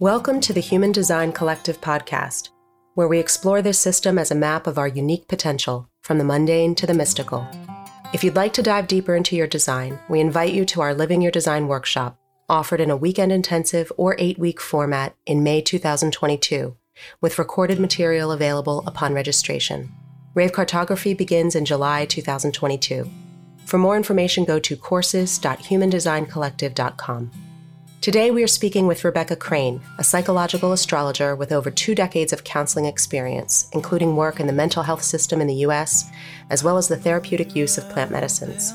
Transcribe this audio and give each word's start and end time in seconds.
Welcome 0.00 0.40
to 0.40 0.52
the 0.54 0.62
Human 0.62 0.92
Design 0.92 1.30
Collective 1.30 1.78
podcast, 1.78 2.48
where 2.94 3.06
we 3.06 3.18
explore 3.18 3.60
this 3.60 3.78
system 3.78 4.18
as 4.18 4.30
a 4.30 4.34
map 4.34 4.66
of 4.66 4.78
our 4.78 4.88
unique 4.88 5.28
potential, 5.28 5.90
from 6.00 6.16
the 6.16 6.24
mundane 6.24 6.74
to 6.76 6.86
the 6.86 6.94
mystical. 6.94 7.46
If 8.14 8.24
you'd 8.24 8.34
like 8.34 8.54
to 8.54 8.62
dive 8.62 8.86
deeper 8.86 9.14
into 9.14 9.36
your 9.36 9.46
design, 9.46 9.98
we 10.08 10.20
invite 10.20 10.54
you 10.54 10.64
to 10.64 10.80
our 10.80 10.94
Living 10.94 11.20
Your 11.20 11.30
Design 11.30 11.68
workshop, 11.68 12.18
offered 12.48 12.80
in 12.80 12.90
a 12.90 12.96
weekend 12.96 13.30
intensive 13.30 13.92
or 13.98 14.16
eight 14.18 14.38
week 14.38 14.58
format 14.58 15.14
in 15.26 15.42
May 15.42 15.60
2022, 15.60 16.74
with 17.20 17.38
recorded 17.38 17.78
material 17.78 18.32
available 18.32 18.82
upon 18.86 19.12
registration. 19.12 19.92
Rave 20.32 20.54
cartography 20.54 21.12
begins 21.12 21.54
in 21.54 21.66
July 21.66 22.06
2022. 22.06 23.06
For 23.66 23.76
more 23.76 23.98
information, 23.98 24.46
go 24.46 24.58
to 24.60 24.76
courses.humandesigncollective.com. 24.76 27.49
Today, 28.00 28.30
we 28.30 28.42
are 28.42 28.46
speaking 28.46 28.86
with 28.86 29.04
Rebecca 29.04 29.36
Crane, 29.36 29.82
a 29.98 30.04
psychological 30.04 30.72
astrologer 30.72 31.36
with 31.36 31.52
over 31.52 31.70
two 31.70 31.94
decades 31.94 32.32
of 32.32 32.44
counseling 32.44 32.86
experience, 32.86 33.68
including 33.74 34.16
work 34.16 34.40
in 34.40 34.46
the 34.46 34.54
mental 34.54 34.84
health 34.84 35.02
system 35.02 35.38
in 35.42 35.46
the 35.46 35.66
US, 35.66 36.10
as 36.48 36.64
well 36.64 36.78
as 36.78 36.88
the 36.88 36.96
therapeutic 36.96 37.54
use 37.54 37.76
of 37.76 37.86
plant 37.90 38.10
medicines. 38.10 38.72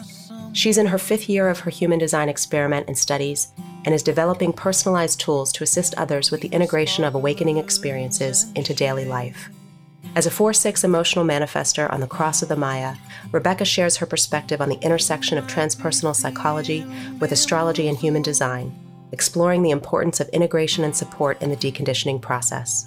She's 0.53 0.77
in 0.77 0.85
her 0.85 0.99
fifth 0.99 1.27
year 1.27 1.49
of 1.49 1.61
her 1.61 1.71
human 1.71 1.97
design 1.97 2.29
experiment 2.29 2.85
and 2.87 2.95
studies 2.95 3.47
and 3.83 3.95
is 3.95 4.03
developing 4.03 4.53
personalized 4.53 5.19
tools 5.19 5.51
to 5.53 5.63
assist 5.63 5.95
others 5.95 6.29
with 6.29 6.41
the 6.41 6.49
integration 6.49 7.03
of 7.03 7.15
awakening 7.15 7.57
experiences 7.57 8.51
into 8.53 8.75
daily 8.75 9.05
life. 9.05 9.49
As 10.15 10.27
a 10.27 10.31
4 10.31 10.53
6 10.53 10.83
emotional 10.83 11.25
manifestor 11.25 11.91
on 11.91 11.99
the 11.99 12.05
cross 12.05 12.43
of 12.43 12.47
the 12.47 12.55
Maya, 12.55 12.93
Rebecca 13.31 13.65
shares 13.65 13.97
her 13.97 14.05
perspective 14.05 14.61
on 14.61 14.69
the 14.69 14.79
intersection 14.81 15.39
of 15.39 15.47
transpersonal 15.47 16.15
psychology 16.15 16.85
with 17.19 17.31
astrology 17.31 17.87
and 17.87 17.97
human 17.97 18.21
design 18.21 18.84
exploring 19.15 19.63
the 19.63 19.71
importance 19.71 20.19
of 20.19 20.27
integration 20.29 20.83
and 20.83 20.93
support 20.93 21.41
in 21.41 21.49
the 21.49 21.55
deconditioning 21.55 22.21
process. 22.21 22.85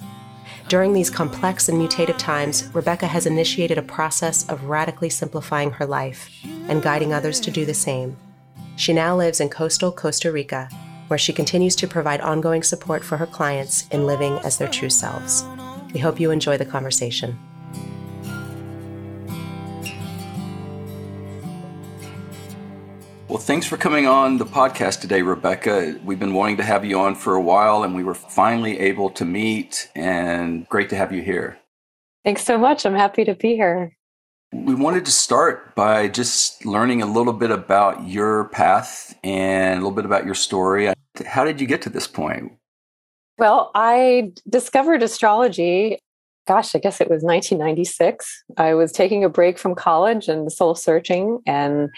During 0.69 0.93
these 0.93 1.09
complex 1.09 1.71
and 1.71 1.81
mutative 1.81 2.19
times, 2.19 2.69
Rebecca 2.75 3.07
has 3.07 3.25
initiated 3.25 3.79
a 3.79 3.83
process 3.97 4.47
of 4.51 4.65
radically 4.65 5.09
simplifying 5.09 5.71
her 5.71 5.87
life 5.87 6.29
and 6.69 6.83
guiding 6.83 7.15
others 7.15 7.41
to 7.41 7.51
do 7.51 7.65
the 7.65 7.73
same. 7.73 8.15
She 8.77 8.93
now 8.93 9.17
lives 9.17 9.41
in 9.41 9.49
coastal 9.49 9.91
Costa 9.91 10.31
Rica, 10.31 10.69
where 11.07 11.17
she 11.19 11.33
continues 11.33 11.75
to 11.77 11.89
provide 11.89 12.21
ongoing 12.21 12.63
support 12.63 13.03
for 13.03 13.17
her 13.17 13.27
clients 13.27 13.89
in 13.89 14.05
living 14.05 14.35
as 14.41 14.59
their 14.59 14.69
true 14.69 14.91
selves. 14.91 15.47
We 15.95 16.01
hope 16.01 16.21
you 16.21 16.31
enjoy 16.31 16.59
the 16.59 16.67
conversation. 16.67 17.39
Well, 23.29 23.37
thanks 23.37 23.67
for 23.67 23.77
coming 23.77 24.07
on 24.07 24.39
the 24.39 24.47
podcast 24.47 25.03
today, 25.03 25.21
Rebecca. 25.21 26.01
We've 26.03 26.19
been 26.19 26.33
wanting 26.33 26.57
to 26.57 26.63
have 26.63 26.83
you 26.83 26.99
on 26.99 27.15
for 27.15 27.35
a 27.35 27.43
while 27.43 27.83
and 27.83 27.95
we 27.95 28.03
were 28.03 28.15
finally 28.15 28.79
able 28.79 29.11
to 29.11 29.27
meet, 29.27 29.91
and 29.95 30.67
great 30.71 30.89
to 30.89 30.97
have 30.97 31.13
you 31.13 31.21
here. 31.21 31.59
Thanks 32.25 32.43
so 32.43 32.57
much. 32.57 32.87
I'm 32.87 32.95
happy 32.95 33.27
to 33.27 33.35
be 33.35 33.55
here. 33.55 33.95
We 34.55 34.75
wanted 34.75 35.05
to 35.05 35.11
start 35.11 35.75
by 35.75 36.09
just 36.09 36.65
learning 36.65 37.03
a 37.03 37.07
little 37.07 37.35
bit 37.35 37.51
about 37.51 38.09
your 38.09 38.47
path 38.47 39.15
and 39.23 39.75
a 39.75 39.83
little 39.83 39.95
bit 39.95 40.07
about 40.07 40.25
your 40.25 40.35
story. 40.35 40.91
How 41.27 41.45
did 41.45 41.61
you 41.61 41.67
get 41.67 41.83
to 41.83 41.91
this 41.91 42.07
point? 42.07 42.53
Well, 43.37 43.71
I 43.75 44.33
discovered 44.49 45.03
astrology 45.03 45.99
gosh, 46.49 46.75
I 46.75 46.79
guess 46.79 46.99
it 47.03 47.11
was 47.11 47.23
1996. 47.23 48.45
I 48.57 48.73
was 48.73 48.91
taking 48.91 49.23
a 49.23 49.29
break 49.29 49.59
from 49.59 49.75
college 49.75 50.29
and 50.29 50.51
soul 50.51 50.75
searching, 50.75 51.41
and 51.47 51.91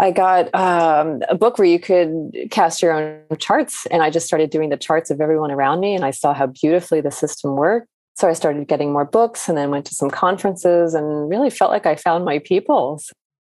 I 0.00 0.12
got 0.12 0.52
um, 0.54 1.20
a 1.28 1.34
book 1.34 1.58
where 1.58 1.68
you 1.68 1.78
could 1.78 2.32
cast 2.50 2.80
your 2.80 2.92
own 2.92 3.20
charts, 3.38 3.84
and 3.86 4.02
I 4.02 4.08
just 4.08 4.26
started 4.26 4.48
doing 4.48 4.70
the 4.70 4.78
charts 4.78 5.10
of 5.10 5.20
everyone 5.20 5.50
around 5.50 5.80
me, 5.80 5.94
and 5.94 6.06
I 6.06 6.10
saw 6.10 6.32
how 6.32 6.46
beautifully 6.46 7.02
the 7.02 7.10
system 7.10 7.54
worked. 7.54 7.86
So 8.16 8.26
I 8.26 8.32
started 8.32 8.66
getting 8.66 8.92
more 8.92 9.04
books, 9.04 9.46
and 9.46 9.58
then 9.58 9.70
went 9.70 9.84
to 9.86 9.94
some 9.94 10.08
conferences, 10.08 10.94
and 10.94 11.28
really 11.28 11.50
felt 11.50 11.70
like 11.70 11.84
I 11.84 11.96
found 11.96 12.24
my 12.24 12.38
people. 12.38 12.98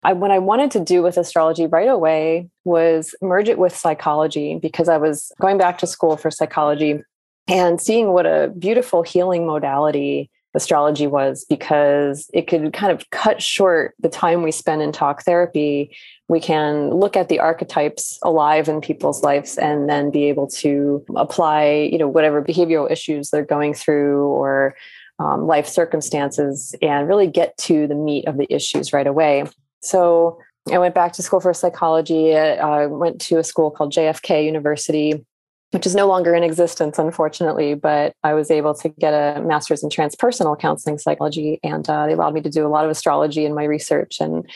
I, 0.03 0.13
what 0.13 0.31
I 0.31 0.39
wanted 0.39 0.71
to 0.71 0.79
do 0.79 1.03
with 1.03 1.17
astrology 1.17 1.67
right 1.67 1.89
away 1.89 2.47
was 2.63 3.13
merge 3.21 3.49
it 3.49 3.59
with 3.59 3.75
psychology 3.75 4.57
because 4.61 4.87
I 4.87 4.97
was 4.97 5.33
going 5.41 5.57
back 5.57 5.79
to 5.79 5.87
school 5.87 6.15
for 6.15 6.31
psychology 6.31 7.01
and 7.49 7.81
seeing 7.81 8.13
what 8.13 8.25
a 8.25 8.53
beautiful 8.57 9.03
healing 9.03 9.45
modality 9.45 10.29
astrology 10.57 11.07
was 11.07 11.45
because 11.45 12.29
it 12.33 12.47
could 12.47 12.73
kind 12.73 12.91
of 12.91 13.09
cut 13.11 13.41
short 13.41 13.93
the 13.99 14.09
time 14.09 14.41
we 14.41 14.51
spend 14.51 14.81
in 14.81 14.91
talk 14.91 15.23
therapy. 15.23 15.95
We 16.27 16.41
can 16.41 16.89
look 16.89 17.15
at 17.15 17.29
the 17.29 17.39
archetypes 17.39 18.19
alive 18.23 18.67
in 18.67 18.81
people's 18.81 19.23
lives 19.23 19.57
and 19.57 19.87
then 19.87 20.11
be 20.11 20.25
able 20.25 20.47
to 20.47 21.05
apply 21.15 21.89
you 21.91 21.97
know 21.97 22.07
whatever 22.07 22.41
behavioral 22.41 22.91
issues 22.91 23.29
they're 23.29 23.45
going 23.45 23.73
through 23.73 24.25
or 24.25 24.75
um, 25.19 25.47
life 25.47 25.67
circumstances 25.67 26.75
and 26.81 27.07
really 27.07 27.27
get 27.27 27.55
to 27.57 27.87
the 27.87 27.95
meat 27.95 28.27
of 28.27 28.37
the 28.37 28.51
issues 28.53 28.91
right 28.91 29.07
away. 29.07 29.45
So 29.81 30.39
i 30.69 30.77
went 30.77 30.93
back 30.93 31.13
to 31.13 31.23
school 31.23 31.39
for 31.39 31.53
psychology. 31.53 32.35
I 32.35 32.87
went 32.87 33.21
to 33.21 33.37
a 33.37 33.43
school 33.43 33.71
called 33.71 33.93
jfk 33.93 34.43
university 34.43 35.25
which 35.71 35.85
is 35.85 35.95
no 35.95 36.07
longer 36.07 36.33
in 36.33 36.43
existence, 36.43 36.97
unfortunately. 36.97 37.73
But 37.73 38.13
I 38.23 38.33
was 38.33 38.49
able 38.49 38.73
to 38.75 38.89
get 38.89 39.11
a 39.11 39.41
master's 39.41 39.83
in 39.83 39.89
transpersonal 39.89 40.59
counseling 40.59 40.97
psychology, 40.97 41.59
and 41.63 41.87
uh, 41.89 42.07
they 42.07 42.13
allowed 42.13 42.33
me 42.33 42.41
to 42.41 42.49
do 42.49 42.65
a 42.65 42.69
lot 42.69 42.85
of 42.85 42.91
astrology 42.91 43.45
in 43.45 43.53
my 43.53 43.65
research. 43.65 44.19
And 44.19 44.49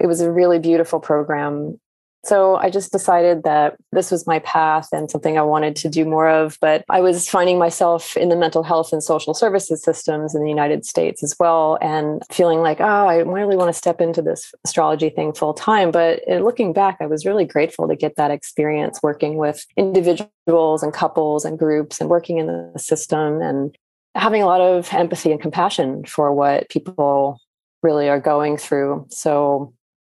it 0.00 0.06
was 0.06 0.20
a 0.20 0.30
really 0.30 0.58
beautiful 0.58 1.00
program. 1.00 1.78
So 2.24 2.56
I 2.56 2.70
just 2.70 2.92
decided 2.92 3.42
that 3.42 3.76
this 3.90 4.12
was 4.12 4.28
my 4.28 4.38
path 4.40 4.88
and 4.92 5.10
something 5.10 5.36
I 5.36 5.42
wanted 5.42 5.74
to 5.76 5.88
do 5.88 6.04
more 6.04 6.28
of. 6.28 6.56
But 6.60 6.84
I 6.88 7.00
was 7.00 7.28
finding 7.28 7.58
myself 7.58 8.16
in 8.16 8.28
the 8.28 8.36
mental 8.36 8.62
health 8.62 8.92
and 8.92 9.02
social 9.02 9.34
services 9.34 9.82
systems 9.82 10.34
in 10.34 10.42
the 10.42 10.48
United 10.48 10.86
States 10.86 11.24
as 11.24 11.34
well, 11.40 11.78
and 11.80 12.22
feeling 12.30 12.60
like, 12.60 12.80
oh, 12.80 13.06
I 13.06 13.18
really 13.18 13.56
want 13.56 13.70
to 13.70 13.78
step 13.78 14.00
into 14.00 14.22
this 14.22 14.54
astrology 14.64 15.10
thing 15.10 15.32
full 15.32 15.52
time. 15.52 15.90
But 15.90 16.22
eh, 16.28 16.38
looking 16.38 16.72
back, 16.72 16.98
I 17.00 17.06
was 17.06 17.26
really 17.26 17.44
grateful 17.44 17.88
to 17.88 17.96
get 17.96 18.14
that 18.16 18.30
experience 18.30 19.00
working 19.02 19.36
with 19.36 19.66
individuals 19.76 20.82
and 20.84 20.92
couples 20.92 21.44
and 21.44 21.58
groups 21.58 22.00
and 22.00 22.08
working 22.08 22.38
in 22.38 22.46
the 22.46 22.78
system 22.78 23.40
and 23.40 23.76
having 24.14 24.42
a 24.42 24.46
lot 24.46 24.60
of 24.60 24.92
empathy 24.92 25.32
and 25.32 25.40
compassion 25.40 26.04
for 26.04 26.32
what 26.32 26.68
people 26.68 27.40
really 27.82 28.08
are 28.08 28.20
going 28.20 28.56
through. 28.56 29.06
So 29.10 29.74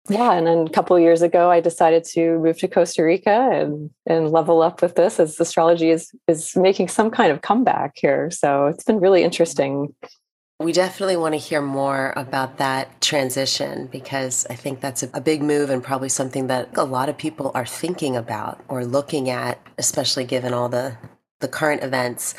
yeah 0.09 0.33
and 0.33 0.47
then 0.47 0.67
a 0.67 0.71
couple 0.71 0.99
years 0.99 1.23
ago 1.23 1.51
i 1.51 1.61
decided 1.61 2.05
to 2.05 2.39
move 2.39 2.59
to 2.59 2.69
costa 2.69 3.03
rica 3.03 3.51
and 3.53 3.91
and 4.07 4.31
level 4.31 4.63
up 4.63 4.83
with 4.83 4.95
this 4.95 5.19
as 5.19 5.39
astrology 5.41 5.91
is 5.91 6.13
is 6.29 6.57
making 6.57 6.89
some 6.89 7.11
kind 7.11 7.33
of 7.33 7.43
comeback 7.43 7.93
here. 7.97 8.31
So 8.31 8.67
it's 8.67 8.85
been 8.85 9.01
really 9.01 9.23
interesting. 9.23 9.95
We 10.59 10.73
definitely 10.73 11.17
want 11.17 11.35
to 11.35 11.39
hear 11.39 11.61
more 11.61 12.15
about 12.17 12.57
that 12.57 13.01
transition 13.03 13.89
because 13.89 14.47
I 14.49 14.55
think 14.55 14.81
that's 14.81 15.03
a, 15.03 15.21
big 15.21 15.43
move 15.43 15.69
and 15.69 15.85
probably 15.85 16.09
something 16.09 16.47
that 16.47 16.71
a 16.77 16.85
lot 16.85 17.11
of 17.11 17.19
people 17.19 17.51
are 17.55 17.67
thinking 17.67 18.17
about 18.17 18.65
or 18.69 18.83
looking 18.83 19.29
at, 19.29 19.61
especially 19.77 20.25
given 20.25 20.55
all 20.55 20.71
the, 20.71 20.97
the 21.41 21.49
current 21.49 21.83
events. 21.83 22.35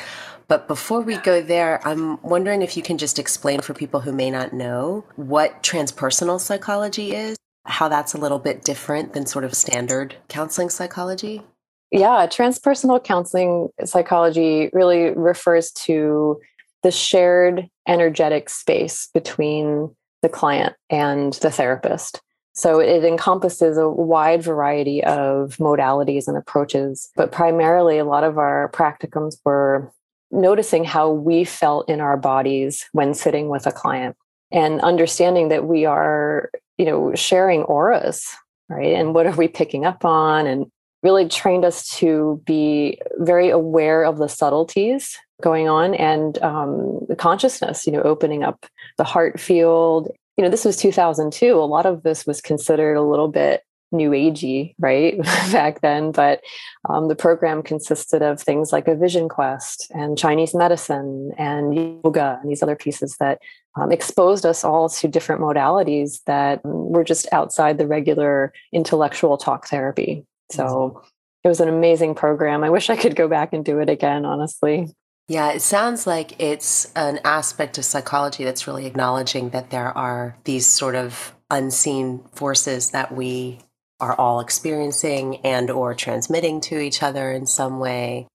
But 0.47 0.67
before 0.67 1.01
we 1.01 1.17
go 1.17 1.43
there, 1.43 1.79
I'm 1.87 2.19
wondering 2.23 2.63
if 2.63 2.75
you 2.75 2.81
can 2.81 2.97
just 2.97 3.19
explain 3.19 3.61
for 3.61 3.75
people 3.75 3.99
who 3.99 4.11
may 4.11 4.31
not 4.31 4.51
know 4.51 5.05
what 5.15 5.61
transpersonal 5.61 6.39
psychology 6.39 7.13
is 7.13 7.37
how 7.67 7.87
that's 7.87 8.13
a 8.13 8.17
little 8.17 8.39
bit 8.39 8.63
different 8.63 9.13
than 9.13 9.25
sort 9.25 9.45
of 9.45 9.53
standard 9.53 10.15
counseling 10.29 10.69
psychology? 10.69 11.43
Yeah, 11.91 12.27
transpersonal 12.27 13.03
counseling 13.03 13.69
psychology 13.85 14.69
really 14.73 15.11
refers 15.11 15.71
to 15.71 16.39
the 16.83 16.91
shared 16.91 17.69
energetic 17.87 18.49
space 18.49 19.09
between 19.13 19.95
the 20.21 20.29
client 20.29 20.75
and 20.89 21.33
the 21.33 21.51
therapist. 21.51 22.21
So 22.53 22.79
it 22.79 23.03
encompasses 23.03 23.77
a 23.77 23.87
wide 23.87 24.41
variety 24.41 25.03
of 25.03 25.57
modalities 25.57 26.27
and 26.27 26.35
approaches, 26.35 27.09
but 27.15 27.31
primarily 27.31 27.99
a 27.99 28.05
lot 28.05 28.23
of 28.23 28.37
our 28.37 28.71
practicums 28.73 29.37
were 29.45 29.91
noticing 30.31 30.83
how 30.83 31.11
we 31.11 31.43
felt 31.43 31.87
in 31.87 32.01
our 32.01 32.17
bodies 32.17 32.85
when 32.91 33.13
sitting 33.13 33.49
with 33.49 33.67
a 33.67 33.71
client 33.71 34.15
and 34.51 34.81
understanding 34.81 35.49
that 35.49 35.65
we 35.65 35.85
are 35.85 36.49
you 36.77 36.85
know 36.85 37.13
sharing 37.15 37.63
auras 37.63 38.25
right? 38.69 38.93
And 38.93 39.13
what 39.13 39.25
are 39.25 39.35
we 39.35 39.47
picking 39.47 39.85
up 39.85 40.03
on? 40.05 40.45
And 40.45 40.67
really 41.03 41.27
trained 41.29 41.63
us 41.63 41.87
to 41.97 42.41
be 42.45 42.99
very 43.19 43.49
aware 43.49 44.03
of 44.03 44.17
the 44.17 44.27
subtleties 44.27 45.15
going 45.41 45.69
on 45.69 45.93
and 45.93 46.41
um, 46.41 46.99
the 47.07 47.15
consciousness 47.15 47.85
you 47.85 47.93
know 47.93 48.01
opening 48.01 48.43
up 48.43 48.65
the 48.97 49.03
heart 49.03 49.39
field. 49.39 50.09
You 50.37 50.43
know 50.43 50.49
this 50.49 50.65
was 50.65 50.77
2002 50.77 51.53
a 51.53 51.61
lot 51.61 51.85
of 51.85 52.03
this 52.03 52.25
was 52.25 52.41
considered 52.41 52.95
a 52.95 53.03
little 53.03 53.27
bit 53.27 53.61
new 53.91 54.11
agey 54.11 54.75
right 54.79 55.17
back 55.51 55.81
then 55.81 56.11
but 56.11 56.41
um, 56.89 57.07
the 57.07 57.15
program 57.15 57.63
consisted 57.63 58.21
of 58.21 58.41
things 58.41 58.71
like 58.71 58.87
a 58.87 58.95
vision 58.95 59.29
quest 59.29 59.89
and 59.93 60.17
chinese 60.17 60.53
medicine 60.53 61.31
and 61.37 61.75
yoga 61.75 62.39
and 62.41 62.51
these 62.51 62.63
other 62.63 62.75
pieces 62.75 63.15
that 63.19 63.39
um, 63.75 63.91
exposed 63.91 64.45
us 64.45 64.63
all 64.63 64.89
to 64.89 65.07
different 65.07 65.41
modalities 65.41 66.23
that 66.25 66.59
were 66.63 67.03
just 67.03 67.27
outside 67.31 67.77
the 67.77 67.87
regular 67.87 68.51
intellectual 68.73 69.37
talk 69.37 69.67
therapy 69.67 70.25
so 70.51 71.03
it 71.47 71.49
was 71.49 71.61
an 71.61 71.69
amazing 71.69 72.13
program. 72.13 72.63
I 72.63 72.69
wish 72.69 72.89
I 72.89 72.97
could 72.97 73.15
go 73.15 73.29
back 73.29 73.53
and 73.53 73.63
do 73.63 73.79
it 73.79 73.89
again, 73.89 74.25
honestly. 74.25 74.89
Yeah, 75.29 75.51
it 75.51 75.61
sounds 75.61 76.05
like 76.05 76.41
it's 76.41 76.91
an 76.95 77.19
aspect 77.23 77.77
of 77.77 77.85
psychology 77.85 78.43
that's 78.43 78.67
really 78.67 78.85
acknowledging 78.85 79.51
that 79.51 79.69
there 79.69 79.97
are 79.97 80.37
these 80.45 80.65
sort 80.65 80.95
of 80.95 81.33
unseen 81.49 82.23
forces 82.33 82.91
that 82.91 83.13
we 83.13 83.59
are 83.99 84.15
all 84.15 84.39
experiencing 84.39 85.37
and 85.45 85.69
or 85.69 85.93
transmitting 85.93 86.61
to 86.61 86.79
each 86.79 87.01
other 87.01 87.31
in 87.31 87.45
some 87.45 87.79
way. 87.79 88.27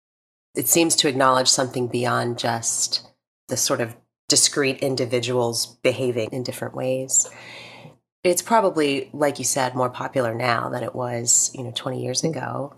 It 0.54 0.68
seems 0.68 0.96
to 0.96 1.08
acknowledge 1.08 1.48
something 1.48 1.88
beyond 1.88 2.38
just 2.38 3.08
the 3.48 3.56
sort 3.56 3.80
of 3.80 3.96
discrete 4.28 4.78
individuals 4.78 5.66
behaving 5.82 6.30
in 6.32 6.42
different 6.42 6.74
ways. 6.74 7.28
It's 8.24 8.42
probably 8.42 9.10
like 9.12 9.38
you 9.38 9.44
said 9.44 9.74
more 9.74 9.90
popular 9.90 10.34
now 10.34 10.68
than 10.68 10.82
it 10.82 10.94
was, 10.94 11.50
you 11.54 11.64
know, 11.64 11.72
20 11.74 12.02
years 12.02 12.22
mm. 12.22 12.30
ago. 12.30 12.74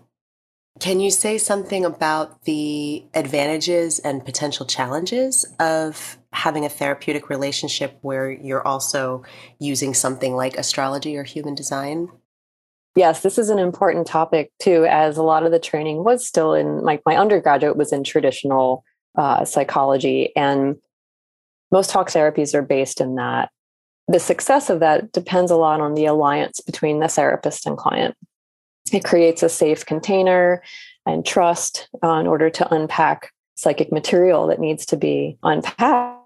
Can 0.79 0.99
you 0.99 1.09
say 1.09 1.37
something 1.37 1.85
about 1.85 2.43
the 2.43 3.05
advantages 3.13 3.99
and 3.99 4.25
potential 4.25 4.65
challenges 4.65 5.45
of 5.57 6.17
having 6.33 6.65
a 6.65 6.69
therapeutic 6.69 7.29
relationship 7.29 7.97
where 8.01 8.29
you're 8.29 8.67
also 8.67 9.23
using 9.57 9.93
something 9.93 10.35
like 10.35 10.57
astrology 10.57 11.15
or 11.15 11.23
human 11.23 11.55
design? 11.55 12.09
Yes, 12.95 13.21
this 13.21 13.37
is 13.37 13.49
an 13.49 13.59
important 13.59 14.07
topic 14.07 14.51
too, 14.59 14.85
as 14.85 15.17
a 15.17 15.23
lot 15.23 15.45
of 15.45 15.51
the 15.51 15.59
training 15.59 16.03
was 16.03 16.25
still 16.25 16.53
in 16.53 16.79
like 16.79 17.01
my 17.05 17.17
undergraduate 17.17 17.75
was 17.75 17.91
in 17.91 18.03
traditional 18.03 18.83
uh, 19.17 19.43
psychology, 19.43 20.33
and 20.35 20.77
most 21.71 21.89
talk 21.89 22.09
therapies 22.09 22.53
are 22.53 22.61
based 22.61 23.01
in 23.01 23.15
that. 23.15 23.49
The 24.07 24.19
success 24.19 24.69
of 24.69 24.79
that 24.79 25.11
depends 25.11 25.51
a 25.51 25.55
lot 25.55 25.81
on 25.81 25.95
the 25.95 26.05
alliance 26.05 26.61
between 26.61 26.99
the 26.99 27.07
therapist 27.07 27.65
and 27.65 27.77
client. 27.77 28.15
It 28.93 29.03
creates 29.03 29.43
a 29.43 29.49
safe 29.49 29.85
container 29.85 30.61
and 31.05 31.25
trust 31.25 31.89
uh, 32.03 32.13
in 32.13 32.27
order 32.27 32.49
to 32.51 32.73
unpack 32.73 33.31
psychic 33.55 33.91
material 33.91 34.47
that 34.47 34.59
needs 34.59 34.85
to 34.87 34.97
be 34.97 35.37
unpacked. 35.43 36.21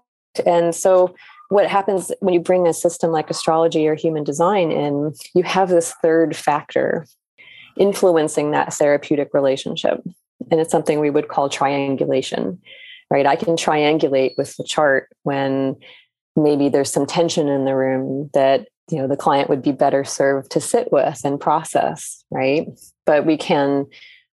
And 0.46 0.74
so, 0.74 1.14
what 1.50 1.66
happens 1.66 2.12
when 2.20 2.32
you 2.32 2.40
bring 2.40 2.66
a 2.66 2.72
system 2.72 3.10
like 3.10 3.28
astrology 3.28 3.86
or 3.88 3.96
human 3.96 4.22
design 4.22 4.70
in, 4.70 5.12
you 5.34 5.42
have 5.42 5.68
this 5.68 5.92
third 6.00 6.36
factor 6.36 7.06
influencing 7.76 8.52
that 8.52 8.72
therapeutic 8.72 9.30
relationship. 9.34 10.00
And 10.50 10.60
it's 10.60 10.70
something 10.70 11.00
we 11.00 11.10
would 11.10 11.26
call 11.26 11.48
triangulation, 11.48 12.60
right? 13.10 13.26
I 13.26 13.34
can 13.34 13.56
triangulate 13.56 14.38
with 14.38 14.56
the 14.56 14.64
chart 14.64 15.08
when 15.24 15.76
maybe 16.36 16.68
there's 16.68 16.92
some 16.92 17.04
tension 17.04 17.48
in 17.48 17.64
the 17.64 17.74
room 17.74 18.30
that 18.32 18.68
you 18.88 18.98
know 18.98 19.08
the 19.08 19.16
client 19.16 19.48
would 19.48 19.62
be 19.62 19.72
better 19.72 20.04
served 20.04 20.52
to 20.52 20.60
sit 20.60 20.90
with 20.92 21.20
and 21.24 21.40
process 21.40 22.24
right 22.30 22.66
but 23.06 23.24
we 23.24 23.36
can 23.36 23.86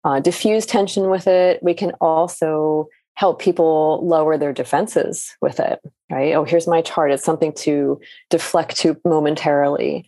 uh, 0.04 0.20
diffuse 0.20 0.66
tension 0.66 1.10
with 1.10 1.28
it 1.28 1.62
we 1.62 1.74
can 1.74 1.92
also 2.02 2.88
help 3.16 3.40
people 3.40 4.00
lower 4.08 4.38
their 4.38 4.54
defenses 4.54 5.36
with 5.42 5.60
it 5.60 5.80
right? 6.10 6.34
Oh 6.34 6.44
here's 6.44 6.68
my 6.68 6.82
chart. 6.82 7.12
It's 7.12 7.24
something 7.24 7.54
to 7.54 8.00
deflect 8.30 8.78
to 8.78 9.00
momentarily. 9.06 10.08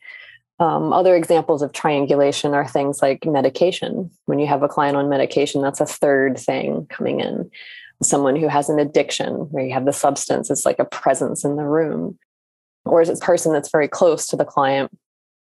Um, 0.60 0.92
other 0.92 1.16
examples 1.16 1.62
of 1.62 1.72
triangulation 1.72 2.54
are 2.54 2.68
things 2.68 3.02
like 3.02 3.26
medication. 3.26 4.12
When 4.26 4.40
you 4.40 4.48
have 4.48 4.64
a 4.64 4.68
client 4.68 4.98
on 4.98 5.10
medication 5.10 5.62
that's 5.62 5.82
a 5.82 5.86
third 5.86 6.38
thing 6.38 6.86
coming 6.90 7.20
in. 7.20 7.50
Someone 8.02 8.36
who 8.36 8.48
has 8.48 8.70
an 8.70 8.80
addiction 8.80 9.34
where 9.52 9.66
you 9.66 9.74
have 9.74 9.86
the 9.86 9.94
substance 9.94 10.50
it's 10.50 10.66
like 10.66 10.80
a 10.80 10.86
presence 10.86 11.44
in 11.44 11.56
the 11.56 11.66
room. 11.66 12.18
Or 12.86 13.02
is 13.02 13.10
it 13.10 13.18
a 13.18 13.26
person 13.26 13.54
that's 13.54 13.72
very 13.72 13.88
close 13.88 14.28
to 14.28 14.36
the 14.36 14.46
client 14.46 14.92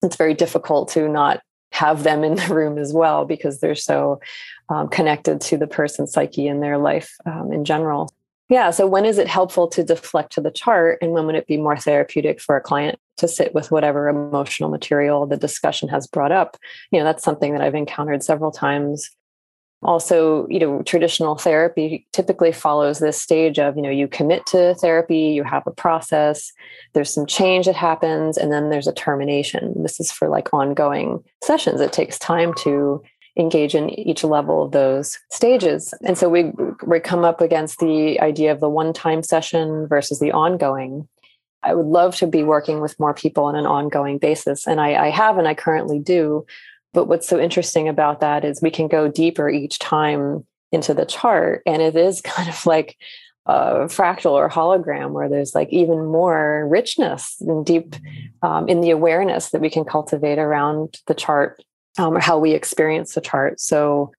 it's 0.05 0.15
very 0.15 0.33
difficult 0.33 0.89
to 0.89 1.09
not 1.09 1.41
have 1.71 2.03
them 2.03 2.23
in 2.23 2.35
the 2.47 2.53
room 2.53 2.77
as 2.77 2.93
well 2.93 3.25
because 3.25 3.59
they're 3.59 3.75
so 3.75 4.19
um, 4.69 4.87
connected 4.87 5.41
to 5.41 5.57
the 5.57 5.67
person's 5.67 6.13
psyche 6.13 6.47
and 6.47 6.63
their 6.63 6.77
life 6.77 7.15
um, 7.25 7.51
in 7.51 7.65
general 7.65 8.13
yeah 8.49 8.69
so 8.69 8.85
when 8.87 9.05
is 9.05 9.17
it 9.17 9.27
helpful 9.27 9.67
to 9.67 9.83
deflect 9.83 10.31
to 10.33 10.41
the 10.41 10.51
chart 10.51 10.97
and 11.01 11.11
when 11.11 11.25
would 11.25 11.35
it 11.35 11.47
be 11.47 11.57
more 11.57 11.77
therapeutic 11.77 12.39
for 12.39 12.55
a 12.55 12.61
client 12.61 12.99
to 13.17 13.27
sit 13.27 13.53
with 13.53 13.71
whatever 13.71 14.09
emotional 14.09 14.69
material 14.69 15.25
the 15.25 15.37
discussion 15.37 15.87
has 15.89 16.07
brought 16.07 16.31
up? 16.31 16.57
You 16.91 16.99
know 16.99 17.05
that's 17.05 17.23
something 17.23 17.53
that 17.53 17.61
i've 17.61 17.75
encountered 17.75 18.23
several 18.23 18.51
times. 18.51 19.09
Also 19.83 20.47
you 20.49 20.59
know 20.59 20.81
traditional 20.83 21.35
therapy 21.35 22.07
typically 22.13 22.51
follows 22.51 22.99
this 22.99 23.21
stage 23.21 23.59
of 23.59 23.75
you 23.75 23.81
know 23.81 23.89
you 23.89 24.07
commit 24.07 24.45
to 24.47 24.73
therapy 24.75 25.27
you 25.29 25.43
have 25.43 25.63
a 25.67 25.71
process 25.71 26.51
there's 26.95 27.13
some 27.13 27.25
change 27.25 27.65
that 27.65 27.75
happens 27.75 28.37
and 28.37 28.51
then 28.51 28.69
there's 28.69 28.87
a 28.87 28.93
termination. 28.93 29.83
This 29.83 29.99
is 29.99 30.11
for 30.11 30.29
like 30.29 30.51
ongoing 30.53 31.23
sessions. 31.43 31.81
It 31.81 31.91
takes 31.93 32.17
time 32.17 32.53
to 32.59 33.03
engage 33.37 33.75
in 33.75 33.89
each 33.89 34.23
level 34.23 34.63
of 34.63 34.71
those 34.71 35.19
stages 35.29 35.93
and 36.05 36.17
so 36.17 36.29
we 36.29 36.51
we 36.85 36.99
come 36.99 37.25
up 37.25 37.41
against 37.41 37.79
the 37.79 38.19
idea 38.21 38.51
of 38.51 38.59
the 38.59 38.69
one 38.69 38.93
time 38.93 39.21
session 39.21 39.87
versus 39.87 40.19
the 40.19 40.31
ongoing 40.31 41.07
I 41.65 41.73
would 41.73 41.87
love 41.87 42.15
to 42.17 42.27
be 42.27 42.43
working 42.43 42.79
with 42.79 42.99
more 42.99 43.13
people 43.13 43.45
on 43.45 43.55
an 43.55 43.65
ongoing 43.65 44.19
basis. 44.19 44.67
And 44.67 44.79
I, 44.79 45.07
I 45.07 45.09
have, 45.09 45.37
and 45.37 45.47
I 45.47 45.55
currently 45.55 45.99
do. 45.99 46.45
But 46.93 47.07
what's 47.07 47.27
so 47.27 47.39
interesting 47.39 47.89
about 47.89 48.19
that 48.21 48.45
is 48.45 48.61
we 48.61 48.69
can 48.69 48.87
go 48.87 49.07
deeper 49.09 49.49
each 49.49 49.79
time 49.79 50.45
into 50.71 50.93
the 50.93 51.05
chart. 51.05 51.63
And 51.65 51.81
it 51.81 51.95
is 51.95 52.21
kind 52.23 52.47
of 52.47 52.65
like 52.65 52.97
a 53.47 53.85
fractal 53.85 54.31
or 54.31 54.49
hologram 54.49 55.11
where 55.11 55.27
there's 55.27 55.53
like 55.53 55.69
even 55.69 56.05
more 56.05 56.67
richness 56.67 57.35
and 57.41 57.65
deep 57.65 57.95
um, 58.41 58.67
in 58.67 58.81
the 58.81 58.91
awareness 58.91 59.49
that 59.49 59.61
we 59.61 59.69
can 59.69 59.85
cultivate 59.85 60.39
around 60.39 60.99
the 61.07 61.13
chart 61.13 61.63
um, 61.97 62.15
or 62.15 62.19
how 62.19 62.37
we 62.37 62.51
experience 62.51 63.13
the 63.13 63.21
chart. 63.21 63.59
So, 63.59 64.11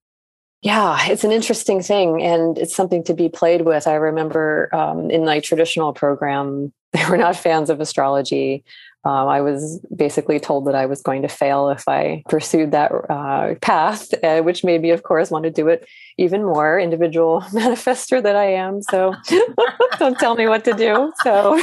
yeah, 0.61 0.97
it's 1.07 1.23
an 1.23 1.31
interesting 1.31 1.81
thing 1.81 2.21
and 2.21 2.57
it's 2.57 2.75
something 2.75 3.03
to 3.05 3.13
be 3.13 3.29
played 3.29 3.61
with. 3.61 3.87
I 3.87 3.95
remember 3.95 4.73
um, 4.73 5.11
in 5.11 5.25
my 5.25 5.39
traditional 5.39 5.93
program, 5.93 6.73
they 6.93 7.07
were 7.09 7.17
not 7.17 7.35
fans 7.35 7.69
of 7.69 7.79
astrology. 7.79 8.63
Um, 9.03 9.27
I 9.29 9.41
was 9.41 9.79
basically 9.95 10.39
told 10.39 10.67
that 10.67 10.75
I 10.75 10.85
was 10.85 11.01
going 11.01 11.21
to 11.21 11.27
fail 11.27 11.69
if 11.69 11.87
I 11.87 12.23
pursued 12.27 12.71
that 12.71 12.91
uh, 13.09 13.55
path, 13.61 14.13
uh, 14.23 14.41
which 14.41 14.63
made 14.63 14.81
me, 14.81 14.89
of 14.91 15.03
course, 15.03 15.31
want 15.31 15.43
to 15.43 15.51
do 15.51 15.67
it 15.69 15.87
even 16.17 16.43
more. 16.43 16.79
Individual 16.79 17.41
manifestor 17.51 18.21
that 18.21 18.35
I 18.35 18.51
am, 18.53 18.81
so 18.81 19.13
don't 19.99 20.19
tell 20.19 20.35
me 20.35 20.47
what 20.47 20.65
to 20.65 20.73
do. 20.73 21.13
So, 21.23 21.57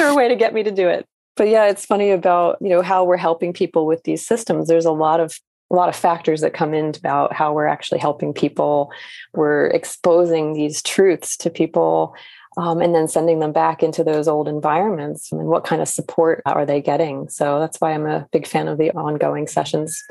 a 0.00 0.14
way 0.14 0.28
to 0.28 0.36
get 0.36 0.54
me 0.54 0.62
to 0.62 0.70
do 0.70 0.88
it. 0.88 1.06
But 1.36 1.48
yeah, 1.48 1.66
it's 1.66 1.84
funny 1.84 2.10
about 2.10 2.58
you 2.60 2.70
know 2.70 2.82
how 2.82 3.04
we're 3.04 3.16
helping 3.16 3.52
people 3.52 3.86
with 3.86 4.02
these 4.04 4.26
systems. 4.26 4.68
There's 4.68 4.86
a 4.86 4.92
lot 4.92 5.20
of 5.20 5.38
a 5.70 5.74
lot 5.74 5.88
of 5.88 5.96
factors 5.96 6.40
that 6.42 6.54
come 6.54 6.74
in 6.74 6.94
about 6.96 7.32
how 7.32 7.52
we're 7.52 7.66
actually 7.66 7.98
helping 7.98 8.32
people. 8.32 8.90
We're 9.34 9.66
exposing 9.66 10.52
these 10.52 10.82
truths 10.82 11.36
to 11.38 11.50
people 11.50 12.14
um, 12.56 12.80
and 12.80 12.94
then 12.94 13.08
sending 13.08 13.38
them 13.38 13.52
back 13.52 13.82
into 13.82 14.02
those 14.02 14.28
old 14.28 14.48
environments 14.48 15.32
I 15.32 15.36
and 15.36 15.46
what 15.46 15.64
kind 15.64 15.82
of 15.82 15.88
support 15.88 16.42
are 16.46 16.66
they 16.66 16.80
getting 16.80 17.28
so 17.28 17.58
that's 17.58 17.80
why 17.80 17.92
i'm 17.92 18.06
a 18.06 18.26
big 18.32 18.46
fan 18.46 18.68
of 18.68 18.78
the 18.78 18.90
ongoing 18.92 19.46
sessions 19.46 20.02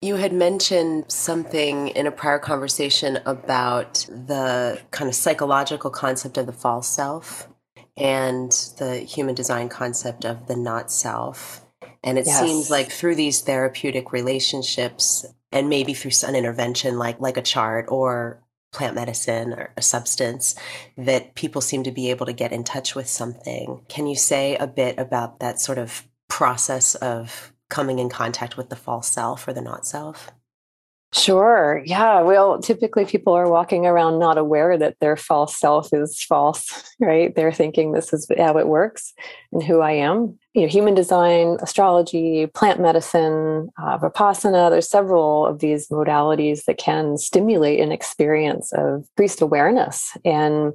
you 0.00 0.16
had 0.16 0.32
mentioned 0.32 1.04
something 1.08 1.88
in 1.88 2.08
a 2.08 2.10
prior 2.10 2.40
conversation 2.40 3.20
about 3.24 4.06
the 4.08 4.80
kind 4.90 5.08
of 5.08 5.14
psychological 5.14 5.90
concept 5.90 6.36
of 6.36 6.46
the 6.46 6.52
false 6.52 6.88
self 6.88 7.48
and 7.96 8.50
the 8.78 8.96
human 8.96 9.34
design 9.34 9.68
concept 9.68 10.24
of 10.24 10.46
the 10.46 10.56
not 10.56 10.90
self 10.90 11.64
and 12.04 12.18
it 12.18 12.26
yes. 12.26 12.40
seems 12.40 12.70
like 12.70 12.90
through 12.90 13.14
these 13.14 13.40
therapeutic 13.40 14.12
relationships 14.12 15.24
and 15.52 15.68
maybe 15.68 15.94
through 15.94 16.10
an 16.28 16.34
intervention 16.34 16.98
like 16.98 17.20
like 17.20 17.36
a 17.36 17.42
chart 17.42 17.86
or 17.88 18.42
plant 18.72 18.94
medicine 18.94 19.52
or 19.52 19.72
a 19.76 19.82
substance 19.82 20.54
that 20.96 21.34
people 21.34 21.60
seem 21.60 21.84
to 21.84 21.92
be 21.92 22.10
able 22.10 22.26
to 22.26 22.32
get 22.32 22.52
in 22.52 22.64
touch 22.64 22.94
with 22.94 23.06
something. 23.06 23.84
Can 23.88 24.06
you 24.06 24.16
say 24.16 24.56
a 24.56 24.66
bit 24.66 24.98
about 24.98 25.40
that 25.40 25.60
sort 25.60 25.78
of 25.78 26.04
process 26.28 26.94
of 26.96 27.52
coming 27.68 27.98
in 27.98 28.08
contact 28.08 28.56
with 28.56 28.70
the 28.70 28.76
false 28.76 29.08
self 29.08 29.46
or 29.46 29.52
the 29.52 29.60
not 29.60 29.86
self? 29.86 30.32
Sure. 31.14 31.82
Yeah. 31.84 32.22
Well, 32.22 32.58
typically 32.58 33.04
people 33.04 33.34
are 33.34 33.50
walking 33.50 33.84
around 33.84 34.18
not 34.18 34.38
aware 34.38 34.78
that 34.78 34.98
their 35.00 35.14
false 35.16 35.58
self 35.58 35.92
is 35.92 36.22
false, 36.22 36.94
right? 37.00 37.34
They're 37.34 37.52
thinking 37.52 37.92
this 37.92 38.14
is 38.14 38.26
how 38.38 38.56
it 38.56 38.66
works 38.66 39.12
and 39.52 39.62
who 39.62 39.80
I 39.80 39.92
am. 39.92 40.38
You 40.54 40.62
know, 40.62 40.68
human 40.68 40.94
design, 40.94 41.58
astrology, 41.60 42.46
plant 42.46 42.80
medicine, 42.80 43.68
uh, 43.78 43.98
vipassana. 43.98 44.70
There's 44.70 44.88
several 44.88 45.46
of 45.46 45.58
these 45.58 45.88
modalities 45.88 46.64
that 46.64 46.78
can 46.78 47.18
stimulate 47.18 47.80
an 47.80 47.92
experience 47.92 48.72
of 48.72 49.06
increased 49.16 49.42
awareness. 49.42 50.16
And 50.24 50.72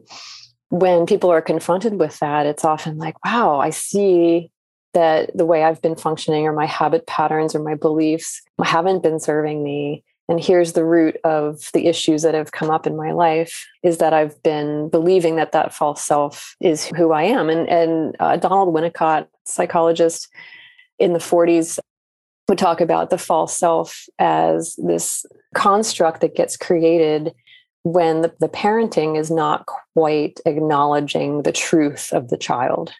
when 0.69 1.07
people 1.07 1.31
are 1.31 1.41
confronted 1.41 1.99
with 1.99 2.19
that, 2.19 2.45
it's 2.45 2.63
often 2.63 2.99
like, 2.99 3.23
wow, 3.25 3.59
I 3.59 3.71
see 3.71 4.51
that 4.93 5.35
the 5.35 5.45
way 5.45 5.63
I've 5.63 5.81
been 5.81 5.95
functioning 5.95 6.45
or 6.45 6.53
my 6.53 6.65
habit 6.65 7.07
patterns 7.07 7.55
or 7.55 7.63
my 7.63 7.75
beliefs 7.75 8.41
haven't 8.63 9.03
been 9.03 9.19
serving 9.19 9.63
me 9.63 10.03
and 10.29 10.43
here's 10.43 10.73
the 10.73 10.83
root 10.83 11.17
of 11.23 11.69
the 11.73 11.87
issues 11.87 12.21
that 12.21 12.33
have 12.33 12.51
come 12.51 12.69
up 12.69 12.85
in 12.85 12.95
my 12.95 13.11
life 13.11 13.67
is 13.83 13.97
that 13.97 14.13
i've 14.13 14.41
been 14.43 14.89
believing 14.89 15.35
that 15.35 15.51
that 15.51 15.73
false 15.73 16.03
self 16.03 16.55
is 16.61 16.85
who 16.85 17.11
i 17.11 17.23
am 17.23 17.49
and 17.49 17.67
and 17.69 18.15
uh, 18.19 18.37
donald 18.37 18.73
winnicott 18.73 19.27
psychologist 19.45 20.27
in 20.99 21.13
the 21.13 21.19
40s 21.19 21.79
would 22.47 22.57
talk 22.57 22.81
about 22.81 23.09
the 23.09 23.17
false 23.17 23.57
self 23.57 24.05
as 24.19 24.75
this 24.77 25.25
construct 25.53 26.21
that 26.21 26.35
gets 26.35 26.55
created 26.55 27.33
when 27.83 28.21
the, 28.21 28.33
the 28.39 28.49
parenting 28.49 29.19
is 29.19 29.31
not 29.31 29.65
quite 29.93 30.39
acknowledging 30.45 31.43
the 31.43 31.51
truth 31.51 32.11
of 32.11 32.29
the 32.29 32.37
child. 32.37 32.93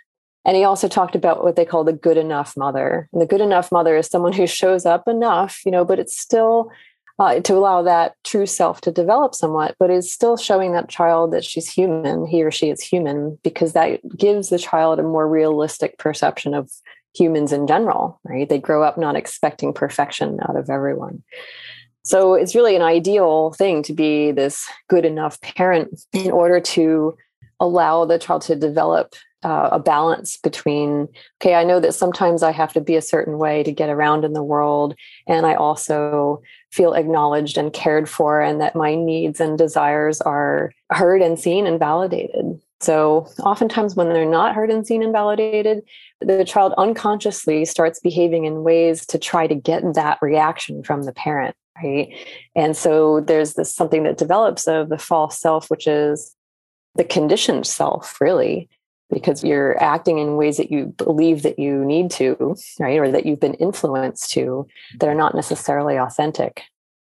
And 0.45 0.55
he 0.55 0.63
also 0.63 0.87
talked 0.87 1.15
about 1.15 1.43
what 1.43 1.57
they 1.57 1.65
call 1.65 1.83
the 1.83 1.93
good 1.93 2.17
enough 2.17 2.55
mother. 2.55 3.09
And 3.11 3.21
the 3.21 3.25
good 3.25 3.41
enough 3.41 3.71
mother 3.71 3.97
is 3.97 4.07
someone 4.07 4.31
who 4.31 4.47
shows 4.47 4.85
up 4.85 5.07
enough, 5.07 5.61
you 5.65 5.71
know, 5.71 5.83
but 5.83 5.99
it's 5.99 6.17
still 6.17 6.71
uh, 7.19 7.39
to 7.39 7.53
allow 7.53 7.81
that 7.81 8.15
true 8.23 8.45
self 8.45 8.81
to 8.81 8.91
develop 8.91 9.33
somewhat, 9.33 9.75
but 9.79 9.89
is 9.89 10.11
still 10.11 10.37
showing 10.37 10.73
that 10.73 10.89
child 10.89 11.33
that 11.33 11.43
she's 11.43 11.69
human, 11.69 12.25
he 12.27 12.43
or 12.43 12.51
she 12.51 12.69
is 12.69 12.81
human, 12.81 13.37
because 13.43 13.73
that 13.73 13.99
gives 14.17 14.49
the 14.49 14.59
child 14.59 14.99
a 14.99 15.03
more 15.03 15.27
realistic 15.27 15.97
perception 15.97 16.53
of 16.53 16.69
humans 17.15 17.51
in 17.51 17.65
general, 17.65 18.19
right? 18.23 18.47
They 18.47 18.59
grow 18.59 18.83
up 18.83 18.97
not 18.97 19.15
expecting 19.15 19.73
perfection 19.73 20.39
out 20.47 20.55
of 20.55 20.69
everyone. 20.69 21.23
So 22.03 22.35
it's 22.35 22.55
really 22.55 22.75
an 22.75 22.81
ideal 22.81 23.51
thing 23.51 23.83
to 23.83 23.93
be 23.93 24.31
this 24.31 24.69
good 24.87 25.03
enough 25.03 25.41
parent 25.41 25.99
in 26.13 26.31
order 26.31 26.59
to 26.59 27.17
allow 27.59 28.05
the 28.05 28.19
child 28.19 28.43
to 28.43 28.55
develop 28.55 29.15
uh, 29.43 29.69
a 29.73 29.79
balance 29.79 30.37
between 30.37 31.07
okay 31.39 31.53
i 31.53 31.63
know 31.63 31.79
that 31.79 31.93
sometimes 31.93 32.41
i 32.41 32.51
have 32.51 32.73
to 32.73 32.81
be 32.81 32.95
a 32.95 33.01
certain 33.01 33.37
way 33.37 33.61
to 33.61 33.71
get 33.71 33.87
around 33.87 34.25
in 34.25 34.33
the 34.33 34.43
world 34.43 34.95
and 35.27 35.45
i 35.45 35.53
also 35.53 36.41
feel 36.71 36.93
acknowledged 36.93 37.57
and 37.57 37.73
cared 37.73 38.09
for 38.09 38.41
and 38.41 38.59
that 38.61 38.75
my 38.75 38.93
needs 38.95 39.39
and 39.39 39.57
desires 39.57 40.21
are 40.21 40.71
heard 40.91 41.21
and 41.21 41.39
seen 41.39 41.65
and 41.65 41.79
validated. 41.79 42.59
So 42.79 43.27
oftentimes 43.39 43.95
when 43.95 44.09
they're 44.09 44.29
not 44.29 44.53
heard 44.53 44.69
and 44.69 44.85
seen 44.85 45.01
and 45.01 45.11
validated 45.11 45.83
the 46.21 46.45
child 46.45 46.73
unconsciously 46.77 47.65
starts 47.65 47.99
behaving 47.99 48.45
in 48.45 48.63
ways 48.63 49.05
to 49.07 49.17
try 49.17 49.47
to 49.47 49.55
get 49.55 49.83
that 49.93 50.19
reaction 50.21 50.83
from 50.83 51.03
the 51.03 51.13
parent 51.13 51.55
right? 51.83 52.11
And 52.55 52.75
so 52.75 53.21
there's 53.21 53.53
this 53.53 53.73
something 53.73 54.03
that 54.03 54.17
develops 54.17 54.67
of 54.67 54.89
the 54.89 54.97
false 54.97 55.39
self 55.39 55.69
which 55.69 55.87
is 55.87 56.35
the 56.95 57.03
conditioned 57.03 57.67
self 57.67 58.19
really 58.19 58.69
because 59.09 59.43
you're 59.43 59.81
acting 59.81 60.17
in 60.17 60.35
ways 60.35 60.57
that 60.57 60.71
you 60.71 60.87
believe 60.97 61.43
that 61.43 61.59
you 61.59 61.83
need 61.85 62.11
to, 62.11 62.55
right? 62.79 62.99
Or 62.99 63.11
that 63.11 63.25
you've 63.25 63.39
been 63.39 63.53
influenced 63.55 64.31
to 64.31 64.67
that 64.99 65.09
are 65.09 65.15
not 65.15 65.35
necessarily 65.35 65.97
authentic. 65.97 66.63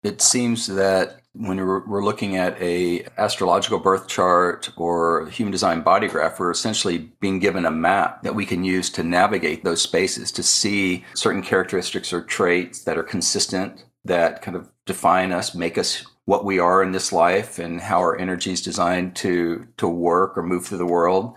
It 0.02 0.22
seems 0.22 0.66
that 0.68 1.20
when 1.32 1.58
we're, 1.58 2.02
looking 2.02 2.36
at 2.36 2.60
a 2.60 3.04
astrological 3.18 3.78
birth 3.78 4.08
chart 4.08 4.70
or 4.76 5.28
human 5.28 5.52
design 5.52 5.82
body 5.82 6.08
graph, 6.08 6.40
we're 6.40 6.50
essentially 6.50 7.10
being 7.20 7.38
given 7.38 7.64
a 7.64 7.70
map 7.70 8.22
that 8.22 8.34
we 8.34 8.44
can 8.44 8.64
use 8.64 8.90
to 8.90 9.02
navigate 9.04 9.62
those 9.62 9.80
spaces 9.80 10.32
to 10.32 10.42
see 10.42 11.04
certain 11.14 11.42
characteristics 11.42 12.12
or 12.12 12.22
traits 12.22 12.82
that 12.84 12.98
are 12.98 13.04
consistent 13.04 13.84
that 14.04 14.42
kind 14.42 14.56
of 14.56 14.70
define 14.86 15.30
us, 15.30 15.54
make 15.54 15.78
us 15.78 16.04
what 16.24 16.44
we 16.44 16.58
are 16.58 16.82
in 16.82 16.92
this 16.92 17.12
life 17.12 17.58
and 17.58 17.80
how 17.80 17.98
our 17.98 18.18
energy 18.18 18.52
is 18.52 18.62
designed 18.62 19.14
to 19.16 19.66
to 19.76 19.88
work 19.88 20.36
or 20.36 20.42
move 20.42 20.64
through 20.64 20.78
the 20.78 20.86
world 20.86 21.34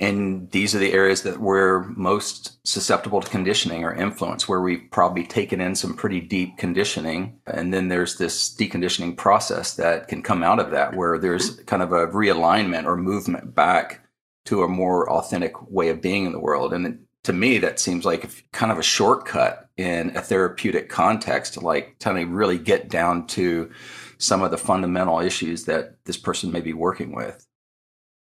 and 0.00 0.50
these 0.50 0.74
are 0.74 0.78
the 0.78 0.94
areas 0.94 1.22
that 1.22 1.40
we're 1.40 1.82
most 1.90 2.66
susceptible 2.66 3.20
to 3.20 3.28
conditioning 3.28 3.84
or 3.84 3.94
influence, 3.94 4.48
where 4.48 4.62
we've 4.62 4.88
probably 4.90 5.26
taken 5.26 5.60
in 5.60 5.74
some 5.74 5.94
pretty 5.94 6.20
deep 6.20 6.56
conditioning. 6.56 7.38
And 7.46 7.72
then 7.72 7.88
there's 7.88 8.16
this 8.16 8.54
deconditioning 8.54 9.18
process 9.18 9.76
that 9.76 10.08
can 10.08 10.22
come 10.22 10.42
out 10.42 10.58
of 10.58 10.70
that, 10.70 10.96
where 10.96 11.18
there's 11.18 11.56
kind 11.64 11.82
of 11.82 11.92
a 11.92 12.06
realignment 12.06 12.86
or 12.86 12.96
movement 12.96 13.54
back 13.54 14.00
to 14.46 14.62
a 14.62 14.68
more 14.68 15.10
authentic 15.10 15.70
way 15.70 15.90
of 15.90 16.00
being 16.00 16.24
in 16.24 16.32
the 16.32 16.40
world. 16.40 16.72
And 16.72 17.00
to 17.24 17.34
me, 17.34 17.58
that 17.58 17.78
seems 17.78 18.06
like 18.06 18.50
kind 18.52 18.72
of 18.72 18.78
a 18.78 18.82
shortcut 18.82 19.68
in 19.76 20.16
a 20.16 20.22
therapeutic 20.22 20.88
context 20.88 21.62
like 21.62 21.96
trying 22.00 22.26
to 22.26 22.32
really 22.32 22.58
get 22.58 22.88
down 22.88 23.26
to 23.26 23.70
some 24.16 24.40
of 24.42 24.50
the 24.50 24.56
fundamental 24.56 25.20
issues 25.20 25.66
that 25.66 26.02
this 26.06 26.16
person 26.16 26.50
may 26.50 26.62
be 26.62 26.72
working 26.72 27.14
with. 27.14 27.46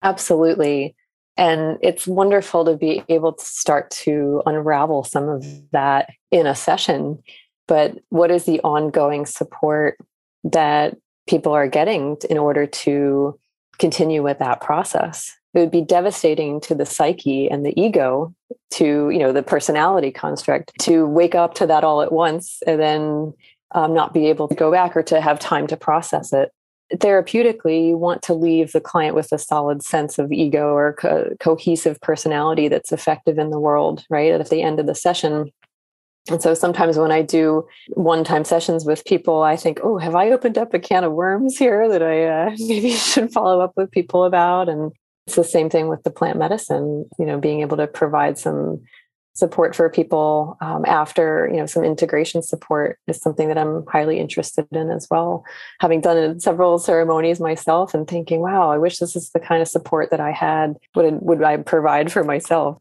Absolutely. 0.03 0.95
And 1.39 1.79
it's 1.81 2.07
wonderful 2.07 2.65
to 2.65 2.77
be 2.77 3.05
able 3.09 3.33
to 3.33 3.45
start 3.45 3.91
to 4.03 4.43
unravel 4.45 5.05
some 5.05 5.29
of 5.29 5.47
that 5.71 6.11
in 6.33 6.49
a 6.49 6.55
session. 6.55 7.23
But 7.69 7.97
what 8.09 8.33
is 8.33 8.45
the 8.45 8.61
ongoing 8.61 9.25
support 9.25 9.99
that 10.43 10.97
people 11.29 11.53
are 11.53 11.69
getting 11.69 12.17
in 12.29 12.39
order 12.39 12.67
to 12.67 13.39
continue 13.79 14.23
with 14.23 14.41
that 14.41 14.61
process? 14.61 15.33
It 15.55 15.61
would 15.61 15.71
be 15.71 15.83
devastating 15.83 16.61
to 16.63 16.75
the 16.75 16.85
psyche 16.85 17.49
and 17.49 17.65
the 17.65 17.81
ego, 17.81 18.35
to 18.73 19.11
you 19.11 19.19
know 19.19 19.33
the 19.33 19.43
personality 19.43 20.11
construct, 20.11 20.73
to 20.81 21.07
wake 21.07 21.37
up 21.37 21.55
to 21.55 21.67
that 21.67 21.85
all 21.85 22.03
at 22.03 22.13
once 22.13 22.61
and 22.67 22.81
then 22.81 23.33
um, 23.73 23.95
not 23.95 24.13
be 24.13 24.27
able 24.27 24.49
to 24.49 24.55
go 24.55 24.73
back 24.73 24.97
or 24.97 25.03
to 25.05 25.21
have 25.21 25.39
time 25.39 25.67
to 25.69 25.77
process 25.77 26.33
it 26.33 26.53
therapeutically 26.95 27.89
you 27.89 27.97
want 27.97 28.23
to 28.23 28.35
leave 28.35 28.73
the 28.73 28.81
client 28.81 29.15
with 29.15 29.31
a 29.33 29.39
solid 29.39 29.83
sense 29.83 30.19
of 30.19 30.33
ego 30.33 30.75
or 30.75 30.95
co- 30.95 31.31
cohesive 31.41 32.01
personality 32.01 32.69
that's 32.69 32.93
effective 32.93 33.39
in 33.39 33.51
the 33.51 33.61
world 33.61 34.05
right 34.09 34.33
at 34.33 34.49
the 34.51 34.63
end 34.63 34.81
of 34.81 34.87
the 34.87 34.95
session. 34.95 35.51
And 36.31 36.43
so 36.43 36.55
sometimes 36.55 36.99
when 36.99 37.13
i 37.13 37.23
do 37.23 37.67
one-time 37.89 38.45
sessions 38.45 38.85
with 38.85 39.05
people 39.05 39.43
i 39.43 39.57
think 39.57 39.81
oh 39.83 39.99
have 39.99 40.15
i 40.15 40.31
opened 40.31 40.59
up 40.59 40.75
a 40.75 40.79
can 40.79 41.05
of 41.05 41.13
worms 41.13 41.57
here 41.57 41.89
that 41.89 42.03
i 42.03 42.25
uh, 42.25 42.51
maybe 42.59 42.93
should 42.93 43.33
follow 43.33 43.61
up 43.61 43.73
with 43.77 43.91
people 43.91 44.25
about? 44.25 44.69
And 44.69 44.93
it's 45.27 45.37
the 45.37 45.45
same 45.45 45.69
thing 45.69 45.89
with 45.89 46.03
the 46.05 46.11
plant 46.11 46.39
medicine 46.39 47.07
you 47.19 47.27
know 47.27 47.39
being 47.39 47.61
able 47.61 47.77
to 47.77 47.87
provide 47.87 48.39
some 48.39 48.83
support 49.39 49.75
for 49.77 49.89
people 49.89 50.57
um, 50.61 50.85
after 50.85 51.49
you 51.53 51.59
know 51.59 51.67
some 51.67 51.85
integration 51.85 52.43
support 52.43 52.99
is 53.07 53.21
something 53.21 53.47
that 53.49 53.57
i'm 53.57 53.87
highly 53.87 54.19
interested 54.19 54.67
in 54.73 54.91
as 54.91 55.07
well. 55.11 55.45
Having 55.81 56.01
done 56.01 56.41
several 56.41 56.79
ceremonies 56.79 57.39
myself 57.39 57.95
and 57.95 58.09
thinking 58.09 58.41
wow 58.41 58.71
i 58.71 58.79
wish 58.79 58.99
this 58.99 59.15
is 59.15 59.31
the 59.31 59.41
kind 59.41 59.63
of 59.63 59.69
support 59.69 60.11
that 60.11 60.21
i 60.21 60.33
had 60.33 60.77
would, 60.97 61.21
would 61.23 61.43
i 61.43 61.57
provide 61.57 62.11
for 62.11 62.25
myself? 62.25 62.79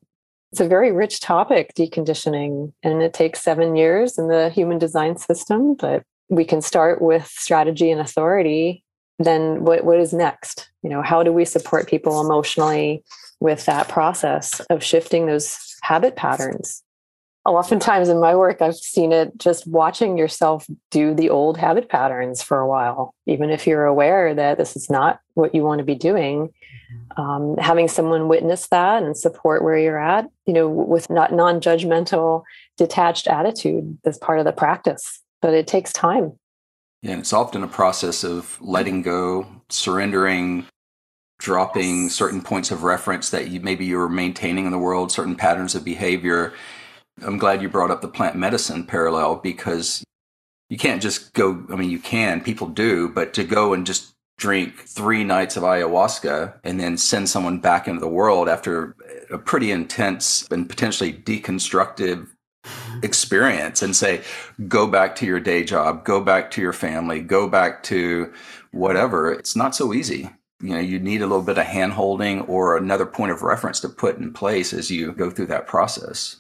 It's 0.52 0.62
a 0.62 0.68
very 0.68 0.92
rich 0.92 1.20
topic 1.20 1.74
deconditioning 1.76 2.74
and 2.82 3.02
it 3.02 3.14
takes 3.14 3.44
seven 3.44 3.76
years 3.76 4.18
in 4.18 4.28
the 4.28 4.50
human 4.50 4.80
design 4.80 5.18
system 5.18 5.76
but 5.76 6.04
we 6.30 6.44
can 6.44 6.62
start 6.62 7.02
with 7.02 7.26
strategy 7.28 7.92
and 7.92 8.02
authority. 8.02 8.84
Then 9.20 9.64
what, 9.64 9.86
what 9.86 10.00
is 10.00 10.14
next? 10.14 10.70
You 10.82 10.90
know 10.90 11.02
how 11.02 11.22
do 11.22 11.32
we 11.32 11.46
support 11.46 11.88
people 11.88 12.20
emotionally 12.20 13.04
with 13.40 13.66
that 13.66 13.88
process 13.88 14.60
of 14.72 14.84
shifting 14.84 15.28
those 15.28 15.67
habit 15.88 16.18
patterns. 16.18 16.84
Oftentimes 17.46 18.10
in 18.10 18.20
my 18.20 18.36
work, 18.36 18.62
I've 18.62 18.76
seen 18.76 19.14
it 19.14 19.38
just 19.38 19.66
watching 19.66 20.18
yourself 20.18 20.68
do 20.92 21.14
the 21.14 21.30
old 21.30 21.58
habit 21.58 21.88
patterns 21.88 22.44
for 22.44 22.60
a 22.60 22.68
while, 22.68 23.14
even 23.26 23.50
if 23.50 23.66
you're 23.66 23.86
aware 23.86 24.36
that 24.36 24.58
this 24.58 24.76
is 24.76 24.90
not 24.90 25.22
what 25.36 25.56
you 25.56 25.64
want 25.64 25.80
to 25.80 25.86
be 25.86 25.96
doing. 25.96 26.50
Mm-hmm. 26.50 27.22
Um, 27.22 27.58
having 27.58 27.88
someone 27.88 28.28
witness 28.28 28.68
that 28.68 29.04
and 29.04 29.16
support 29.16 29.64
where 29.64 29.78
you're 29.78 29.98
at, 29.98 30.26
you 30.46 30.54
know, 30.54 30.68
with 30.68 31.10
not 31.10 31.32
non-judgmental, 31.32 32.44
detached 32.76 33.28
attitude 33.28 33.98
as 34.04 34.18
part 34.18 34.40
of 34.40 34.46
the 34.46 34.52
practice. 34.52 35.22
But 35.42 35.54
it 35.54 35.68
takes 35.68 35.94
time. 35.94 36.34
Yeah, 37.02 37.12
and 37.12 37.22
it's 37.22 37.32
often 37.32 37.64
a 37.64 37.68
process 37.68 38.26
of 38.26 38.58
letting 38.60 39.04
go, 39.04 39.48
surrendering, 39.70 40.66
dropping 41.40 42.10
certain 42.10 42.42
points 42.42 42.72
of 42.72 42.84
reference 42.84 43.30
that 43.30 43.50
you 43.50 43.60
maybe 43.60 43.86
you're 43.86 44.10
maintaining 44.10 44.66
in 44.66 44.72
the 44.72 44.78
world, 44.78 45.12
certain 45.12 45.36
patterns 45.36 45.76
of 45.76 45.84
behavior. 45.84 46.54
I'm 47.22 47.38
glad 47.38 47.62
you 47.62 47.70
brought 47.70 47.92
up 47.92 48.02
the 48.02 48.08
plant 48.08 48.36
medicine 48.36 48.86
parallel 48.86 49.38
because 49.38 50.04
you 50.70 50.78
can't 50.78 51.02
just 51.02 51.34
go, 51.34 51.66
I 51.72 51.76
mean, 51.76 51.90
you 51.90 52.00
can, 52.00 52.42
people 52.42 52.68
do, 52.68 53.08
but 53.10 53.34
to 53.36 53.44
go 53.44 53.74
and 53.74 53.86
just 53.86 54.14
drink 54.38 54.82
three 54.82 55.24
nights 55.24 55.58
of 55.58 55.64
ayahuasca 55.64 56.60
and 56.64 56.80
then 56.80 56.98
send 56.98 57.30
someone 57.30 57.60
back 57.60 57.88
into 57.88 58.00
the 58.00 58.08
world 58.08 58.48
after 58.48 58.96
a 59.32 59.38
pretty 59.38 59.72
intense 59.72 60.48
and 60.52 60.70
potentially 60.70 61.12
deconstructive 61.12 62.28
experience 63.02 63.82
and 63.82 63.96
say, 63.96 64.22
go 64.68 64.86
back 64.86 65.16
to 65.16 65.26
your 65.26 65.40
day 65.40 65.64
job, 65.64 66.04
go 66.04 66.22
back 66.22 66.52
to 66.52 66.62
your 66.62 66.74
family, 66.74 67.20
go 67.20 67.48
back 67.48 67.82
to 67.84 68.32
whatever. 68.72 69.32
It's 69.32 69.56
not 69.56 69.76
so 69.76 69.94
easy 69.94 70.30
you 70.62 70.70
know 70.70 70.80
you 70.80 71.00
need 71.00 71.22
a 71.22 71.28
little 71.28 71.44
bit 71.44 71.58
of 71.58 71.66
hand 71.66 71.94
holding 71.94 72.42
or 72.42 72.78
another 72.78 73.06
point 73.06 73.32
of 73.32 73.44
reference 73.44 73.80
to 73.82 73.90
put 73.90 74.18
in 74.18 74.34
place 74.34 74.74
as 74.74 74.90
you 74.90 75.12
go 75.14 75.30
through 75.30 75.48
that 75.48 75.68
process. 75.68 76.38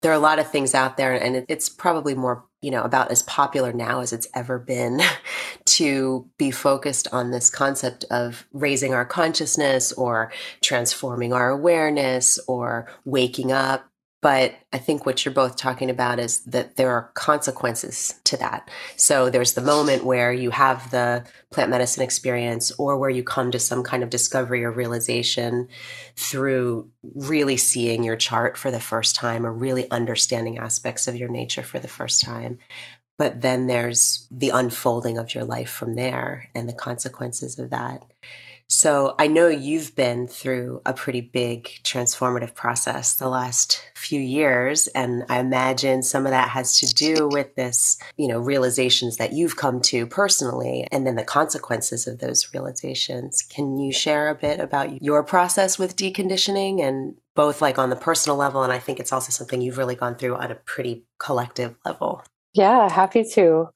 There 0.00 0.10
are 0.10 0.16
a 0.16 0.18
lot 0.18 0.40
of 0.40 0.50
things 0.50 0.74
out 0.74 0.96
there 0.96 1.12
and 1.12 1.44
it's 1.48 1.68
probably 1.68 2.14
more 2.14 2.44
you 2.60 2.70
know 2.70 2.82
about 2.82 3.10
as 3.10 3.22
popular 3.24 3.72
now 3.72 4.00
as 4.00 4.12
it's 4.12 4.28
ever 4.34 4.58
been 4.58 5.00
to 5.64 6.28
be 6.38 6.50
focused 6.50 7.08
on 7.12 7.30
this 7.30 7.50
concept 7.50 8.04
of 8.10 8.46
raising 8.52 8.94
our 8.94 9.04
consciousness 9.04 9.92
or 9.92 10.32
transforming 10.62 11.32
our 11.32 11.50
awareness 11.50 12.38
or 12.48 12.88
waking 13.04 13.52
up 13.52 13.91
But 14.22 14.54
I 14.72 14.78
think 14.78 15.04
what 15.04 15.24
you're 15.24 15.34
both 15.34 15.56
talking 15.56 15.90
about 15.90 16.20
is 16.20 16.44
that 16.44 16.76
there 16.76 16.92
are 16.92 17.10
consequences 17.14 18.14
to 18.22 18.36
that. 18.36 18.70
So 18.96 19.28
there's 19.28 19.54
the 19.54 19.60
moment 19.60 20.04
where 20.04 20.32
you 20.32 20.50
have 20.50 20.92
the 20.92 21.24
plant 21.50 21.70
medicine 21.70 22.04
experience 22.04 22.70
or 22.78 22.96
where 22.98 23.10
you 23.10 23.24
come 23.24 23.50
to 23.50 23.58
some 23.58 23.82
kind 23.82 24.04
of 24.04 24.10
discovery 24.10 24.62
or 24.64 24.70
realization 24.70 25.68
through 26.14 26.88
really 27.02 27.56
seeing 27.56 28.04
your 28.04 28.16
chart 28.16 28.56
for 28.56 28.70
the 28.70 28.80
first 28.80 29.16
time 29.16 29.44
or 29.44 29.52
really 29.52 29.90
understanding 29.90 30.56
aspects 30.56 31.08
of 31.08 31.16
your 31.16 31.28
nature 31.28 31.64
for 31.64 31.80
the 31.80 31.88
first 31.88 32.22
time. 32.22 32.60
But 33.18 33.40
then 33.40 33.66
there's 33.66 34.28
the 34.30 34.50
unfolding 34.50 35.18
of 35.18 35.34
your 35.34 35.44
life 35.44 35.70
from 35.70 35.94
there 35.96 36.48
and 36.54 36.68
the 36.68 36.72
consequences 36.72 37.58
of 37.58 37.70
that. 37.70 38.04
So 38.72 39.14
I 39.18 39.26
know 39.26 39.48
you've 39.48 39.94
been 39.94 40.26
through 40.26 40.80
a 40.86 40.94
pretty 40.94 41.20
big 41.20 41.64
transformative 41.84 42.54
process 42.54 43.16
the 43.16 43.28
last 43.28 43.84
few 43.94 44.18
years. 44.18 44.86
And 44.88 45.24
I 45.28 45.40
imagine 45.40 46.02
some 46.02 46.24
of 46.24 46.30
that 46.30 46.48
has 46.48 46.78
to 46.78 46.86
do 46.86 47.28
with 47.28 47.54
this, 47.54 47.98
you 48.16 48.26
know, 48.26 48.38
realizations 48.38 49.18
that 49.18 49.34
you've 49.34 49.56
come 49.56 49.82
to 49.82 50.06
personally 50.06 50.88
and 50.90 51.06
then 51.06 51.16
the 51.16 51.22
consequences 51.22 52.06
of 52.06 52.20
those 52.20 52.48
realizations. 52.54 53.42
Can 53.42 53.76
you 53.76 53.92
share 53.92 54.30
a 54.30 54.34
bit 54.34 54.58
about 54.58 55.02
your 55.02 55.22
process 55.22 55.78
with 55.78 55.94
deconditioning 55.94 56.80
and 56.80 57.14
both 57.34 57.60
like 57.60 57.78
on 57.78 57.90
the 57.90 57.96
personal 57.96 58.38
level? 58.38 58.62
And 58.62 58.72
I 58.72 58.78
think 58.78 58.98
it's 58.98 59.12
also 59.12 59.32
something 59.32 59.60
you've 59.60 59.78
really 59.78 59.96
gone 59.96 60.14
through 60.14 60.36
on 60.36 60.50
a 60.50 60.54
pretty 60.54 61.04
collective 61.18 61.74
level. 61.84 62.24
Yeah, 62.54 62.90
happy 62.90 63.24
to. 63.34 63.68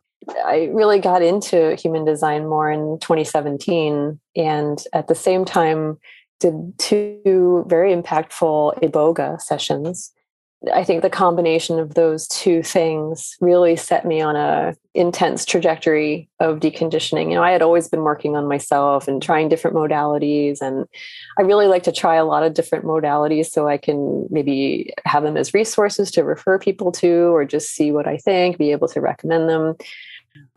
I 0.45 0.71
really 0.73 0.99
got 0.99 1.23
into 1.23 1.76
human 1.76 2.04
design 2.04 2.49
more 2.49 2.71
in 2.71 2.99
2017. 3.00 4.18
And 4.37 4.85
at 4.92 5.09
the 5.09 5.14
same 5.14 5.45
time, 5.45 5.99
did 6.40 6.78
two 6.78 7.64
very 7.68 7.95
impactful 7.95 8.80
iboga 8.83 9.40
sessions 9.40 10.12
I 10.73 10.85
think 10.85 11.02
the 11.02 11.11
combination 11.11 11.78
of 11.78 11.95
those 11.95 12.26
two 12.28 12.62
things 12.62 13.37
really 13.40 13.76
set 13.76 14.06
me 14.06 14.23
on 14.23 14.37
a 14.37 14.75
intense 14.95 15.45
trajectory 15.45 16.30
of 16.40 16.61
deconditioning. 16.61 17.28
You 17.28 17.37
know, 17.37 17.42
I 17.42 17.52
had 17.52 17.62
always 17.62 17.88
been 17.88 18.02
working 18.02 18.37
on 18.37 18.49
myself 18.49 19.06
and 19.06 19.23
trying 19.23 19.49
different 19.49 19.76
modalities 19.76 20.62
and 20.62 20.87
I 21.38 21.42
really 21.42 21.66
like 21.66 21.83
to 21.85 21.92
try 21.92 22.16
a 22.16 22.25
lot 22.25 22.42
of 22.42 22.54
different 22.54 22.87
modalities 22.87 23.47
so 23.47 23.68
I 23.68 23.76
can 23.76 24.26
maybe 24.30 24.92
have 25.04 25.23
them 25.23 25.37
as 25.37 25.52
resources 25.52 26.11
to 26.12 26.25
refer 26.25 26.59
people 26.59 26.90
to 26.92 27.35
or 27.35 27.45
just 27.45 27.71
see 27.71 27.92
what 27.92 28.09
I 28.09 28.16
think, 28.16 28.56
be 28.56 28.73
able 28.73 28.88
to 28.88 29.00
recommend 29.00 29.49
them. 29.50 29.76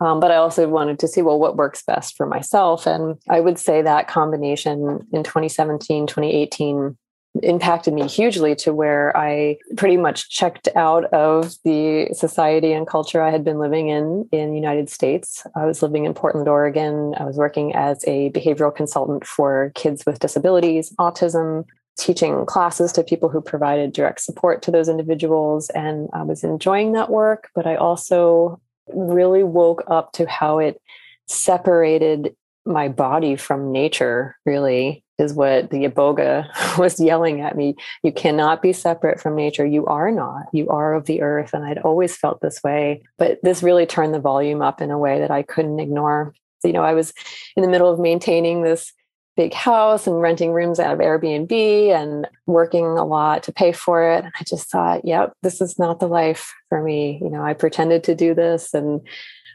Um, 0.00 0.20
but 0.20 0.30
I 0.30 0.36
also 0.36 0.68
wanted 0.68 0.98
to 1.00 1.08
see, 1.08 1.22
well, 1.22 1.38
what 1.38 1.56
works 1.56 1.82
best 1.82 2.16
for 2.16 2.26
myself. 2.26 2.86
And 2.86 3.16
I 3.28 3.40
would 3.40 3.58
say 3.58 3.82
that 3.82 4.08
combination 4.08 5.06
in 5.12 5.22
2017, 5.22 6.06
2018 6.06 6.96
impacted 7.42 7.94
me 7.94 8.08
hugely 8.08 8.56
to 8.56 8.72
where 8.72 9.16
I 9.16 9.56
pretty 9.76 9.96
much 9.96 10.30
checked 10.30 10.68
out 10.74 11.04
of 11.12 11.54
the 11.64 12.08
society 12.12 12.72
and 12.72 12.86
culture 12.86 13.22
I 13.22 13.30
had 13.30 13.44
been 13.44 13.58
living 13.58 13.88
in 13.88 14.28
in 14.32 14.50
the 14.50 14.56
United 14.56 14.90
States. 14.90 15.46
I 15.54 15.64
was 15.64 15.82
living 15.82 16.06
in 16.06 16.14
Portland, 16.14 16.48
Oregon. 16.48 17.14
I 17.18 17.24
was 17.24 17.36
working 17.36 17.74
as 17.74 18.02
a 18.06 18.30
behavioral 18.30 18.74
consultant 18.74 19.24
for 19.24 19.70
kids 19.74 20.04
with 20.04 20.18
disabilities, 20.18 20.92
autism, 20.98 21.66
teaching 21.98 22.46
classes 22.46 22.92
to 22.92 23.04
people 23.04 23.28
who 23.28 23.40
provided 23.40 23.92
direct 23.92 24.20
support 24.20 24.62
to 24.62 24.70
those 24.70 24.88
individuals. 24.88 25.70
And 25.70 26.08
I 26.12 26.22
was 26.22 26.42
enjoying 26.42 26.92
that 26.92 27.10
work, 27.10 27.50
but 27.54 27.66
I 27.66 27.76
also 27.76 28.60
really 28.88 29.42
woke 29.42 29.84
up 29.86 30.12
to 30.12 30.28
how 30.28 30.58
it 30.58 30.80
separated 31.26 32.34
my 32.66 32.88
body 32.88 33.36
from 33.36 33.72
nature, 33.72 34.36
really 34.44 35.04
is 35.18 35.34
what 35.34 35.70
the 35.70 35.84
iboga 35.84 36.48
was 36.78 36.98
yelling 36.98 37.40
at 37.40 37.56
me. 37.56 37.76
You 38.02 38.12
cannot 38.12 38.62
be 38.62 38.72
separate 38.72 39.20
from 39.20 39.36
nature. 39.36 39.66
You 39.66 39.86
are 39.86 40.10
not. 40.10 40.46
You 40.52 40.68
are 40.70 40.94
of 40.94 41.04
the 41.04 41.22
earth. 41.22 41.52
And 41.52 41.64
I'd 41.64 41.78
always 41.78 42.16
felt 42.16 42.40
this 42.40 42.62
way. 42.64 43.02
But 43.18 43.38
this 43.42 43.62
really 43.62 43.86
turned 43.86 44.14
the 44.14 44.20
volume 44.20 44.62
up 44.62 44.80
in 44.80 44.90
a 44.90 44.98
way 44.98 45.20
that 45.20 45.30
I 45.30 45.42
couldn't 45.42 45.78
ignore. 45.78 46.34
So, 46.60 46.68
you 46.68 46.74
know, 46.74 46.82
I 46.82 46.94
was 46.94 47.12
in 47.56 47.62
the 47.62 47.68
middle 47.68 47.90
of 47.90 47.98
maintaining 47.98 48.62
this 48.62 48.92
big 49.40 49.54
house 49.54 50.06
and 50.06 50.20
renting 50.20 50.52
rooms 50.52 50.78
out 50.78 50.92
of 50.92 50.98
Airbnb 50.98 51.50
and 51.94 52.28
working 52.44 52.84
a 52.84 53.06
lot 53.06 53.42
to 53.42 53.50
pay 53.50 53.72
for 53.72 54.02
it. 54.02 54.22
And 54.22 54.34
I 54.38 54.44
just 54.44 54.68
thought, 54.68 55.02
yep, 55.02 55.32
this 55.42 55.62
is 55.62 55.78
not 55.78 55.98
the 55.98 56.08
life 56.08 56.52
for 56.68 56.82
me. 56.82 57.18
You 57.22 57.30
know, 57.30 57.42
I 57.42 57.54
pretended 57.54 58.04
to 58.04 58.14
do 58.14 58.34
this 58.34 58.74
and 58.74 59.00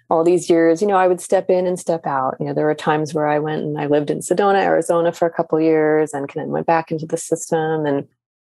all 0.09 0.23
these 0.23 0.49
years, 0.49 0.81
you 0.81 0.87
know, 0.87 0.95
I 0.95 1.07
would 1.07 1.21
step 1.21 1.51
in 1.51 1.67
and 1.67 1.79
step 1.79 2.07
out. 2.07 2.35
You 2.39 2.47
know, 2.47 2.53
there 2.55 2.65
were 2.65 2.73
times 2.73 3.13
where 3.13 3.27
I 3.27 3.37
went 3.37 3.61
and 3.61 3.79
I 3.79 3.85
lived 3.85 4.09
in 4.09 4.21
Sedona, 4.21 4.63
Arizona 4.63 5.11
for 5.11 5.27
a 5.27 5.31
couple 5.31 5.61
years 5.61 6.15
and 6.15 6.27
kind 6.27 6.47
of 6.47 6.51
went 6.51 6.65
back 6.65 6.91
into 6.91 7.05
the 7.05 7.17
system. 7.17 7.85
And 7.85 8.07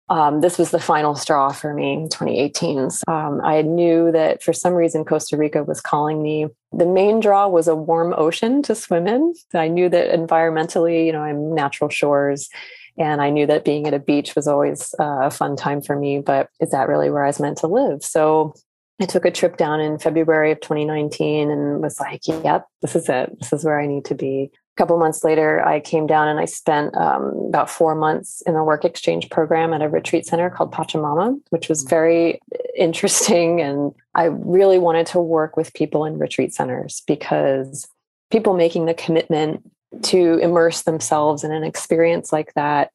um, 0.09 0.41
this 0.41 0.57
was 0.57 0.71
the 0.71 0.79
final 0.79 1.15
straw 1.15 1.51
for 1.51 1.73
me 1.73 1.93
in 1.93 2.09
2018. 2.09 2.89
Um, 3.07 3.41
I 3.43 3.63
knew 3.63 4.11
that 4.11 4.43
for 4.43 4.53
some 4.53 4.73
reason 4.73 5.03
Costa 5.03 5.35
Rica 5.35 5.63
was 5.63 5.81
calling 5.81 6.21
me. 6.21 6.47
The 6.71 6.85
main 6.85 7.19
draw 7.19 7.47
was 7.47 7.67
a 7.67 7.75
warm 7.75 8.13
ocean 8.15 8.61
to 8.63 8.75
swim 8.75 9.07
in. 9.07 9.33
I 9.53 9.67
knew 9.67 9.89
that 9.89 10.17
environmentally, 10.17 11.05
you 11.05 11.11
know, 11.11 11.23
I'm 11.23 11.55
natural 11.55 11.89
shores. 11.89 12.49
And 12.97 13.21
I 13.21 13.29
knew 13.29 13.45
that 13.47 13.65
being 13.65 13.87
at 13.87 13.93
a 13.93 13.99
beach 13.99 14.35
was 14.35 14.47
always 14.47 14.93
uh, 14.99 15.23
a 15.23 15.31
fun 15.31 15.55
time 15.55 15.81
for 15.81 15.97
me, 15.97 16.19
but 16.19 16.49
is 16.61 16.69
that 16.69 16.87
really 16.87 17.09
where 17.09 17.25
I 17.25 17.27
was 17.27 17.41
meant 17.41 17.57
to 17.57 17.67
live? 17.67 18.03
So 18.03 18.53
I 19.01 19.05
took 19.05 19.25
a 19.25 19.31
trip 19.31 19.57
down 19.57 19.81
in 19.81 19.99
February 19.99 20.51
of 20.51 20.61
2019 20.61 21.51
and 21.51 21.81
was 21.81 21.99
like, 21.99 22.21
yep, 22.25 22.65
this 22.81 22.95
is 22.95 23.09
it. 23.09 23.37
This 23.39 23.51
is 23.51 23.65
where 23.65 23.79
I 23.79 23.87
need 23.87 24.05
to 24.05 24.15
be. 24.15 24.51
A 24.75 24.81
couple 24.81 24.97
months 24.97 25.23
later, 25.23 25.65
I 25.65 25.79
came 25.79 26.05
down 26.05 26.27
and 26.27 26.37
I 26.37 26.43
spent 26.43 26.95
um, 26.97 27.33
about 27.47 27.69
four 27.69 27.95
months 27.95 28.41
in 28.45 28.55
a 28.55 28.63
work 28.63 28.83
exchange 28.83 29.29
program 29.29 29.73
at 29.73 29.81
a 29.81 29.87
retreat 29.87 30.25
center 30.25 30.49
called 30.49 30.73
Pachamama, 30.73 31.39
which 31.49 31.69
was 31.69 31.85
mm. 31.85 31.89
very 31.89 32.39
interesting. 32.75 33.61
And 33.61 33.93
I 34.15 34.25
really 34.25 34.77
wanted 34.77 35.07
to 35.07 35.19
work 35.19 35.55
with 35.55 35.73
people 35.73 36.03
in 36.03 36.19
retreat 36.19 36.53
centers 36.53 37.03
because 37.07 37.87
people 38.31 38.53
making 38.53 38.85
the 38.85 38.93
commitment 38.93 39.63
to 40.03 40.39
immerse 40.39 40.81
themselves 40.81 41.45
in 41.45 41.53
an 41.53 41.63
experience 41.63 42.33
like 42.33 42.53
that 42.55 42.91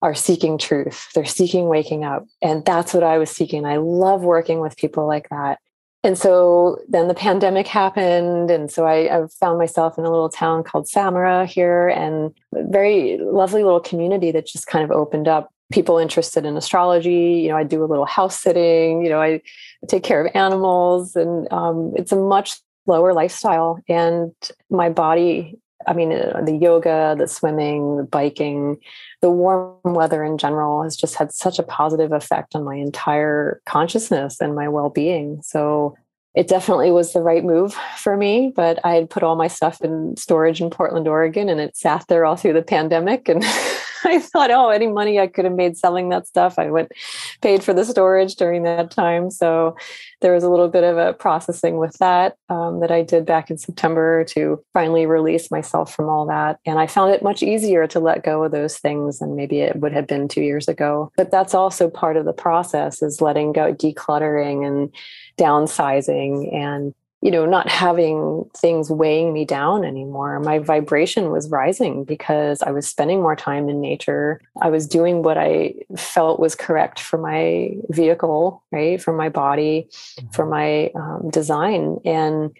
are 0.00 0.14
seeking 0.14 0.56
truth. 0.56 1.08
They're 1.14 1.26
seeking 1.26 1.68
waking 1.68 2.04
up. 2.04 2.26
And 2.40 2.64
that's 2.64 2.94
what 2.94 3.02
I 3.02 3.18
was 3.18 3.30
seeking. 3.30 3.66
I 3.66 3.76
love 3.76 4.22
working 4.22 4.60
with 4.60 4.76
people 4.76 5.06
like 5.06 5.28
that. 5.28 5.58
And 6.02 6.16
so 6.16 6.78
then 6.88 7.08
the 7.08 7.14
pandemic 7.14 7.66
happened. 7.66 8.50
And 8.50 8.70
so 8.70 8.86
I, 8.86 9.18
I, 9.18 9.26
found 9.38 9.58
myself 9.58 9.98
in 9.98 10.04
a 10.04 10.10
little 10.10 10.30
town 10.30 10.64
called 10.64 10.88
Samara 10.88 11.44
here 11.44 11.88
and 11.88 12.34
very 12.52 13.18
lovely 13.18 13.62
little 13.62 13.80
community 13.80 14.32
that 14.32 14.46
just 14.46 14.66
kind 14.66 14.82
of 14.82 14.90
opened 14.90 15.28
up 15.28 15.52
people 15.70 15.98
interested 15.98 16.46
in 16.46 16.56
astrology. 16.56 17.42
You 17.42 17.50
know, 17.50 17.56
I 17.56 17.64
do 17.64 17.84
a 17.84 17.86
little 17.86 18.06
house 18.06 18.40
sitting, 18.40 19.02
you 19.02 19.10
know, 19.10 19.20
I 19.20 19.42
take 19.88 20.02
care 20.02 20.24
of 20.24 20.32
animals 20.34 21.16
and 21.16 21.50
um, 21.52 21.92
it's 21.96 22.12
a 22.12 22.16
much 22.16 22.58
lower 22.86 23.12
lifestyle. 23.12 23.78
And 23.88 24.32
my 24.70 24.88
body 24.88 25.58
I 25.86 25.94
mean, 25.94 26.12
uh, 26.12 26.42
the 26.44 26.56
yoga, 26.56 27.16
the 27.18 27.26
swimming, 27.26 27.96
the 27.96 28.02
biking, 28.04 28.78
the 29.20 29.30
warm 29.30 29.78
weather 29.84 30.24
in 30.24 30.38
general 30.38 30.82
has 30.82 30.96
just 30.96 31.14
had 31.14 31.32
such 31.32 31.58
a 31.58 31.62
positive 31.62 32.12
effect 32.12 32.54
on 32.54 32.64
my 32.64 32.76
entire 32.76 33.60
consciousness 33.66 34.40
and 34.40 34.54
my 34.54 34.68
well 34.68 34.90
being. 34.90 35.40
So 35.42 35.96
it 36.34 36.48
definitely 36.48 36.90
was 36.90 37.12
the 37.12 37.22
right 37.22 37.44
move 37.44 37.74
for 37.96 38.16
me. 38.16 38.52
But 38.54 38.78
I 38.84 38.94
had 38.94 39.10
put 39.10 39.22
all 39.22 39.36
my 39.36 39.48
stuff 39.48 39.80
in 39.82 40.16
storage 40.16 40.60
in 40.60 40.70
Portland, 40.70 41.08
Oregon, 41.08 41.48
and 41.48 41.60
it 41.60 41.76
sat 41.76 42.06
there 42.08 42.24
all 42.24 42.36
through 42.36 42.54
the 42.54 42.62
pandemic. 42.62 43.28
And 43.28 43.44
I 44.04 44.18
thought, 44.18 44.50
oh, 44.50 44.70
any 44.70 44.86
money 44.86 45.18
I 45.18 45.26
could 45.26 45.44
have 45.44 45.54
made 45.54 45.76
selling 45.76 46.08
that 46.10 46.26
stuff, 46.26 46.58
I 46.58 46.70
went 46.70 46.92
paid 47.40 47.62
for 47.62 47.74
the 47.74 47.84
storage 47.84 48.34
during 48.36 48.62
that 48.64 48.90
time. 48.90 49.30
So 49.30 49.76
there 50.20 50.34
was 50.34 50.44
a 50.44 50.50
little 50.50 50.68
bit 50.68 50.84
of 50.84 50.98
a 50.98 51.12
processing 51.14 51.78
with 51.78 51.96
that 51.98 52.36
um, 52.48 52.80
that 52.80 52.90
I 52.90 53.02
did 53.02 53.24
back 53.26 53.50
in 53.50 53.58
September 53.58 54.24
to 54.30 54.62
finally 54.72 55.06
release 55.06 55.50
myself 55.50 55.94
from 55.94 56.08
all 56.08 56.26
that. 56.26 56.58
And 56.66 56.78
I 56.78 56.86
found 56.86 57.12
it 57.12 57.22
much 57.22 57.42
easier 57.42 57.86
to 57.88 58.00
let 58.00 58.24
go 58.24 58.44
of 58.44 58.52
those 58.52 58.78
things 58.78 59.18
than 59.18 59.36
maybe 59.36 59.60
it 59.60 59.76
would 59.76 59.92
have 59.92 60.06
been 60.06 60.28
two 60.28 60.42
years 60.42 60.68
ago. 60.68 61.10
But 61.16 61.30
that's 61.30 61.54
also 61.54 61.88
part 61.88 62.16
of 62.16 62.24
the 62.24 62.32
process 62.32 63.02
is 63.02 63.20
letting 63.20 63.52
go, 63.52 63.72
decluttering 63.72 64.66
and 64.66 64.94
downsizing 65.38 66.54
and 66.54 66.94
you 67.22 67.30
know, 67.30 67.44
not 67.44 67.68
having 67.68 68.48
things 68.56 68.90
weighing 68.90 69.32
me 69.32 69.44
down 69.44 69.84
anymore. 69.84 70.40
My 70.40 70.58
vibration 70.58 71.30
was 71.30 71.50
rising 71.50 72.04
because 72.04 72.62
I 72.62 72.70
was 72.70 72.88
spending 72.88 73.20
more 73.20 73.36
time 73.36 73.68
in 73.68 73.80
nature. 73.80 74.40
I 74.62 74.70
was 74.70 74.86
doing 74.86 75.22
what 75.22 75.36
I 75.36 75.74
felt 75.96 76.40
was 76.40 76.54
correct 76.54 76.98
for 76.98 77.18
my 77.18 77.72
vehicle, 77.90 78.62
right? 78.72 79.00
For 79.00 79.12
my 79.12 79.28
body, 79.28 79.88
for 80.32 80.46
mm-hmm. 80.46 80.50
my 80.50 80.90
um, 80.94 81.28
design. 81.30 81.98
And 82.06 82.56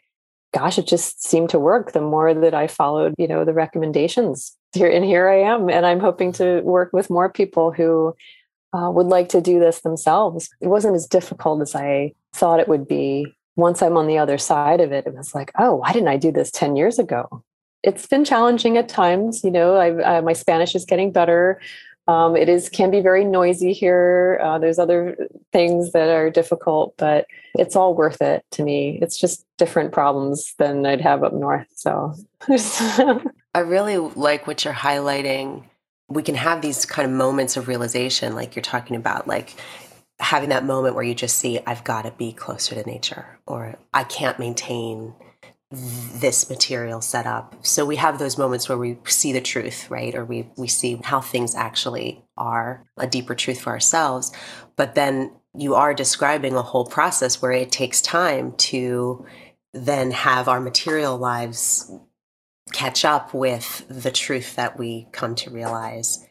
gosh, 0.53 0.79
it 0.79 0.87
just 0.87 1.23
seemed 1.23 1.49
to 1.51 1.59
work 1.59 1.93
the 1.93 2.03
more 2.03 2.35
that 2.35 2.55
I 2.55 2.67
followed, 2.67 3.15
you 3.17 3.29
know, 3.29 3.45
the 3.45 3.55
recommendations. 3.55 4.57
Here 4.73 4.89
and 4.89 5.05
here 5.05 5.29
I 5.29 5.41
am. 5.41 5.69
And 5.69 5.85
I'm 5.85 5.99
hoping 5.99 6.31
to 6.35 6.61
work 6.61 6.93
with 6.93 7.11
more 7.11 7.29
people 7.29 7.73
who 7.73 8.15
uh, 8.73 8.89
would 8.89 9.09
like 9.09 9.29
to 9.31 9.41
do 9.41 9.59
this 9.59 9.81
themselves. 9.81 10.49
It 10.61 10.69
wasn't 10.69 10.95
as 10.95 11.09
difficult 11.09 11.61
as 11.61 11.75
I 11.75 12.13
thought 12.33 12.61
it 12.61 12.69
would 12.69 12.87
be 12.87 13.35
once 13.61 13.83
I'm 13.83 13.97
on 13.97 14.07
the 14.07 14.19
other 14.19 14.39
side 14.39 14.81
of 14.81 14.93
it, 14.93 15.07
it 15.07 15.15
was 15.15 15.35
like, 15.35 15.53
oh, 15.59 15.77
why 15.77 15.93
didn't 15.93 16.09
I 16.09 16.17
do 16.17 16.33
this 16.33 16.51
10 16.51 16.77
years 16.77 16.99
ago? 16.99 17.43
It's 17.83 18.07
been 18.07 18.25
challenging 18.25 18.77
at 18.77 18.89
times. 18.89 19.43
You 19.43 19.51
know, 19.51 19.77
uh, 19.77 20.21
my 20.23 20.33
Spanish 20.33 20.75
is 20.75 20.85
getting 20.85 21.13
better. 21.13 21.61
Um, 22.09 22.37
it 22.37 22.49
is 22.49 22.69
can 22.69 22.91
be 22.91 23.01
very 23.01 23.25
noisy 23.25 23.73
here. 23.73 24.41
Uh, 24.43 24.59
there's 24.59 24.79
other 24.79 25.17
things 25.53 25.93
that 25.93 26.09
are 26.09 26.29
difficult, 26.29 26.95
but 26.97 27.27
it's 27.55 27.77
all 27.77 27.95
worth 27.95 28.21
it 28.21 28.45
to 28.53 28.65
me. 28.65 28.99
It's 29.01 29.17
just 29.17 29.47
different 29.59 29.93
problems 29.93 30.55
than 30.59 30.85
I'd 30.85 31.01
have 31.01 31.23
up 31.23 31.33
north. 31.33 31.69
So 31.77 32.15
I 33.55 33.61
really 33.61 33.99
like 33.99 34.47
what 34.47 34.65
you're 34.65 34.75
highlighting. 34.75 35.65
We 36.09 36.23
can 36.23 36.35
have 36.35 36.63
these 36.63 36.85
kind 36.85 37.09
of 37.09 37.17
moments 37.17 37.57
of 37.57 37.69
realization, 37.69 38.35
like 38.35 38.57
you're 38.57 38.63
talking 38.63 38.97
about, 38.97 39.29
like 39.29 39.55
having 40.21 40.51
that 40.51 40.65
moment 40.65 40.95
where 40.95 41.05
you 41.05 41.15
just 41.15 41.39
see, 41.39 41.61
I've 41.67 41.85
got 41.85 42.03
to 42.03 42.13
be 42.13 42.33
closer 42.33 42.75
to 42.75 42.83
nature, 42.89 43.39
or 43.47 43.77
I 43.93 44.05
can't 44.05 44.39
maintain 44.39 45.15
this 45.73 46.51
material 46.51 47.01
set 47.01 47.27
up. 47.27 47.55
So 47.63 47.87
we 47.87 47.97
have 47.97 48.19
those 48.19 48.37
moments 48.37 48.69
where 48.69 48.79
we 48.79 48.99
see 49.05 49.33
the 49.33 49.41
truth, 49.41 49.89
right? 49.89 50.15
Or 50.15 50.25
we 50.25 50.51
we 50.57 50.67
see 50.67 51.01
how 51.03 51.21
things 51.21 51.55
actually 51.55 52.25
are, 52.37 52.85
a 52.99 53.07
deeper 53.07 53.35
truth 53.35 53.61
for 53.61 53.71
ourselves. 53.71 54.33
But 54.77 54.95
then 54.95 55.33
you 55.55 55.75
are 55.77 55.95
describing 55.95 56.55
a 56.55 56.63
whole 56.63 56.87
process 56.87 57.41
where 57.41 57.53
it 57.53 57.71
takes 57.71 58.03
time 58.03 58.53
to 58.53 59.25
then 59.73 60.11
have 60.11 60.49
our 60.49 60.61
material 60.61 61.17
lives 61.17 61.91
catch 62.73 63.05
up 63.05 63.33
with 63.33 63.85
the 63.89 64.11
truth 64.11 64.57
that 64.57 64.79
we 64.79 65.07
come 65.13 65.35
to 65.37 65.51
realize. 65.51 66.27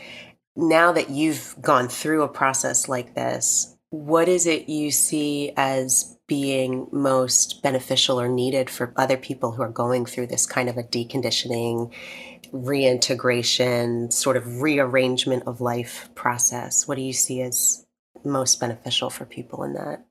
Now 0.55 0.91
that 0.91 1.09
you've 1.09 1.55
gone 1.61 1.87
through 1.87 2.23
a 2.23 2.27
process 2.27 2.89
like 2.89 3.15
this, 3.15 3.77
what 3.91 4.27
is 4.29 4.45
it 4.45 4.69
you 4.69 4.91
see 4.91 5.51
as 5.57 6.17
being 6.27 6.87
most 6.91 7.63
beneficial 7.63 8.19
or 8.19 8.27
needed 8.27 8.69
for 8.69 8.93
other 8.95 9.17
people 9.17 9.51
who 9.51 9.63
are 9.63 9.69
going 9.69 10.05
through 10.05 10.27
this 10.27 10.45
kind 10.45 10.69
of 10.69 10.77
a 10.77 10.83
deconditioning, 10.83 11.91
reintegration, 12.51 14.11
sort 14.11 14.37
of 14.37 14.61
rearrangement 14.61 15.43
of 15.47 15.59
life 15.59 16.09
process? 16.13 16.87
What 16.87 16.95
do 16.95 17.01
you 17.01 17.13
see 17.13 17.41
as 17.41 17.85
most 18.23 18.59
beneficial 18.59 19.09
for 19.09 19.25
people 19.25 19.63
in 19.63 19.73
that? 19.73 20.05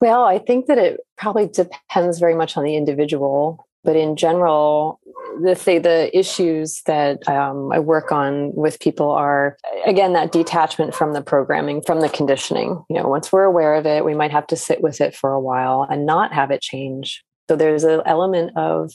Well, 0.00 0.24
I 0.24 0.38
think 0.38 0.66
that 0.66 0.78
it 0.78 1.00
probably 1.16 1.48
depends 1.48 2.18
very 2.18 2.34
much 2.34 2.56
on 2.56 2.64
the 2.64 2.76
individual. 2.76 3.66
But 3.82 3.96
in 3.96 4.16
general, 4.16 4.98
the 5.42 5.54
say 5.54 5.78
the 5.78 6.16
issues 6.16 6.82
that 6.86 7.26
um, 7.28 7.72
I 7.72 7.78
work 7.78 8.12
on 8.12 8.54
with 8.54 8.80
people 8.80 9.10
are 9.10 9.56
again 9.86 10.12
that 10.12 10.32
detachment 10.32 10.94
from 10.94 11.12
the 11.12 11.22
programming, 11.22 11.82
from 11.82 12.00
the 12.00 12.08
conditioning. 12.08 12.84
You 12.88 12.96
know, 12.96 13.08
once 13.08 13.32
we're 13.32 13.44
aware 13.44 13.74
of 13.74 13.86
it, 13.86 14.04
we 14.04 14.14
might 14.14 14.30
have 14.30 14.46
to 14.48 14.56
sit 14.56 14.82
with 14.82 15.00
it 15.00 15.14
for 15.14 15.32
a 15.32 15.40
while 15.40 15.86
and 15.88 16.06
not 16.06 16.32
have 16.32 16.50
it 16.50 16.60
change. 16.60 17.24
So 17.48 17.56
there's 17.56 17.84
an 17.84 18.02
element 18.06 18.52
of 18.56 18.92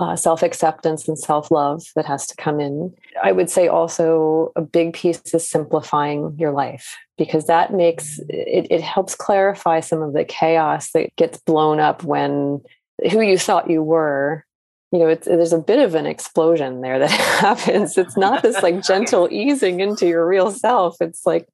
uh, 0.00 0.16
self 0.16 0.42
acceptance 0.42 1.06
and 1.06 1.18
self 1.18 1.50
love 1.50 1.82
that 1.96 2.06
has 2.06 2.26
to 2.26 2.36
come 2.36 2.60
in. 2.60 2.94
I 3.22 3.32
would 3.32 3.50
say 3.50 3.68
also 3.68 4.52
a 4.56 4.62
big 4.62 4.94
piece 4.94 5.20
is 5.34 5.48
simplifying 5.48 6.34
your 6.38 6.52
life 6.52 6.96
because 7.18 7.46
that 7.46 7.72
makes 7.72 8.18
it, 8.28 8.66
it 8.70 8.80
helps 8.80 9.14
clarify 9.14 9.80
some 9.80 10.00
of 10.00 10.14
the 10.14 10.24
chaos 10.24 10.90
that 10.92 11.14
gets 11.16 11.38
blown 11.38 11.78
up 11.78 12.04
when 12.04 12.62
who 13.10 13.20
you 13.20 13.36
thought 13.36 13.70
you 13.70 13.82
were 13.82 14.46
you 14.92 14.98
know 14.98 15.08
it's 15.08 15.26
there's 15.26 15.54
a 15.54 15.58
bit 15.58 15.78
of 15.78 15.94
an 15.94 16.06
explosion 16.06 16.82
there 16.82 16.98
that 16.98 17.10
happens. 17.40 17.96
It's 17.96 18.16
not 18.16 18.42
this 18.42 18.62
like 18.62 18.82
gentle 18.86 19.28
easing 19.30 19.80
into 19.80 20.06
your 20.06 20.26
real 20.26 20.50
self. 20.50 20.96
It's 21.00 21.24
like 21.26 21.48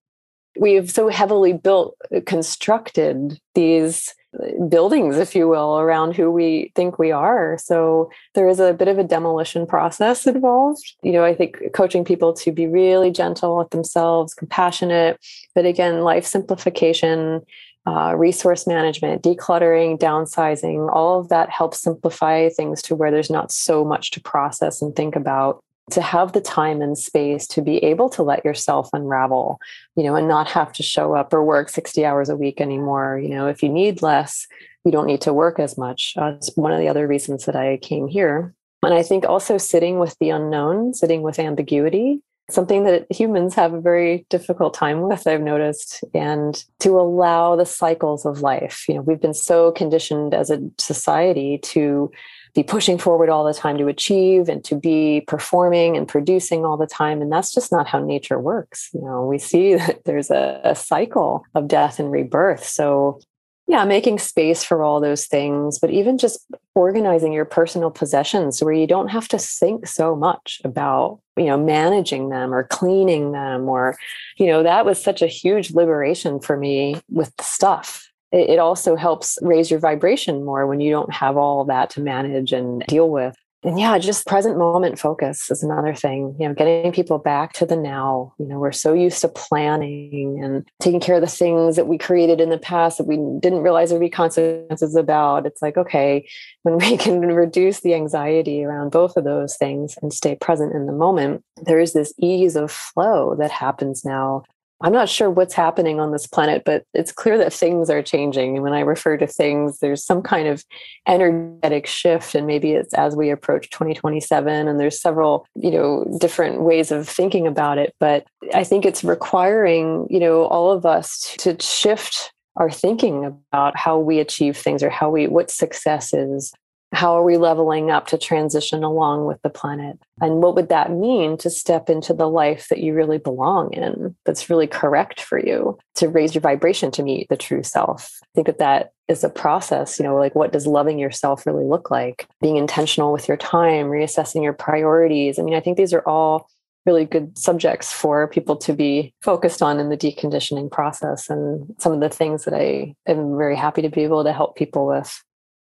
we've 0.58 0.90
so 0.90 1.08
heavily 1.08 1.52
built 1.52 1.96
uh, 2.14 2.20
constructed 2.26 3.38
these 3.54 4.12
uh, 4.42 4.64
buildings 4.68 5.18
if 5.18 5.36
you 5.36 5.46
will 5.46 5.78
around 5.78 6.16
who 6.16 6.32
we 6.32 6.72
think 6.74 6.98
we 6.98 7.12
are. 7.12 7.56
So 7.58 8.10
there 8.34 8.48
is 8.48 8.58
a 8.58 8.74
bit 8.74 8.88
of 8.88 8.98
a 8.98 9.04
demolition 9.04 9.66
process 9.66 10.26
involved. 10.26 10.96
You 11.02 11.12
know 11.12 11.24
i 11.24 11.34
think 11.34 11.58
coaching 11.74 12.04
people 12.04 12.32
to 12.34 12.50
be 12.50 12.66
really 12.66 13.12
gentle 13.12 13.56
with 13.56 13.70
themselves 13.70 14.34
compassionate. 14.34 15.24
But 15.54 15.64
again 15.64 16.00
life 16.00 16.26
simplification 16.26 17.42
uh, 17.88 18.14
resource 18.14 18.66
management, 18.66 19.22
decluttering, 19.22 19.98
downsizing, 19.98 20.92
all 20.92 21.20
of 21.20 21.30
that 21.30 21.48
helps 21.48 21.80
simplify 21.80 22.48
things 22.50 22.82
to 22.82 22.94
where 22.94 23.10
there's 23.10 23.30
not 23.30 23.50
so 23.50 23.82
much 23.82 24.10
to 24.10 24.20
process 24.20 24.82
and 24.82 24.94
think 24.94 25.16
about. 25.16 25.60
To 25.92 26.02
have 26.02 26.34
the 26.34 26.42
time 26.42 26.82
and 26.82 26.98
space 26.98 27.46
to 27.46 27.62
be 27.62 27.78
able 27.78 28.10
to 28.10 28.22
let 28.22 28.44
yourself 28.44 28.90
unravel 28.92 29.58
you 29.96 30.02
know 30.02 30.16
and 30.16 30.28
not 30.28 30.46
have 30.48 30.70
to 30.74 30.82
show 30.82 31.14
up 31.14 31.32
or 31.32 31.42
work 31.42 31.70
60 31.70 32.04
hours 32.04 32.28
a 32.28 32.36
week 32.36 32.60
anymore. 32.60 33.18
You 33.18 33.30
know 33.30 33.46
if 33.46 33.62
you 33.62 33.70
need 33.70 34.02
less 34.02 34.46
you 34.84 34.92
don't 34.92 35.06
need 35.06 35.22
to 35.22 35.32
work 35.32 35.58
as 35.58 35.78
much. 35.78 36.12
Uh, 36.18 36.34
it's 36.36 36.54
one 36.56 36.72
of 36.72 36.78
the 36.78 36.88
other 36.88 37.06
reasons 37.06 37.46
that 37.46 37.56
i 37.56 37.78
came 37.78 38.06
here. 38.06 38.52
And 38.82 38.92
i 38.92 39.02
think 39.02 39.24
also 39.24 39.56
sitting 39.56 39.98
with 39.98 40.14
the 40.20 40.28
unknown 40.28 40.92
sitting 40.92 41.22
with 41.22 41.38
ambiguity 41.38 42.20
something 42.50 42.84
that 42.84 43.06
humans 43.10 43.54
have 43.54 43.74
a 43.74 43.80
very 43.80 44.26
difficult 44.30 44.74
time 44.74 45.02
with 45.02 45.26
i've 45.26 45.40
noticed 45.40 46.02
and 46.14 46.64
to 46.78 46.98
allow 46.98 47.56
the 47.56 47.66
cycles 47.66 48.24
of 48.24 48.40
life. 48.40 48.84
You 48.88 48.96
know 48.96 49.02
we've 49.02 49.20
been 49.20 49.34
so 49.34 49.72
conditioned 49.72 50.34
as 50.34 50.50
a 50.50 50.60
society 50.78 51.58
to 51.58 52.10
be 52.54 52.62
pushing 52.62 52.98
forward 52.98 53.28
all 53.28 53.44
the 53.44 53.54
time 53.54 53.76
to 53.78 53.86
achieve 53.86 54.48
and 54.48 54.64
to 54.64 54.74
be 54.74 55.22
performing 55.26 55.96
and 55.96 56.08
producing 56.08 56.64
all 56.64 56.76
the 56.76 56.86
time 56.86 57.20
and 57.20 57.30
that's 57.30 57.52
just 57.52 57.70
not 57.70 57.86
how 57.86 57.98
nature 57.98 58.38
works. 58.38 58.90
You 58.92 59.02
know 59.02 59.24
we 59.24 59.38
see 59.38 59.74
that 59.80 60.04
there's 60.04 60.30
a, 60.30 60.60
a 60.64 60.74
cycle 60.74 61.44
of 61.54 61.68
death 61.68 61.98
and 61.98 62.10
rebirth. 62.10 62.64
So 62.64 63.20
yeah 63.68 63.84
making 63.84 64.18
space 64.18 64.64
for 64.64 64.82
all 64.82 65.00
those 65.00 65.26
things 65.26 65.78
but 65.78 65.90
even 65.90 66.18
just 66.18 66.44
organizing 66.74 67.32
your 67.32 67.44
personal 67.44 67.90
possessions 67.90 68.62
where 68.62 68.72
you 68.72 68.86
don't 68.86 69.08
have 69.08 69.28
to 69.28 69.38
think 69.38 69.86
so 69.86 70.16
much 70.16 70.60
about 70.64 71.20
you 71.36 71.46
know 71.46 71.56
managing 71.56 72.30
them 72.30 72.52
or 72.52 72.64
cleaning 72.64 73.32
them 73.32 73.68
or 73.68 73.96
you 74.36 74.46
know 74.46 74.62
that 74.62 74.84
was 74.84 75.00
such 75.00 75.22
a 75.22 75.26
huge 75.26 75.70
liberation 75.72 76.40
for 76.40 76.56
me 76.56 77.00
with 77.08 77.34
the 77.36 77.44
stuff. 77.44 78.04
It 78.30 78.58
also 78.58 78.94
helps 78.94 79.38
raise 79.40 79.70
your 79.70 79.80
vibration 79.80 80.44
more 80.44 80.66
when 80.66 80.80
you 80.80 80.90
don't 80.90 81.12
have 81.14 81.38
all 81.38 81.64
that 81.64 81.88
to 81.90 82.02
manage 82.02 82.52
and 82.52 82.84
deal 82.86 83.08
with 83.08 83.34
yeah, 83.64 83.98
just 83.98 84.26
present 84.26 84.56
moment 84.56 85.00
focus 85.00 85.50
is 85.50 85.64
another 85.64 85.92
thing. 85.92 86.36
You 86.38 86.48
know, 86.48 86.54
getting 86.54 86.92
people 86.92 87.18
back 87.18 87.52
to 87.54 87.66
the 87.66 87.76
now. 87.76 88.32
You 88.38 88.46
know, 88.46 88.58
we're 88.60 88.70
so 88.70 88.92
used 88.92 89.20
to 89.22 89.28
planning 89.28 90.40
and 90.42 90.64
taking 90.80 91.00
care 91.00 91.16
of 91.16 91.22
the 91.22 91.26
things 91.26 91.74
that 91.74 91.88
we 91.88 91.98
created 91.98 92.40
in 92.40 92.50
the 92.50 92.58
past 92.58 92.98
that 92.98 93.08
we 93.08 93.16
didn't 93.40 93.62
realize 93.62 93.90
there'd 93.90 94.00
be 94.00 94.10
consequences 94.10 94.94
about. 94.94 95.44
It's 95.44 95.60
like, 95.60 95.76
okay, 95.76 96.28
when 96.62 96.78
we 96.78 96.96
can 96.96 97.20
reduce 97.20 97.80
the 97.80 97.94
anxiety 97.94 98.64
around 98.64 98.90
both 98.90 99.16
of 99.16 99.24
those 99.24 99.56
things 99.56 99.96
and 100.02 100.12
stay 100.12 100.36
present 100.36 100.72
in 100.72 100.86
the 100.86 100.92
moment, 100.92 101.42
there 101.62 101.80
is 101.80 101.94
this 101.94 102.12
ease 102.18 102.54
of 102.54 102.70
flow 102.70 103.34
that 103.40 103.50
happens 103.50 104.04
now 104.04 104.44
I'm 104.80 104.92
not 104.92 105.08
sure 105.08 105.28
what's 105.28 105.54
happening 105.54 105.98
on 105.98 106.12
this 106.12 106.26
planet, 106.26 106.62
but 106.64 106.84
it's 106.94 107.10
clear 107.10 107.36
that 107.38 107.52
things 107.52 107.90
are 107.90 108.02
changing. 108.02 108.54
And 108.54 108.62
when 108.62 108.72
I 108.72 108.80
refer 108.80 109.16
to 109.16 109.26
things, 109.26 109.80
there's 109.80 110.04
some 110.04 110.22
kind 110.22 110.46
of 110.46 110.64
energetic 111.06 111.86
shift. 111.86 112.34
And 112.34 112.46
maybe 112.46 112.72
it's 112.72 112.94
as 112.94 113.16
we 113.16 113.30
approach 113.30 113.70
2027, 113.70 114.68
and 114.68 114.78
there's 114.78 115.00
several, 115.00 115.46
you 115.56 115.72
know, 115.72 116.04
different 116.20 116.62
ways 116.62 116.92
of 116.92 117.08
thinking 117.08 117.46
about 117.46 117.78
it. 117.78 117.94
But 117.98 118.26
I 118.54 118.62
think 118.62 118.84
it's 118.84 119.02
requiring, 119.02 120.06
you 120.10 120.20
know, 120.20 120.44
all 120.44 120.70
of 120.70 120.86
us 120.86 121.34
to 121.38 121.56
shift 121.60 122.32
our 122.54 122.70
thinking 122.70 123.24
about 123.24 123.76
how 123.76 123.98
we 123.98 124.20
achieve 124.20 124.56
things 124.56 124.82
or 124.82 124.90
how 124.90 125.10
we 125.10 125.26
what 125.26 125.50
success 125.50 126.12
is 126.12 126.52
how 126.92 127.16
are 127.16 127.22
we 127.22 127.36
leveling 127.36 127.90
up 127.90 128.06
to 128.08 128.18
transition 128.18 128.82
along 128.82 129.26
with 129.26 129.40
the 129.42 129.50
planet? 129.50 129.98
And 130.20 130.42
what 130.42 130.54
would 130.54 130.70
that 130.70 130.90
mean 130.90 131.36
to 131.38 131.50
step 131.50 131.90
into 131.90 132.14
the 132.14 132.28
life 132.28 132.68
that 132.70 132.78
you 132.78 132.94
really 132.94 133.18
belong 133.18 133.72
in, 133.72 134.16
that's 134.24 134.48
really 134.48 134.66
correct 134.66 135.20
for 135.20 135.38
you, 135.38 135.78
to 135.96 136.08
raise 136.08 136.34
your 136.34 136.40
vibration 136.40 136.90
to 136.92 137.02
meet 137.02 137.28
the 137.28 137.36
true 137.36 137.62
self? 137.62 138.18
I 138.22 138.26
think 138.34 138.46
that 138.46 138.58
that 138.58 138.92
is 139.06 139.22
a 139.22 139.28
process, 139.28 139.98
you 139.98 140.04
know, 140.04 140.16
like 140.16 140.34
what 140.34 140.52
does 140.52 140.66
loving 140.66 140.98
yourself 140.98 141.46
really 141.46 141.64
look 141.64 141.90
like? 141.90 142.26
Being 142.40 142.56
intentional 142.56 143.12
with 143.12 143.28
your 143.28 143.36
time, 143.36 143.86
reassessing 143.86 144.42
your 144.42 144.52
priorities. 144.54 145.38
I 145.38 145.42
mean, 145.42 145.54
I 145.54 145.60
think 145.60 145.76
these 145.76 145.92
are 145.92 146.06
all 146.06 146.48
really 146.86 147.04
good 147.04 147.36
subjects 147.36 147.92
for 147.92 148.28
people 148.28 148.56
to 148.56 148.72
be 148.72 149.12
focused 149.22 149.60
on 149.60 149.78
in 149.78 149.90
the 149.90 149.96
deconditioning 149.96 150.70
process 150.70 151.28
and 151.28 151.74
some 151.78 151.92
of 151.92 152.00
the 152.00 152.08
things 152.08 152.44
that 152.44 152.54
I 152.54 152.94
am 153.06 153.36
very 153.36 153.56
happy 153.56 153.82
to 153.82 153.90
be 153.90 154.04
able 154.04 154.24
to 154.24 154.32
help 154.32 154.56
people 154.56 154.86
with. 154.86 155.22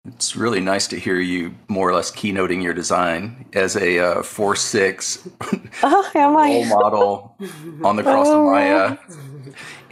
It's 0.06 0.36
really 0.36 0.60
nice 0.60 0.86
to 0.88 0.98
hear 0.98 1.18
you 1.18 1.54
more 1.68 1.88
or 1.88 1.94
less 1.94 2.10
keynoting 2.10 2.62
your 2.62 2.74
design 2.74 3.46
as 3.54 3.74
a 3.74 3.98
uh, 3.98 4.22
four 4.22 4.54
six 4.54 5.26
oh, 5.82 6.10
role 6.14 6.64
model 6.66 7.36
on 7.82 7.96
the 7.96 8.02
cross 8.02 8.28
of 8.28 8.44
Maya, 8.44 8.98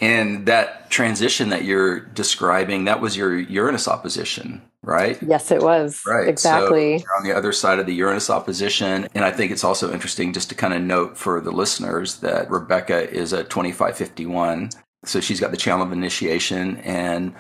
and 0.01 0.45
that 0.45 0.91
transition 0.91 1.49
that 1.49 1.65
you're 1.65 2.01
describing 2.01 2.85
that 2.85 3.01
was 3.01 3.17
your 3.17 3.39
Uranus 3.39 3.89
opposition, 3.89 4.61
right? 4.83 5.19
Yes, 5.23 5.51
it 5.51 5.63
was. 5.63 6.03
Right, 6.07 6.29
exactly. 6.29 6.99
So 6.99 7.07
on 7.17 7.25
the 7.25 7.33
other 7.35 7.53
side 7.53 7.79
of 7.79 7.87
the 7.87 7.95
Uranus 7.95 8.29
opposition, 8.29 9.09
and 9.15 9.25
I 9.25 9.31
think 9.31 9.51
it's 9.51 9.65
also 9.65 9.95
interesting 9.95 10.35
just 10.35 10.51
to 10.51 10.55
kind 10.55 10.75
of 10.75 10.83
note 10.83 11.17
for 11.17 11.41
the 11.41 11.53
listeners 11.53 12.17
that 12.17 12.51
Rebecca 12.51 13.11
is 13.11 13.33
a 13.33 13.45
twenty 13.45 13.73
five 13.73 13.97
fifty 13.97 14.27
one, 14.27 14.69
so 15.07 15.21
she's 15.21 15.41
got 15.41 15.53
the 15.53 15.57
channel 15.57 15.87
of 15.87 15.93
initiation 15.93 16.77
and 16.79 17.35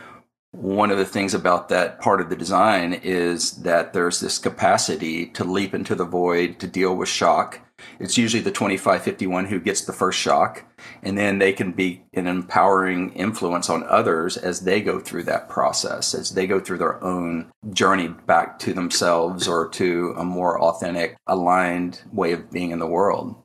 one 0.52 0.90
of 0.90 0.98
the 0.98 1.04
things 1.04 1.34
about 1.34 1.68
that 1.70 2.00
part 2.00 2.20
of 2.20 2.28
the 2.30 2.36
design 2.36 2.92
is 2.92 3.62
that 3.62 3.92
there's 3.92 4.20
this 4.20 4.38
capacity 4.38 5.26
to 5.26 5.44
leap 5.44 5.74
into 5.74 5.94
the 5.94 6.04
void, 6.04 6.60
to 6.60 6.66
deal 6.66 6.94
with 6.94 7.08
shock, 7.08 7.60
it's 7.98 8.18
usually 8.18 8.42
the 8.42 8.50
2551 8.50 9.46
who 9.46 9.60
gets 9.60 9.82
the 9.82 9.92
first 9.92 10.18
shock, 10.18 10.64
and 11.02 11.16
then 11.16 11.38
they 11.38 11.52
can 11.52 11.72
be 11.72 12.04
an 12.14 12.26
empowering 12.26 13.12
influence 13.12 13.70
on 13.70 13.84
others 13.84 14.36
as 14.36 14.60
they 14.60 14.80
go 14.80 15.00
through 15.00 15.24
that 15.24 15.48
process, 15.48 16.14
as 16.14 16.30
they 16.30 16.46
go 16.46 16.60
through 16.60 16.78
their 16.78 17.02
own 17.02 17.50
journey 17.72 18.08
back 18.26 18.58
to 18.60 18.72
themselves 18.72 19.46
or 19.48 19.68
to 19.70 20.14
a 20.16 20.24
more 20.24 20.60
authentic, 20.60 21.16
aligned 21.26 22.02
way 22.12 22.32
of 22.32 22.50
being 22.50 22.70
in 22.70 22.78
the 22.78 22.86
world. 22.86 23.36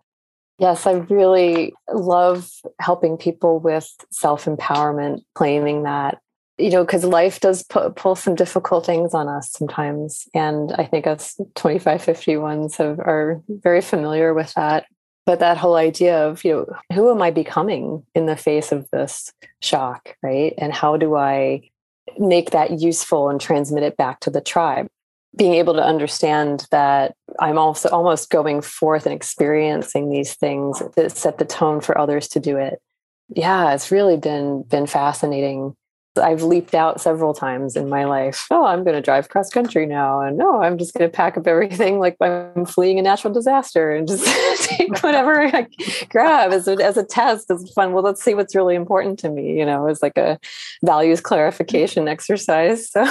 Yes, 0.59 0.87
I 0.87 0.93
really 0.93 1.73
love 1.93 2.49
helping 2.79 3.17
people 3.17 3.59
with 3.59 3.87
self 4.09 4.45
empowerment, 4.45 5.21
claiming 5.35 5.83
that 5.83 6.17
you 6.57 6.71
know, 6.71 6.83
because 6.83 7.03
life 7.03 7.39
does 7.39 7.63
pu- 7.63 7.91
pull 7.91 8.15
some 8.15 8.35
difficult 8.35 8.85
things 8.85 9.13
on 9.13 9.27
us 9.27 9.51
sometimes. 9.51 10.27
And 10.33 10.73
I 10.73 10.85
think 10.85 11.05
us 11.05 11.39
2551s 11.55 12.77
have, 12.77 12.99
are 12.99 13.41
very 13.47 13.81
familiar 13.81 14.33
with 14.33 14.53
that. 14.55 14.85
But 15.25 15.39
that 15.39 15.57
whole 15.57 15.75
idea 15.75 16.25
of, 16.25 16.43
you 16.43 16.53
know, 16.53 16.95
who 16.95 17.11
am 17.11 17.21
I 17.21 17.31
becoming 17.31 18.03
in 18.15 18.25
the 18.25 18.37
face 18.37 18.71
of 18.71 18.89
this 18.91 19.31
shock, 19.61 20.15
right? 20.23 20.53
And 20.57 20.73
how 20.73 20.97
do 20.97 21.15
I 21.15 21.69
make 22.17 22.51
that 22.51 22.79
useful 22.79 23.29
and 23.29 23.39
transmit 23.39 23.83
it 23.83 23.97
back 23.97 24.21
to 24.21 24.29
the 24.29 24.41
tribe? 24.41 24.87
Being 25.35 25.55
able 25.55 25.73
to 25.73 25.83
understand 25.83 26.65
that 26.71 27.13
I'm 27.39 27.57
also 27.57 27.89
almost 27.89 28.29
going 28.29 28.61
forth 28.61 29.05
and 29.05 29.13
experiencing 29.13 30.09
these 30.09 30.33
things 30.33 30.81
that 30.95 31.11
set 31.11 31.37
the 31.37 31.45
tone 31.45 31.81
for 31.81 31.97
others 31.97 32.29
to 32.29 32.39
do 32.39 32.57
it. 32.57 32.81
Yeah, 33.27 33.73
it's 33.73 33.91
really 33.91 34.15
been 34.15 34.63
been 34.63 34.87
fascinating 34.87 35.75
I've 36.17 36.43
leaped 36.43 36.75
out 36.75 36.99
several 37.01 37.33
times 37.33 37.75
in 37.75 37.89
my 37.89 38.05
life. 38.05 38.47
Oh, 38.51 38.65
I'm 38.65 38.83
going 38.83 38.95
to 38.95 39.01
drive 39.01 39.29
cross 39.29 39.49
country 39.49 39.85
now. 39.85 40.21
And 40.21 40.37
no, 40.37 40.61
I'm 40.61 40.77
just 40.77 40.93
going 40.93 41.09
to 41.09 41.15
pack 41.15 41.37
up 41.37 41.47
everything 41.47 41.99
like 41.99 42.17
I'm 42.21 42.65
fleeing 42.65 42.99
a 42.99 43.01
natural 43.01 43.33
disaster 43.33 43.91
and 43.91 44.07
just 44.07 44.25
take 44.69 45.01
whatever 45.03 45.41
I 45.41 45.67
grab 46.09 46.51
as 46.51 46.67
a, 46.67 46.73
as 46.83 46.97
a 46.97 47.03
test. 47.03 47.49
It's 47.49 47.71
fun. 47.73 47.93
Well, 47.93 48.03
let's 48.03 48.23
see 48.23 48.33
what's 48.33 48.55
really 48.55 48.75
important 48.75 49.19
to 49.19 49.29
me, 49.29 49.57
you 49.57 49.65
know, 49.65 49.87
as 49.87 50.01
like 50.01 50.17
a 50.17 50.39
values 50.83 51.21
clarification 51.21 52.07
exercise. 52.07 52.89
So. 52.89 53.05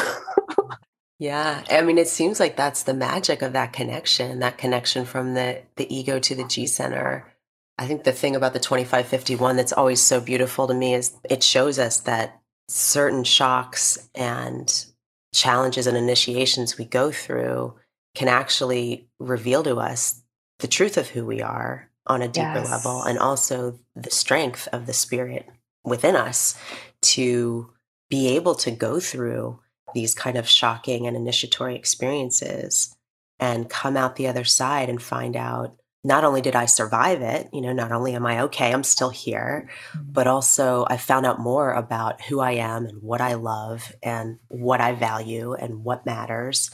Yeah, 1.19 1.64
I 1.71 1.81
mean, 1.81 1.97
it 1.97 2.09
seems 2.09 2.38
like 2.38 2.57
that's 2.57 2.83
the 2.83 2.92
magic 2.92 3.40
of 3.40 3.55
that 3.55 3.73
connection, 3.73 4.40
that 4.40 4.59
connection 4.59 5.07
from 5.07 5.33
the 5.33 5.62
the 5.77 5.92
ego 5.95 6.19
to 6.19 6.35
the 6.35 6.45
G 6.45 6.66
center. 6.66 7.33
I 7.79 7.87
think 7.87 8.05
the 8.05 8.12
thing 8.12 8.37
about 8.37 8.53
the 8.53 8.59
2551 8.61 9.57
that's 9.57 9.73
always 9.73 10.01
so 10.01 10.21
beautiful 10.21 10.66
to 10.66 10.75
me 10.75 10.95
is 10.95 11.14
it 11.29 11.42
shows 11.42 11.79
us 11.79 12.01
that 12.01 12.36
certain 12.68 13.24
shocks 13.24 14.09
and 14.14 14.87
challenges 15.33 15.87
and 15.87 15.96
initiations 15.96 16.79
we 16.79 16.85
go 16.85 17.12
through 17.12 17.74
can 18.14 18.29
actually 18.29 19.09
reveal 19.18 19.62
to 19.62 19.76
us 19.76 20.22
the 20.59 20.68
truth 20.68 20.96
of 20.96 21.09
who 21.09 21.24
we 21.24 21.42
are 21.42 21.90
on 22.07 22.22
a 22.22 22.29
deeper 22.29 22.55
yes. 22.55 22.70
level 22.70 23.02
and 23.02 23.18
also 23.18 23.79
the 23.94 24.11
strength 24.11 24.68
of 24.72 24.87
the 24.87 24.92
spirit 24.92 25.46
within 25.85 26.16
us 26.16 26.59
to 27.02 27.70
be 28.09 28.29
able 28.29 28.55
to 28.55 28.70
go 28.70 28.98
through 29.00 29.59
these 29.94 30.14
kind 30.14 30.37
of 30.37 30.48
shocking 30.48 31.07
and 31.07 31.16
initiatory 31.16 31.74
experiences 31.74 32.94
and 33.38 33.68
come 33.68 33.96
out 33.96 34.16
the 34.16 34.26
other 34.26 34.44
side 34.44 34.88
and 34.88 35.02
find 35.02 35.37
out 35.37 35.76
not 36.07 36.23
only 36.23 36.40
did 36.40 36.55
I 36.55 36.66
survive 36.66 37.21
it, 37.21 37.49
you 37.53 37.61
know, 37.61 37.73
not 37.73 37.90
only 37.90 38.14
am 38.14 38.25
I 38.25 38.42
okay, 38.42 38.73
I'm 38.73 38.85
still 38.85 39.11
here, 39.11 39.69
mm-hmm. 39.92 40.12
but 40.12 40.29
also 40.29 40.87
I 40.88 40.97
found 40.99 41.27
out 41.27 41.40
more 41.40 41.73
about 41.73 42.23
who 42.23 42.38
I 42.38 42.53
am 42.53 42.87
and 42.87 43.03
what 43.03 43.21
I 43.21 43.35
love 43.35 43.92
and 44.03 44.38
what 44.47 44.81
I 44.81 44.92
value 44.92 45.55
and 45.55 45.83
what 45.83 46.07
matters. 46.07 46.71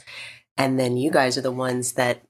And 0.55 0.79
then 0.79 0.97
you 0.97 1.09
guys 1.09 1.35
are 1.37 1.41
the 1.41 1.51
ones 1.51 1.93
that 1.93 2.21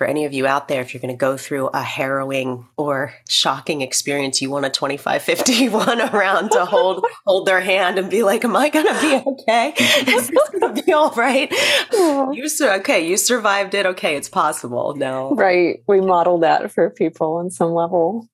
for 0.00 0.06
any 0.06 0.24
of 0.24 0.32
you 0.32 0.46
out 0.46 0.66
there, 0.66 0.80
if 0.80 0.94
you're 0.94 1.00
going 1.02 1.14
to 1.14 1.18
go 1.18 1.36
through 1.36 1.66
a 1.74 1.82
harrowing 1.82 2.66
or 2.78 3.12
shocking 3.28 3.82
experience, 3.82 4.40
you 4.40 4.48
want 4.48 4.64
a 4.64 4.70
2551 4.70 6.00
around 6.14 6.52
to 6.52 6.64
hold 6.64 7.04
hold 7.26 7.46
their 7.46 7.60
hand 7.60 7.98
and 7.98 8.08
be 8.08 8.22
like, 8.22 8.42
"Am 8.42 8.56
I 8.56 8.70
going 8.70 8.86
to 8.86 8.98
be 8.98 9.30
okay? 9.30 9.74
Is 9.78 10.28
this 10.28 10.48
going 10.58 10.74
to 10.74 10.82
be 10.82 10.94
all 10.94 11.10
right?" 11.10 11.52
You 11.92 12.48
sur- 12.48 12.76
okay, 12.76 13.06
you 13.06 13.18
survived 13.18 13.74
it. 13.74 13.84
Okay, 13.84 14.16
it's 14.16 14.30
possible. 14.30 14.96
No, 14.96 15.34
right. 15.34 15.82
We 15.86 16.00
model 16.00 16.38
that 16.38 16.72
for 16.72 16.88
people 16.88 17.34
on 17.34 17.50
some 17.50 17.72
level. 17.72 18.26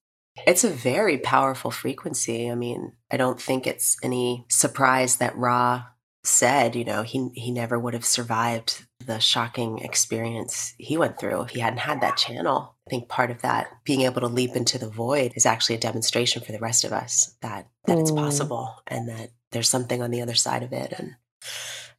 It's 0.46 0.62
a 0.62 0.70
very 0.70 1.18
powerful 1.18 1.72
frequency. 1.72 2.48
I 2.48 2.54
mean, 2.54 2.92
I 3.10 3.16
don't 3.16 3.40
think 3.40 3.66
it's 3.66 3.96
any 4.04 4.46
surprise 4.48 5.16
that 5.16 5.36
Ra 5.36 5.86
said, 6.22 6.76
you 6.76 6.84
know, 6.84 7.02
he 7.02 7.28
he 7.34 7.50
never 7.50 7.76
would 7.76 7.94
have 7.94 8.04
survived 8.04 8.85
the 9.04 9.18
shocking 9.18 9.78
experience 9.78 10.74
he 10.78 10.96
went 10.96 11.18
through 11.18 11.42
if 11.42 11.50
he 11.50 11.60
hadn't 11.60 11.80
had 11.80 12.00
that 12.00 12.16
channel. 12.16 12.74
I 12.86 12.90
think 12.90 13.08
part 13.08 13.30
of 13.30 13.42
that 13.42 13.68
being 13.84 14.02
able 14.02 14.20
to 14.20 14.26
leap 14.26 14.56
into 14.56 14.78
the 14.78 14.88
void 14.88 15.32
is 15.36 15.46
actually 15.46 15.76
a 15.76 15.80
demonstration 15.80 16.42
for 16.42 16.52
the 16.52 16.58
rest 16.58 16.84
of 16.84 16.92
us 16.92 17.36
that 17.42 17.68
that 17.86 17.98
mm. 17.98 18.00
it's 18.00 18.10
possible 18.10 18.82
and 18.86 19.08
that 19.08 19.30
there's 19.52 19.68
something 19.68 20.02
on 20.02 20.10
the 20.10 20.22
other 20.22 20.34
side 20.34 20.62
of 20.62 20.72
it 20.72 20.92
and 20.96 21.16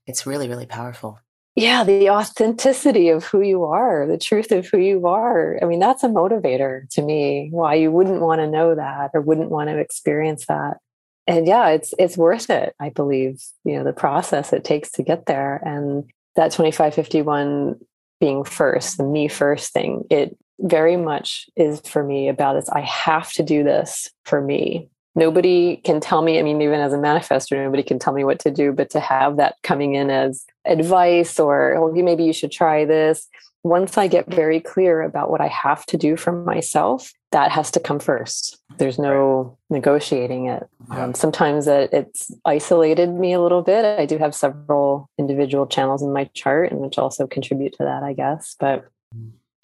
it's 0.06 0.26
really 0.26 0.48
really 0.48 0.66
powerful. 0.66 1.20
Yeah, 1.56 1.84
the 1.84 2.12
authenticity 2.12 3.10
of 3.10 3.24
who 3.24 3.42
you 3.42 3.64
are, 3.64 4.06
the 4.06 4.20
truth 4.20 4.52
of 4.52 4.68
who 4.68 4.78
you 4.78 5.08
are. 5.08 5.58
I 5.60 5.66
mean, 5.66 5.80
that's 5.80 6.04
a 6.04 6.08
motivator 6.08 6.88
to 6.92 7.02
me. 7.02 7.48
Why 7.50 7.74
you 7.74 7.90
wouldn't 7.90 8.22
want 8.22 8.42
to 8.42 8.48
know 8.48 8.76
that 8.76 9.10
or 9.16 9.22
wouldn't 9.22 9.50
want 9.50 9.70
to 9.70 9.78
experience 9.80 10.46
that 10.46 10.78
and 11.28 11.46
yeah 11.46 11.68
it's 11.68 11.94
it's 12.00 12.18
worth 12.18 12.50
it 12.50 12.74
i 12.80 12.90
believe 12.90 13.44
you 13.66 13.76
know 13.76 13.84
the 13.84 13.94
process 13.94 14.54
it 14.54 14.64
takes 14.64 14.92
to 14.92 15.04
get 15.04 15.26
there 15.26 15.58
and 15.66 16.06
that 16.38 16.52
2551 16.52 17.76
being 18.19 18.43
first 18.43 18.97
the 18.97 19.04
me 19.04 19.28
first 19.28 19.73
thing 19.73 20.06
it 20.10 20.38
very 20.60 20.97
much 20.97 21.47
is 21.56 21.82
for 21.82 22.04
me 22.04 22.30
about 22.30 22.54
this 22.54 22.69
i 22.69 22.82
have 22.82 23.32
to 23.32 23.43
do 23.43 23.63
this 23.63 24.10
for 24.23 24.41
me. 24.41 24.89
Nobody 25.15 25.78
can 25.78 26.00
tell 26.00 26.21
me 26.21 26.39
i 26.39 26.43
mean 26.43 26.62
even 26.62 26.80
as 26.80 26.93
a 26.93 26.97
manifestor 26.97 27.58
nobody 27.58 27.84
can 27.84 28.00
tell 28.00 28.13
me 28.13 28.23
what 28.23 28.39
to 28.39 28.52
do 28.52 28.71
but 28.71 28.89
to 28.91 29.00
have 29.00 29.38
that 29.38 29.56
coming 29.63 29.95
in 29.95 30.10
as 30.10 30.45
advice 30.65 31.39
or 31.39 31.76
oh 31.76 31.91
maybe 31.91 32.23
you 32.23 32.34
should 32.34 32.52
try 32.52 32.86
this. 32.86 33.28
Once 33.63 33.97
I 33.97 34.08
get 34.08 34.28
very 34.28 34.62
clear 34.62 35.02
about 35.02 35.30
what 35.32 35.41
I 35.41 35.47
have 35.47 35.86
to 35.88 35.97
do 35.97 36.15
for 36.15 36.32
myself, 36.32 37.12
that 37.32 37.52
has 37.52 37.72
to 37.72 37.80
come 37.80 38.00
first. 38.00 38.58
There's 38.78 38.98
no 38.98 39.58
negotiating 39.70 40.48
it. 40.48 40.68
Yeah. 40.90 41.04
Um, 41.06 41.13
sometimes 41.13 41.68
it, 41.68 41.92
it's 41.92 42.32
isolated 42.46 43.10
me 43.10 43.34
a 43.34 43.42
little 43.42 43.62
bit. 43.62 43.84
I 44.00 44.06
do 44.06 44.18
have 44.18 44.34
several 44.34 45.10
individual 45.18 45.68
channels 45.68 46.02
in 46.02 46.13
my 46.13 46.26
chart, 46.34 46.72
and 46.72 46.80
which 46.80 46.98
also 46.98 47.28
contribute 47.28 47.74
to 47.74 47.84
that, 47.84 48.04
I 48.04 48.13
guess. 48.13 48.56
But 48.60 48.88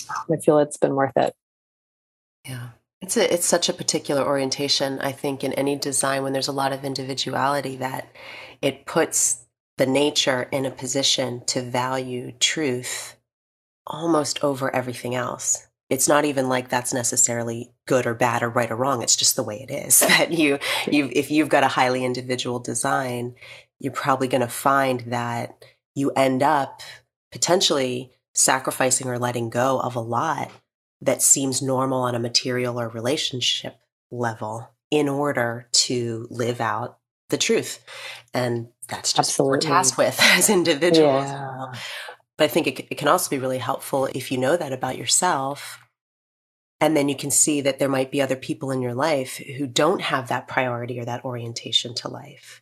I 0.10 0.38
feel 0.38 0.60
it's 0.60 0.78
been 0.78 0.95
worth 0.95 1.15
it. 1.15 1.34
Yeah. 2.45 2.69
It's 3.02 3.17
a, 3.17 3.34
it's 3.34 3.45
such 3.45 3.69
a 3.69 3.73
particular 3.73 4.23
orientation, 4.23 4.99
I 4.99 5.12
think, 5.12 5.43
in 5.43 5.54
any 5.54 5.76
design 5.76 6.23
when 6.23 6.34
there's 6.34 6.47
a 6.47 6.54
lot 6.54 6.71
of 6.71 6.86
individuality 6.86 7.76
that 7.78 8.08
it 8.62 8.86
puts 8.86 9.45
the 9.78 9.86
nature 9.86 10.47
in 10.52 10.65
a 10.65 10.71
position 10.71 11.43
to 11.47 11.62
value 11.62 12.32
truth 12.39 13.17
almost 13.86 14.43
over 14.43 14.73
everything 14.73 15.15
else. 15.15 15.67
It's 15.93 16.08
not 16.08 16.25
even 16.25 16.49
like 16.49 16.69
that's 16.69 16.91
necessarily 16.93 17.71
good 17.86 18.08
or 18.08 18.15
bad 18.15 18.41
or 18.41 18.49
right 18.49 18.71
or 18.71 18.75
wrong. 18.75 19.03
It's 19.03 19.15
just 19.15 19.36
the 19.36 19.43
way 19.43 19.62
it 19.62 19.71
is 19.71 19.99
that 20.01 20.32
you, 20.32 20.58
you, 20.89 21.10
if 21.13 21.29
you've 21.29 21.49
got 21.49 21.63
a 21.63 21.67
highly 21.67 22.03
individual 22.03 22.60
design, 22.60 23.36
you're 23.79 23.93
probably 23.93 24.27
going 24.27 24.41
to 24.41 24.47
find 24.47 25.01
that 25.01 25.63
you 25.93 26.10
end 26.12 26.41
up 26.41 26.82
potentially 27.32 28.12
sacrificing 28.34 29.08
or 29.08 29.19
letting 29.19 29.51
go 29.51 29.79
of 29.79 29.95
a 29.95 29.99
lot 29.99 30.49
that 31.01 31.21
seems 31.21 31.62
normal 31.62 32.01
on 32.01 32.15
a 32.15 32.19
material 32.19 32.79
or 32.79 32.89
relationship 32.89 33.77
level 34.10 34.69
in 34.89 35.08
order 35.08 35.67
to 35.73 36.27
live 36.32 36.60
out 36.60 36.97
the 37.29 37.38
truth. 37.38 37.84
And 38.34 38.69
that's 38.88 39.13
just 39.13 39.29
Absolutely. 39.29 39.58
what 39.58 39.63
we're 39.63 39.75
tasked 39.75 39.97
with 39.97 40.17
as 40.21 40.49
individuals. 40.49 41.25
Yeah. 41.25 41.73
But 42.38 42.45
I 42.45 42.47
think 42.47 42.67
it, 42.67 42.88
it 42.89 42.95
can 42.95 43.08
also 43.08 43.29
be 43.29 43.38
really 43.38 43.60
helpful 43.60 44.08
if 44.08 44.32
you 44.32 44.38
know 44.38 44.58
that 44.58 44.73
about 44.73 44.97
yourself. 44.97 45.83
And 46.84 46.98
then 46.98 47.08
you 47.08 47.15
can 47.15 47.32
see 47.32 47.62
that 47.62 47.80
there 47.80 47.88
might 47.88 48.12
be 48.12 48.22
other 48.22 48.36
people 48.36 48.69
in 48.69 48.82
your 48.82 48.93
life 48.93 49.38
who 49.38 49.67
don't 49.67 50.02
have 50.02 50.28
that 50.28 50.50
priority 50.50 51.00
or 51.00 51.06
that 51.06 51.24
orientation 51.24 51.96
to 51.96 52.10
life. 52.10 52.62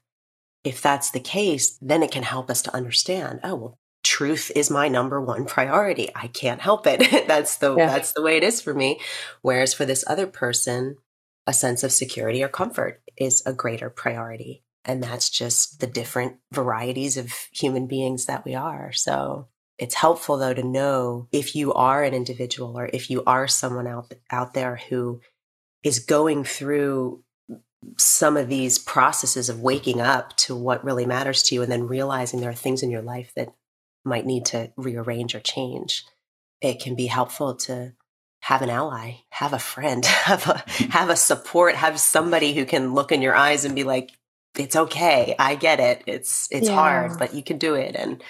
If 0.63 0.79
that's 0.79 1.09
the 1.09 1.19
case, 1.19 1.75
then 1.81 2.03
it 2.03 2.11
can 2.11 2.21
help 2.21 2.51
us 2.51 2.61
to 2.61 2.75
understand, 2.75 3.39
oh, 3.43 3.55
well, 3.55 3.79
truth 4.03 4.51
is 4.55 4.69
my 4.69 4.87
number 4.89 5.19
one 5.19 5.45
priority. 5.45 6.09
I 6.13 6.27
can't 6.27 6.61
help 6.61 6.85
it. 6.85 7.27
that's 7.27 7.57
the 7.57 7.75
yeah. 7.75 7.87
that's 7.87 8.11
the 8.11 8.21
way 8.21 8.37
it 8.37 8.43
is 8.43 8.61
for 8.61 8.75
me. 8.75 8.99
Whereas 9.41 9.73
for 9.73 9.85
this 9.85 10.03
other 10.05 10.27
person, 10.27 10.97
a 11.47 11.53
sense 11.53 11.83
of 11.83 11.91
security 11.91 12.43
or 12.43 12.47
comfort 12.47 13.01
is 13.17 13.41
a 13.47 13.53
greater 13.53 13.89
priority. 13.89 14.63
And 14.85 15.01
that's 15.01 15.31
just 15.31 15.79
the 15.79 15.87
different 15.87 16.37
varieties 16.53 17.17
of 17.17 17.33
human 17.51 17.87
beings 17.87 18.27
that 18.27 18.45
we 18.45 18.53
are. 18.53 18.91
So 18.91 19.47
it's 19.81 19.95
helpful 19.95 20.37
though 20.37 20.53
to 20.53 20.63
know 20.63 21.27
if 21.31 21.55
you 21.55 21.73
are 21.73 22.03
an 22.03 22.13
individual 22.13 22.77
or 22.77 22.89
if 22.93 23.09
you 23.09 23.23
are 23.25 23.47
someone 23.47 23.87
out 23.87 24.13
out 24.31 24.53
there 24.53 24.79
who 24.89 25.19
is 25.83 25.99
going 25.99 26.43
through 26.45 27.23
some 27.97 28.37
of 28.37 28.47
these 28.47 28.77
processes 28.77 29.49
of 29.49 29.59
waking 29.59 29.99
up 29.99 30.37
to 30.37 30.55
what 30.55 30.85
really 30.85 31.05
matters 31.05 31.43
to 31.43 31.55
you 31.55 31.63
and 31.63 31.71
then 31.71 31.87
realizing 31.87 32.39
there 32.39 32.51
are 32.51 32.53
things 32.53 32.83
in 32.83 32.91
your 32.91 33.01
life 33.01 33.33
that 33.35 33.51
might 34.05 34.25
need 34.25 34.45
to 34.45 34.71
rearrange 34.77 35.35
or 35.35 35.39
change 35.39 36.05
it 36.61 36.79
can 36.79 36.95
be 36.95 37.07
helpful 37.07 37.55
to 37.55 37.93
have 38.41 38.61
an 38.61 38.69
ally, 38.69 39.13
have 39.29 39.53
a 39.53 39.59
friend, 39.59 40.05
have 40.05 40.47
a 40.47 40.63
have 40.91 41.09
a 41.09 41.15
support, 41.15 41.75
have 41.75 41.99
somebody 41.99 42.53
who 42.53 42.65
can 42.65 42.93
look 42.93 43.11
in 43.11 43.21
your 43.21 43.35
eyes 43.35 43.65
and 43.65 43.75
be 43.75 43.83
like, 43.83 44.11
"It's 44.57 44.75
okay, 44.75 45.35
I 45.39 45.55
get 45.55 45.79
it. 45.79 46.03
It's 46.05 46.47
it's 46.51 46.67
yeah. 46.67 46.75
hard, 46.75 47.19
but 47.19 47.33
you 47.33 47.43
can 47.43 47.57
do 47.57 47.75
it." 47.75 47.95
And 47.95 48.23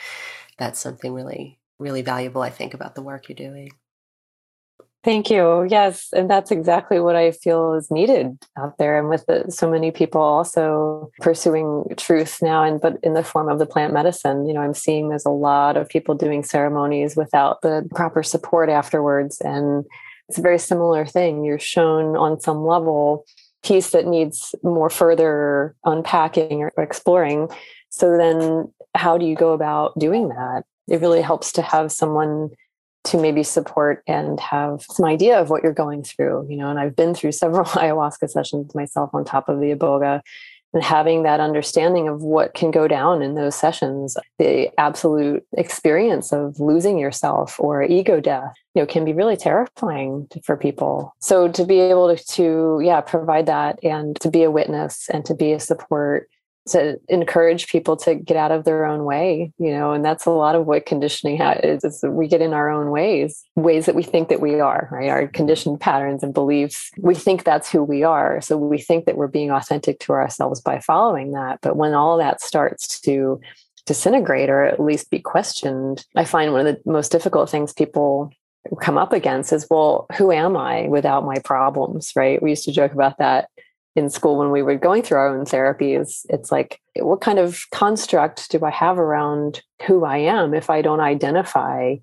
that's 0.62 0.80
something 0.80 1.14
really 1.14 1.60
really 1.82 2.04
valuable, 2.04 2.42
I 2.42 2.52
think, 2.52 2.74
about 2.74 2.96
the 2.96 3.02
work 3.02 3.28
you're 3.28 3.36
doing. 3.36 3.72
Thank 5.04 5.32
you. 5.32 5.64
Yes, 5.64 6.10
and 6.14 6.30
that's 6.30 6.52
exactly 6.52 7.00
what 7.00 7.16
I 7.16 7.32
feel 7.32 7.74
is 7.74 7.90
needed 7.90 8.38
out 8.56 8.78
there, 8.78 9.00
and 9.00 9.10
with 9.10 9.26
the, 9.26 9.46
so 9.50 9.70
many 9.70 9.90
people 9.90 10.22
also 10.22 11.10
pursuing 11.22 11.86
truth 11.98 12.40
now, 12.40 12.64
and 12.64 12.80
but 12.80 12.98
in 13.02 13.16
the 13.16 13.24
form 13.24 13.50
of 13.50 13.58
the 13.58 13.66
plant 13.66 13.94
medicine. 13.94 14.48
You 14.48 14.54
know, 14.54 14.62
I'm 14.62 14.76
seeing 14.76 15.10
there's 15.10 15.26
a 15.26 15.32
lot 15.32 15.76
of 15.76 15.90
people 15.90 16.14
doing 16.14 16.44
ceremonies 16.44 17.16
without 17.16 17.64
the 17.64 17.90
proper 17.96 18.22
support 18.22 18.70
afterwards, 18.70 19.42
and 19.42 19.86
it's 20.30 20.38
a 20.38 20.44
very 20.44 20.60
similar 20.60 21.04
thing. 21.08 21.44
You're 21.44 21.58
shown 21.58 22.16
on 22.16 22.40
some 22.40 22.64
level 22.64 23.26
piece 23.64 23.90
that 23.92 24.06
needs 24.06 24.54
more 24.62 24.92
further 24.92 25.76
unpacking 25.84 26.62
or 26.62 26.72
exploring. 26.78 27.50
So 27.90 28.18
then, 28.18 28.72
how 28.96 29.18
do 29.18 29.26
you 29.26 29.36
go 29.36 29.54
about 29.54 29.98
doing 29.98 30.30
that? 30.30 30.64
It 30.88 31.02
really 31.02 31.22
helps 31.22 31.52
to 31.54 31.62
have 31.62 31.92
someone 31.92 32.52
to 33.04 33.18
maybe 33.18 33.44
support 33.44 34.04
and 34.08 34.40
have 34.40 34.84
some 34.84 35.06
idea 35.06 35.40
of 35.40 35.50
what 35.50 35.64
you're 35.64 35.74
going 35.74 36.04
through, 36.04 36.46
you 36.50 36.58
know. 36.58 36.70
And 36.70 36.80
I've 36.80 36.96
been 36.96 37.14
through 37.14 37.32
several 37.44 37.66
ayahuasca 37.66 38.30
sessions 38.30 38.76
myself 38.76 39.12
on 39.14 39.26
top 39.26 39.50
of 39.50 39.60
the 39.60 39.76
iboga 39.76 40.22
and 40.74 40.84
having 40.84 41.24
that 41.24 41.40
understanding 41.40 42.08
of 42.08 42.22
what 42.22 42.54
can 42.54 42.72
go 42.72 42.88
down 42.88 43.22
in 43.22 43.36
those 43.36 43.56
sessions 43.56 44.18
the 44.40 44.70
absolute 44.80 45.46
experience 45.58 46.32
of 46.32 46.60
losing 46.60 46.98
yourself 46.98 47.60
or 47.60 47.84
ego 47.84 48.20
death 48.20 48.54
you 48.74 48.82
know 48.82 48.86
can 48.86 49.04
be 49.04 49.14
really 49.14 49.36
terrifying 49.36 50.28
for 50.44 50.56
people 50.56 51.14
so 51.20 51.48
to 51.48 51.66
be 51.66 51.80
able 51.80 52.16
to, 52.16 52.24
to 52.26 52.80
yeah 52.84 53.02
provide 53.02 53.46
that 53.46 53.84
and 53.84 54.20
to 54.22 54.30
be 54.30 54.44
a 54.44 54.52
witness 54.52 55.10
and 55.14 55.26
to 55.26 55.34
be 55.34 55.52
a 55.52 55.60
support 55.60 56.30
to 56.68 57.00
encourage 57.10 57.68
people 57.68 57.98
to 57.98 58.16
get 58.16 58.38
out 58.38 58.52
of 58.52 58.66
their 58.66 58.86
own 58.86 59.04
way 59.04 59.52
you 59.58 59.72
know 59.72 59.92
and 59.92 60.06
that's 60.06 60.26
a 60.26 60.32
lot 60.32 60.56
of 60.56 60.66
what 60.66 60.86
conditioning 60.86 61.40
is, 61.42 61.84
is 61.84 62.04
we 62.08 62.28
get 62.28 62.42
in 62.42 62.54
our 62.54 62.70
own 62.70 62.92
ways 62.92 63.44
ways 63.56 63.86
that 63.86 63.96
we 63.96 64.04
think 64.04 64.30
that 64.30 64.42
we 64.42 64.60
are 64.60 64.88
right? 64.92 65.10
Our 65.10 65.24
mm-hmm. 65.24 65.32
conditioned 65.32 65.80
patterns 65.80 66.24
and 66.24 66.34
beliefs 66.34 66.92
we 66.98 67.16
think 67.16 67.44
that's 67.44 67.72
who 67.72 67.84
we 67.84 68.04
are 68.04 68.42
so 68.42 68.58
we 68.58 68.78
think 68.78 69.06
that 69.06 69.18
we're 69.18 69.28
being 69.28 69.52
authentic 69.52 70.00
to 70.02 70.14
ourselves 70.14 70.62
by 70.62 70.80
following 70.80 71.32
that. 71.32 71.60
But 71.62 71.76
when 71.76 71.94
all 71.94 72.18
that 72.18 72.42
starts 72.42 73.00
to 73.02 73.42
disintegrate 73.86 74.50
or 74.50 74.64
at 74.64 74.80
least 74.80 75.10
be 75.10 75.20
questioned 75.20 76.06
i 76.16 76.24
find 76.24 76.54
one 76.54 76.68
of 76.68 76.76
the 76.76 76.92
most 76.92 77.12
difficult 77.12 77.50
things 77.50 77.74
people 77.74 78.32
come 78.80 78.98
up 78.98 79.12
against 79.12 79.52
is 79.52 79.66
well 79.72 80.06
who 80.16 80.32
am 80.32 80.56
i 80.56 80.88
without 80.88 81.26
my 81.26 81.40
problems? 81.40 82.14
Right? 82.16 82.42
We 82.42 82.52
used 82.52 82.66
to 82.66 82.72
joke 82.72 82.94
about 82.94 83.18
that 83.18 83.50
in 83.96 84.10
school 84.10 84.38
when 84.38 84.52
we 84.52 84.62
were 84.62 84.76
going 84.76 85.02
through 85.02 85.18
our 85.18 85.38
own 85.38 85.46
therapies 85.46 86.26
it's 86.30 86.52
like 86.52 86.80
what 86.98 87.22
kind 87.22 87.40
of 87.40 87.62
construct 87.72 88.50
do 88.50 88.64
i 88.64 88.70
have 88.70 88.98
around 88.98 89.62
who 89.86 90.06
i 90.06 90.18
am 90.18 90.54
if 90.54 90.70
i 90.70 90.82
don't 90.82 91.02
identify 91.02 91.96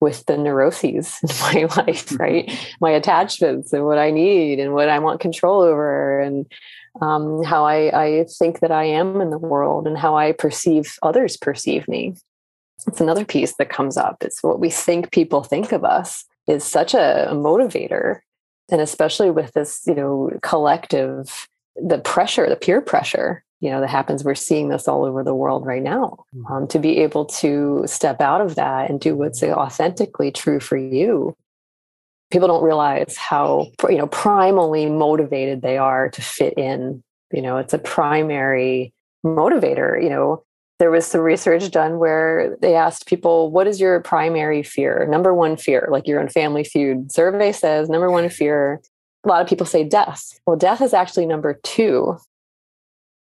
with 0.00 0.24
the 0.26 0.36
neuroses 0.36 1.18
in 1.22 1.28
my 1.40 1.74
life 1.76 2.06
mm-hmm. 2.06 2.16
right? 2.16 2.68
My 2.80 2.90
attachments 2.90 3.72
and 3.72 3.84
what 3.84 3.98
i 3.98 4.10
need 4.10 4.58
and 4.58 4.72
what 4.74 4.88
i 4.88 4.98
want 4.98 5.20
control 5.20 5.62
over 5.62 6.20
and 6.20 6.46
um, 7.02 7.42
how 7.42 7.64
I, 7.66 8.04
I 8.04 8.24
think 8.38 8.60
that 8.60 8.72
i 8.72 8.84
am 8.84 9.20
in 9.20 9.30
the 9.30 9.38
world 9.38 9.86
and 9.86 9.98
how 9.98 10.16
i 10.16 10.32
perceive 10.32 10.96
others 11.02 11.36
perceive 11.36 11.86
me. 11.88 12.14
It's 12.86 13.00
another 13.00 13.24
piece 13.24 13.54
that 13.56 13.70
comes 13.70 13.96
up. 13.96 14.22
It's 14.22 14.42
what 14.42 14.60
we 14.60 14.70
think 14.70 15.10
people 15.10 15.42
think 15.42 15.72
of 15.72 15.84
us 15.84 16.24
is 16.46 16.62
such 16.62 16.94
a, 16.94 17.30
a 17.30 17.34
motivator 17.34 18.20
and 18.70 18.80
especially 18.80 19.30
with 19.30 19.52
this 19.52 19.82
you 19.86 19.94
know 19.94 20.30
collective 20.42 21.48
the 21.76 21.98
pressure 21.98 22.48
the 22.48 22.56
peer 22.56 22.80
pressure 22.80 23.44
you 23.60 23.70
know 23.70 23.80
that 23.80 23.88
happens 23.88 24.24
we're 24.24 24.34
seeing 24.34 24.68
this 24.68 24.88
all 24.88 25.04
over 25.04 25.22
the 25.22 25.34
world 25.34 25.66
right 25.66 25.82
now 25.82 26.16
mm-hmm. 26.34 26.52
um, 26.52 26.66
to 26.66 26.78
be 26.78 26.98
able 26.98 27.24
to 27.24 27.82
step 27.86 28.20
out 28.20 28.40
of 28.40 28.54
that 28.54 28.90
and 28.90 29.00
do 29.00 29.14
what's 29.16 29.42
authentically 29.42 30.30
true 30.30 30.60
for 30.60 30.76
you 30.76 31.34
people 32.30 32.48
don't 32.48 32.64
realize 32.64 33.16
how 33.16 33.66
you 33.88 33.98
know 33.98 34.06
primally 34.08 34.90
motivated 34.90 35.62
they 35.62 35.78
are 35.78 36.08
to 36.10 36.22
fit 36.22 36.54
in 36.56 37.02
you 37.32 37.42
know 37.42 37.56
it's 37.56 37.74
a 37.74 37.78
primary 37.78 38.92
motivator 39.24 40.00
you 40.02 40.08
know 40.08 40.42
there 40.78 40.90
was 40.90 41.06
some 41.06 41.22
research 41.22 41.70
done 41.70 41.98
where 41.98 42.56
they 42.60 42.74
asked 42.74 43.06
people, 43.06 43.50
what 43.50 43.66
is 43.66 43.80
your 43.80 44.00
primary 44.00 44.62
fear? 44.62 45.06
Number 45.08 45.32
one 45.32 45.56
fear, 45.56 45.88
like 45.90 46.06
your 46.06 46.20
own 46.20 46.28
Family 46.28 46.64
Feud. 46.64 47.10
Survey 47.10 47.52
says 47.52 47.88
number 47.88 48.10
one 48.10 48.24
mm-hmm. 48.24 48.34
fear. 48.34 48.80
A 49.24 49.28
lot 49.28 49.42
of 49.42 49.48
people 49.48 49.66
say 49.66 49.84
death. 49.84 50.38
Well, 50.46 50.56
death 50.56 50.82
is 50.82 50.92
actually 50.92 51.26
number 51.26 51.58
two. 51.62 52.18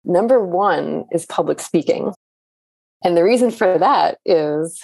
Number 0.04 0.44
one 0.44 1.04
is 1.12 1.26
public 1.26 1.60
speaking. 1.60 2.12
And 3.04 3.16
the 3.16 3.24
reason 3.24 3.50
for 3.50 3.78
that 3.78 4.18
is 4.24 4.82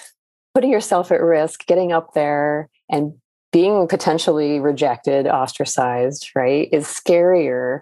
putting 0.53 0.71
yourself 0.71 1.11
at 1.11 1.21
risk, 1.21 1.65
getting 1.65 1.91
up 1.91 2.13
there 2.13 2.69
and 2.89 3.13
being 3.51 3.87
potentially 3.87 4.59
rejected, 4.59 5.27
ostracized, 5.27 6.31
right, 6.35 6.69
is 6.71 6.85
scarier 6.85 7.81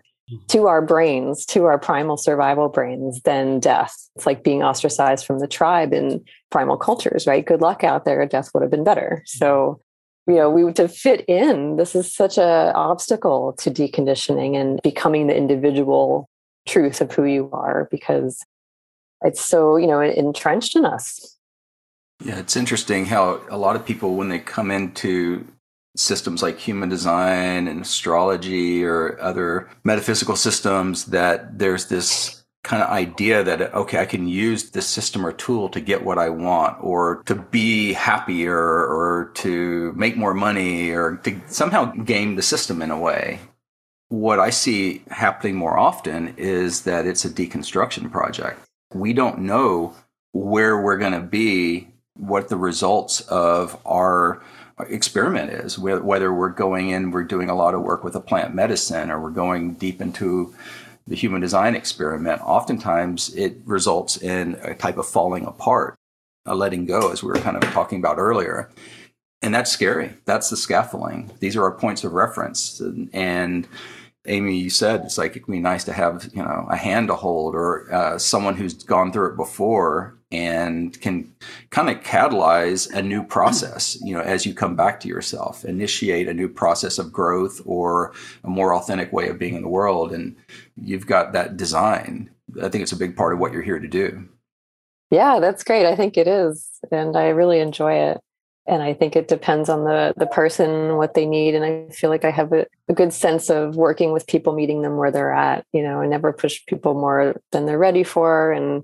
to 0.50 0.68
our 0.68 0.82
brains, 0.82 1.46
to 1.48 1.66
our 1.66 1.80
primal 1.80 2.18
survival 2.18 2.70
brains, 2.70 3.22
than 3.22 3.60
death. 3.60 3.96
It's 4.16 4.26
like 4.26 4.44
being 4.44 4.64
ostracized 4.64 5.26
from 5.26 5.40
the 5.40 5.48
tribe 5.48 5.94
in 5.94 6.24
primal 6.50 6.78
cultures, 6.78 7.28
right? 7.28 7.46
Good 7.46 7.62
luck 7.62 7.84
out 7.84 8.06
there. 8.06 8.26
Death 8.26 8.50
would 8.54 8.62
have 8.62 8.72
been 8.72 8.84
better. 8.84 9.24
So, 9.26 9.82
you 10.28 10.36
know, 10.36 10.50
we 10.50 10.72
to 10.74 10.88
fit 10.88 11.26
in. 11.28 11.78
This 11.78 11.96
is 11.96 12.14
such 12.14 12.38
a 12.38 12.72
obstacle 12.76 13.54
to 13.60 13.72
deconditioning 13.72 14.56
and 14.56 14.80
becoming 14.84 15.28
the 15.28 15.36
individual 15.36 16.30
truth 16.68 17.02
of 17.02 17.12
who 17.12 17.24
you 17.24 17.50
are 17.52 17.88
because 17.90 18.46
it's 19.24 19.42
so 19.42 19.76
you 19.76 19.88
know 19.88 20.02
entrenched 20.02 20.76
in 20.76 20.86
us. 20.86 21.38
Yeah, 22.24 22.40
it's 22.40 22.56
interesting 22.56 23.06
how 23.06 23.42
a 23.50 23.58
lot 23.58 23.76
of 23.76 23.86
people 23.86 24.16
when 24.16 24.30
they 24.30 24.40
come 24.40 24.72
into 24.72 25.48
systems 25.96 26.42
like 26.42 26.58
human 26.58 26.90
design 26.90 27.68
and 27.68 27.82
astrology 27.82 28.84
or 28.84 29.20
other 29.22 29.70
metaphysical 29.84 30.36
systems 30.36 31.06
that 31.06 31.60
there's 31.60 31.88
this 31.88 32.44
kind 32.64 32.84
of 32.84 32.90
idea 32.90 33.44
that 33.44 33.74
okay 33.74 34.00
i 34.00 34.06
can 34.06 34.28
use 34.28 34.72
this 34.72 34.86
system 34.86 35.26
or 35.26 35.32
tool 35.32 35.70
to 35.70 35.80
get 35.80 36.04
what 36.04 36.18
i 36.18 36.30
want 36.30 36.78
or 36.84 37.24
to 37.24 37.34
be 37.34 37.94
happier 37.94 38.58
or 38.58 39.32
to 39.34 39.94
make 39.94 40.18
more 40.18 40.34
money 40.34 40.92
or 40.92 41.18
to 41.24 41.40
somehow 41.48 41.86
game 41.86 42.36
the 42.36 42.42
system 42.42 42.82
in 42.82 42.92
a 42.92 43.00
way. 43.00 43.40
What 44.10 44.40
i 44.40 44.50
see 44.50 45.04
happening 45.10 45.56
more 45.56 45.78
often 45.78 46.34
is 46.38 46.82
that 46.82 47.06
it's 47.06 47.26
a 47.26 47.30
deconstruction 47.30 48.12
project. 48.12 48.60
We 48.94 49.14
don't 49.14 49.40
know 49.40 49.96
where 50.32 50.82
we're 50.82 50.98
going 50.98 51.14
to 51.14 51.22
be 51.22 51.88
what 52.16 52.50
the 52.50 52.58
results 52.58 53.22
of 53.22 53.80
our 53.86 54.42
experiment 54.88 55.52
is 55.52 55.78
whether 55.78 56.34
we're 56.34 56.50
going 56.50 56.90
in 56.90 57.12
we're 57.12 57.24
doing 57.24 57.50
a 57.50 57.56
lot 57.56 57.74
of 57.74 57.82
work 57.82 58.04
with 58.04 58.16
a 58.16 58.22
plant 58.22 58.56
medicine 58.56 59.12
or 59.12 59.20
we're 59.20 59.30
going 59.30 59.74
deep 59.74 60.02
into 60.02 60.54
the 61.08 61.16
human 61.16 61.42
design 61.42 61.76
experiment 61.76 62.42
oftentimes 62.42 63.34
it 63.36 63.58
results 63.66 64.18
in 64.18 64.56
a 64.64 64.74
type 64.74 64.98
of 64.98 65.08
falling 65.08 65.46
apart 65.46 66.00
a 66.50 66.56
letting 66.56 66.86
go 66.86 67.12
as 67.12 67.24
we 67.24 67.30
were 67.30 67.40
kind 67.40 67.56
of 67.56 67.64
talking 67.72 68.00
about 68.00 68.18
earlier. 68.18 68.70
And 69.42 69.54
that's 69.54 69.72
scary. 69.72 70.12
That's 70.26 70.50
the 70.50 70.58
scaffolding. 70.58 71.32
These 71.40 71.56
are 71.56 71.64
our 71.64 71.72
points 71.72 72.04
of 72.04 72.12
reference. 72.14 72.80
And, 72.80 73.10
and 73.14 73.68
Amy, 74.26 74.58
you 74.58 74.70
said 74.70 75.02
it's 75.02 75.18
like 75.18 75.38
it 75.38 75.48
would 75.48 75.54
be 75.54 75.60
nice 75.60 75.86
to 75.86 75.94
have 75.94 76.30
you 76.34 76.44
know 76.44 76.68
a 76.70 76.76
hand 76.76 77.08
to 77.08 77.16
hold 77.16 77.56
or 77.56 77.92
uh, 77.94 78.18
someone 78.18 78.58
who's 78.58 78.74
gone 78.74 79.14
through 79.14 79.32
it 79.32 79.38
before 79.38 80.18
and 80.32 81.00
can 81.02 81.34
kind 81.72 81.90
of 81.90 82.04
catalyze 82.04 82.92
a 82.94 83.02
new 83.02 83.24
process. 83.24 83.98
You 84.02 84.14
know, 84.14 84.22
as 84.22 84.46
you 84.46 84.54
come 84.54 84.76
back 84.76 85.00
to 85.02 85.08
yourself, 85.08 85.66
initiate 85.66 86.28
a 86.28 86.34
new 86.34 86.48
process 86.48 87.00
of 87.00 87.12
growth 87.12 87.62
or 87.66 88.14
a 88.44 88.50
more 88.50 88.76
authentic 88.76 89.12
way 89.12 89.30
of 89.30 89.40
being 89.40 89.56
in 89.56 89.64
the 89.64 89.70
world, 89.70 90.14
and 90.14 90.36
you've 90.76 91.08
got 91.08 91.34
that 91.34 91.58
design. 91.58 92.30
I 92.62 92.70
think 92.70 92.84
it's 92.84 92.92
a 92.92 92.98
big 92.98 93.16
part 93.16 93.34
of 93.34 93.40
what 93.40 93.54
you're 93.54 93.62
here 93.62 93.80
to 93.80 93.88
do. 93.88 94.28
Yeah, 95.12 95.40
that's 95.40 95.64
great. 95.64 95.88
I 95.88 95.96
think 95.96 96.18
it 96.18 96.28
is, 96.28 96.70
and 96.92 97.18
I 97.18 97.30
really 97.30 97.60
enjoy 97.60 97.94
it 97.94 98.22
and 98.70 98.84
I 98.84 98.94
think 98.94 99.16
it 99.16 99.28
depends 99.28 99.68
on 99.68 99.84
the 99.84 100.14
the 100.16 100.28
person, 100.28 100.96
what 100.96 101.16
they 101.16 101.26
need. 101.26 101.56
And 101.56 101.66
I 101.66 101.92
feel 101.92 102.12
like 102.12 102.24
I 102.24 102.30
have 102.30 102.54
a, 102.54 102.68
a, 102.88 102.94
good 102.94 103.12
sense 103.12 103.50
of 103.50 103.76
working 103.76 104.14
with 104.14 104.28
people, 104.28 104.54
meeting 104.54 104.84
them 104.84 104.98
where 104.98 105.12
they're 105.12 105.34
at. 105.34 105.66
You 105.74 105.82
know, 105.82 106.02
I 106.02 106.08
never 106.08 106.32
push 106.32 106.64
people 106.68 106.94
more 106.94 107.42
than 107.52 107.66
they're 107.66 107.80
ready 107.80 108.04
for, 108.04 108.52
and 108.52 108.84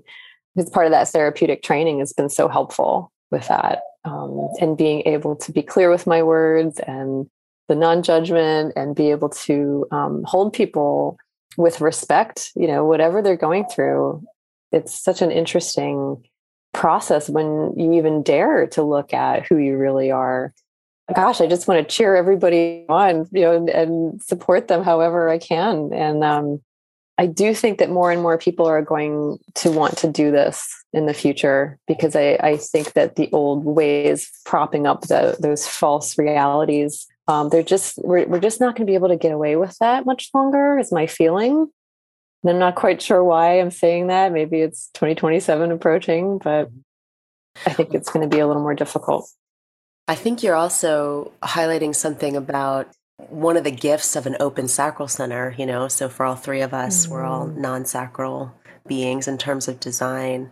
it's 0.56 0.70
part 0.70 0.86
of 0.86 0.92
that 0.92 1.08
therapeutic 1.08 1.62
training 1.62 1.98
has 2.00 2.12
been 2.12 2.28
so 2.28 2.48
helpful 2.48 3.12
with 3.30 3.46
that, 3.48 3.82
um, 4.04 4.48
and 4.60 4.76
being 4.76 5.02
able 5.06 5.36
to 5.36 5.52
be 5.52 5.62
clear 5.62 5.90
with 5.90 6.06
my 6.06 6.22
words 6.22 6.78
and 6.80 7.28
the 7.68 7.74
non-judgment, 7.74 8.72
and 8.76 8.94
be 8.94 9.10
able 9.10 9.28
to 9.28 9.86
um, 9.90 10.22
hold 10.24 10.52
people 10.52 11.16
with 11.56 11.80
respect. 11.80 12.52
You 12.54 12.68
know, 12.68 12.84
whatever 12.84 13.22
they're 13.22 13.36
going 13.36 13.66
through, 13.66 14.22
it's 14.72 14.98
such 14.98 15.22
an 15.22 15.30
interesting 15.30 16.22
process 16.72 17.28
when 17.28 17.72
you 17.76 17.94
even 17.94 18.22
dare 18.22 18.66
to 18.68 18.82
look 18.82 19.14
at 19.14 19.46
who 19.46 19.56
you 19.56 19.76
really 19.76 20.10
are 20.10 20.52
gosh, 21.14 21.40
I 21.40 21.46
just 21.46 21.68
want 21.68 21.88
to 21.88 21.94
cheer 21.94 22.16
everybody 22.16 22.84
on, 22.88 23.28
you 23.30 23.42
know, 23.42 23.56
and, 23.56 23.68
and 23.68 24.22
support 24.22 24.68
them 24.68 24.82
however 24.82 25.28
I 25.28 25.38
can. 25.38 25.92
And 25.92 26.24
um, 26.24 26.60
I 27.18 27.26
do 27.26 27.54
think 27.54 27.78
that 27.78 27.90
more 27.90 28.10
and 28.10 28.20
more 28.20 28.36
people 28.36 28.66
are 28.66 28.82
going 28.82 29.38
to 29.56 29.70
want 29.70 29.96
to 29.98 30.10
do 30.10 30.30
this 30.30 30.68
in 30.92 31.06
the 31.06 31.14
future 31.14 31.78
because 31.86 32.14
I, 32.14 32.38
I 32.42 32.56
think 32.58 32.92
that 32.92 33.16
the 33.16 33.30
old 33.32 33.64
ways 33.64 34.30
propping 34.44 34.86
up 34.86 35.02
the, 35.02 35.36
those 35.40 35.66
false 35.66 36.18
realities, 36.18 37.06
um, 37.26 37.48
they're 37.48 37.62
just 37.62 37.98
we're, 37.98 38.26
we're 38.26 38.40
just 38.40 38.60
not 38.60 38.76
going 38.76 38.86
to 38.86 38.90
be 38.90 38.94
able 38.94 39.08
to 39.08 39.16
get 39.16 39.32
away 39.32 39.56
with 39.56 39.76
that 39.78 40.04
much 40.04 40.28
longer. 40.34 40.78
Is 40.78 40.92
my 40.92 41.06
feeling. 41.06 41.68
And 42.42 42.50
I'm 42.50 42.58
not 42.58 42.74
quite 42.74 43.00
sure 43.00 43.24
why 43.24 43.60
I'm 43.60 43.70
saying 43.70 44.08
that. 44.08 44.32
Maybe 44.32 44.60
it's 44.60 44.90
2027 44.94 45.72
approaching, 45.72 46.38
but 46.38 46.70
I 47.64 47.72
think 47.72 47.94
it's 47.94 48.10
going 48.10 48.28
to 48.28 48.34
be 48.34 48.40
a 48.40 48.46
little 48.46 48.62
more 48.62 48.74
difficult. 48.74 49.28
I 50.06 50.14
think 50.14 50.42
you're 50.42 50.54
also 50.54 51.32
highlighting 51.42 51.94
something 51.94 52.36
about 52.36 52.88
one 53.18 53.56
of 53.56 53.64
the 53.64 53.70
gifts 53.70 54.16
of 54.16 54.26
an 54.26 54.36
open 54.40 54.68
sacral 54.68 55.08
center, 55.08 55.54
you 55.56 55.66
know. 55.66 55.88
So 55.88 56.08
for 56.08 56.26
all 56.26 56.36
three 56.36 56.60
of 56.60 56.74
us, 56.74 57.04
mm-hmm. 57.04 57.12
we're 57.12 57.24
all 57.24 57.48
mm. 57.48 57.56
non 57.56 57.84
sacral 57.84 58.54
beings 58.86 59.26
in 59.26 59.38
terms 59.38 59.68
of 59.68 59.80
design. 59.80 60.50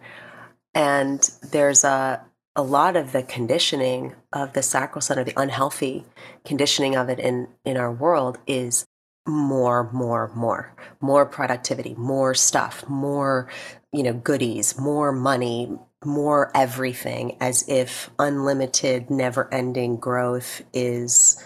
And 0.75 1.29
there's 1.53 1.85
a 1.85 2.25
a 2.57 2.63
lot 2.63 2.95
of 2.95 3.13
the 3.13 3.23
conditioning 3.23 4.15
of 4.33 4.53
the 4.53 4.63
sacral 4.63 5.01
center, 5.01 5.25
the 5.25 5.39
unhealthy 5.41 6.05
conditioning 6.45 6.97
of 6.97 7.09
it 7.09 7.19
in 7.19 7.49
in 7.65 7.77
our 7.77 7.93
world 7.93 8.39
is 8.47 8.87
more, 9.27 9.91
more, 9.93 10.31
more, 10.35 10.75
more 11.01 11.25
productivity, 11.25 11.95
more 11.97 12.35
stuff, 12.35 12.87
more, 12.89 13.49
you 13.93 14.03
know, 14.03 14.13
goodies, 14.13 14.79
more 14.79 15.13
money, 15.13 15.71
more 16.05 16.51
everything 16.55 17.37
as 17.41 17.67
if 17.69 18.11
unlimited, 18.19 19.11
never 19.11 19.53
ending 19.53 19.97
growth 19.97 20.63
is 20.75 21.43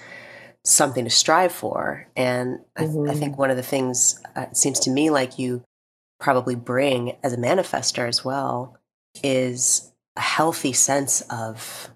something 0.64 1.04
to 1.04 1.11
strive 1.11 1.52
for. 1.52 2.06
And 2.16 2.59
mm-hmm. 2.76 2.82
I, 2.82 2.86
th- 2.86 3.16
I, 3.16 3.18
think 3.18 3.32
mm-hmm. 3.32 3.40
one 3.40 3.50
of 3.50 3.56
the 3.56 3.62
things 3.62 4.20
uh, 4.36 4.46
it 4.50 4.56
seems 4.56 4.80
to 4.80 4.90
me 4.90 5.11
like 5.11 5.38
you 5.38 5.62
probably 6.20 6.54
bring 6.54 7.16
as 7.22 7.32
a 7.32 7.38
manifestor 7.38 8.09
as 8.09 8.24
well 8.24 8.76
is 9.22 9.92
a 10.16 10.20
healthy 10.20 10.72
sense 10.72 11.20
of 11.30 11.90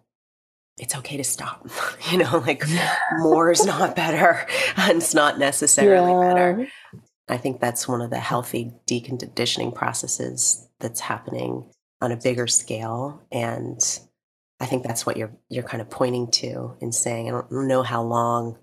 it's 0.78 0.96
okay 0.96 1.16
to 1.16 1.24
stop. 1.24 1.66
you 2.10 2.18
know, 2.18 2.38
like 2.38 2.64
more 3.18 3.50
is 3.50 3.64
not 3.66 3.96
better 3.96 4.46
and 4.76 4.98
it's 4.98 5.14
not 5.14 5.38
necessarily 5.38 6.12
yeah. 6.12 6.32
better. 6.32 6.68
I 7.28 7.36
think 7.36 7.60
that's 7.60 7.86
one 7.86 8.00
of 8.00 8.10
the 8.10 8.18
healthy 8.18 8.72
deconditioning 8.86 9.74
processes 9.74 10.68
that's 10.80 11.00
happening 11.00 11.70
on 12.00 12.10
a 12.10 12.16
bigger 12.16 12.46
scale 12.46 13.22
and 13.30 13.80
I 14.62 14.66
think 14.66 14.84
that's 14.84 15.04
what 15.04 15.16
you're 15.16 15.32
you're 15.50 15.64
kind 15.64 15.82
of 15.82 15.90
pointing 15.90 16.30
to 16.30 16.76
and 16.80 16.94
saying 16.94 17.28
I 17.28 17.32
don't 17.32 17.68
know 17.68 17.82
how 17.82 18.02
long 18.02 18.58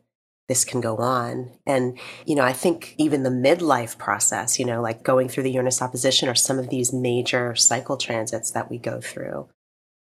this 0.48 0.66
can 0.66 0.82
go 0.82 0.98
on. 0.98 1.52
And, 1.66 1.98
you 2.26 2.36
know, 2.36 2.44
I 2.44 2.54
think 2.54 2.96
even 2.98 3.22
the 3.22 3.30
midlife 3.30 3.98
process, 4.00 4.58
you 4.58 4.66
know, 4.66 4.82
like 4.82 5.04
going 5.04 5.30
through 5.30 5.44
the 5.44 5.52
Uranus 5.52 5.82
opposition 5.82 6.28
or 6.28 6.36
some 6.36 6.58
of 6.58 6.70
these 6.70 6.92
major 6.92 7.56
cycle 7.56 7.98
transits 7.98 8.50
that 8.52 8.70
we 8.70 8.80
go 8.80 9.00
through, 9.00 9.48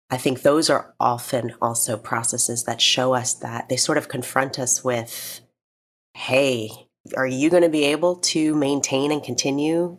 I 0.09 0.17
think 0.17 0.41
those 0.41 0.69
are 0.69 0.95
often 0.99 1.53
also 1.61 1.97
processes 1.97 2.63
that 2.63 2.79
show 2.81 3.13
us 3.13 3.33
that 3.35 3.67
they 3.67 3.75
sort 3.75 3.97
of 3.97 4.07
confront 4.07 4.57
us 4.57 4.83
with, 4.83 5.41
hey, 6.15 6.69
are 7.17 7.27
you 7.27 7.49
going 7.49 7.63
to 7.63 7.69
be 7.69 7.85
able 7.85 8.15
to 8.17 8.55
maintain 8.55 9.11
and 9.11 9.21
continue 9.21 9.97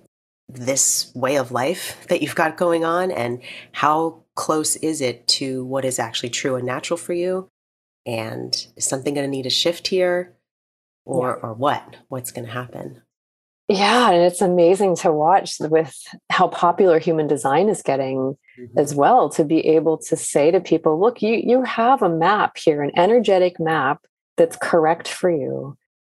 this 0.48 1.12
way 1.14 1.36
of 1.36 1.52
life 1.52 2.06
that 2.08 2.22
you've 2.22 2.34
got 2.34 2.56
going 2.56 2.84
on 2.84 3.10
and 3.10 3.42
how 3.72 4.21
close 4.34 4.76
is 4.76 5.00
it 5.00 5.26
to 5.26 5.64
what 5.64 5.84
is 5.84 5.98
actually 5.98 6.30
true 6.30 6.56
and 6.56 6.66
natural 6.66 6.96
for 6.96 7.12
you 7.12 7.50
and 8.06 8.66
is 8.76 8.84
something 8.84 9.14
going 9.14 9.26
to 9.26 9.30
need 9.30 9.46
a 9.46 9.50
shift 9.50 9.88
here 9.88 10.34
or 11.04 11.38
yeah. 11.40 11.48
or 11.48 11.54
what 11.54 11.96
what's 12.08 12.30
going 12.30 12.46
to 12.46 12.52
happen 12.52 13.02
yeah 13.68 14.10
and 14.10 14.22
it's 14.22 14.40
amazing 14.40 14.96
to 14.96 15.12
watch 15.12 15.56
with 15.60 15.96
how 16.30 16.48
popular 16.48 16.98
human 16.98 17.26
design 17.26 17.68
is 17.68 17.82
getting 17.82 18.36
mm-hmm. 18.58 18.78
as 18.78 18.94
well 18.94 19.28
to 19.28 19.44
be 19.44 19.60
able 19.66 19.98
to 19.98 20.16
say 20.16 20.50
to 20.50 20.60
people 20.60 21.00
look 21.00 21.22
you 21.22 21.34
you 21.34 21.62
have 21.62 22.02
a 22.02 22.08
map 22.08 22.56
here 22.56 22.82
an 22.82 22.90
energetic 22.96 23.60
map 23.60 24.04
that's 24.36 24.56
correct 24.56 25.08
for 25.08 25.30
you 25.30 25.76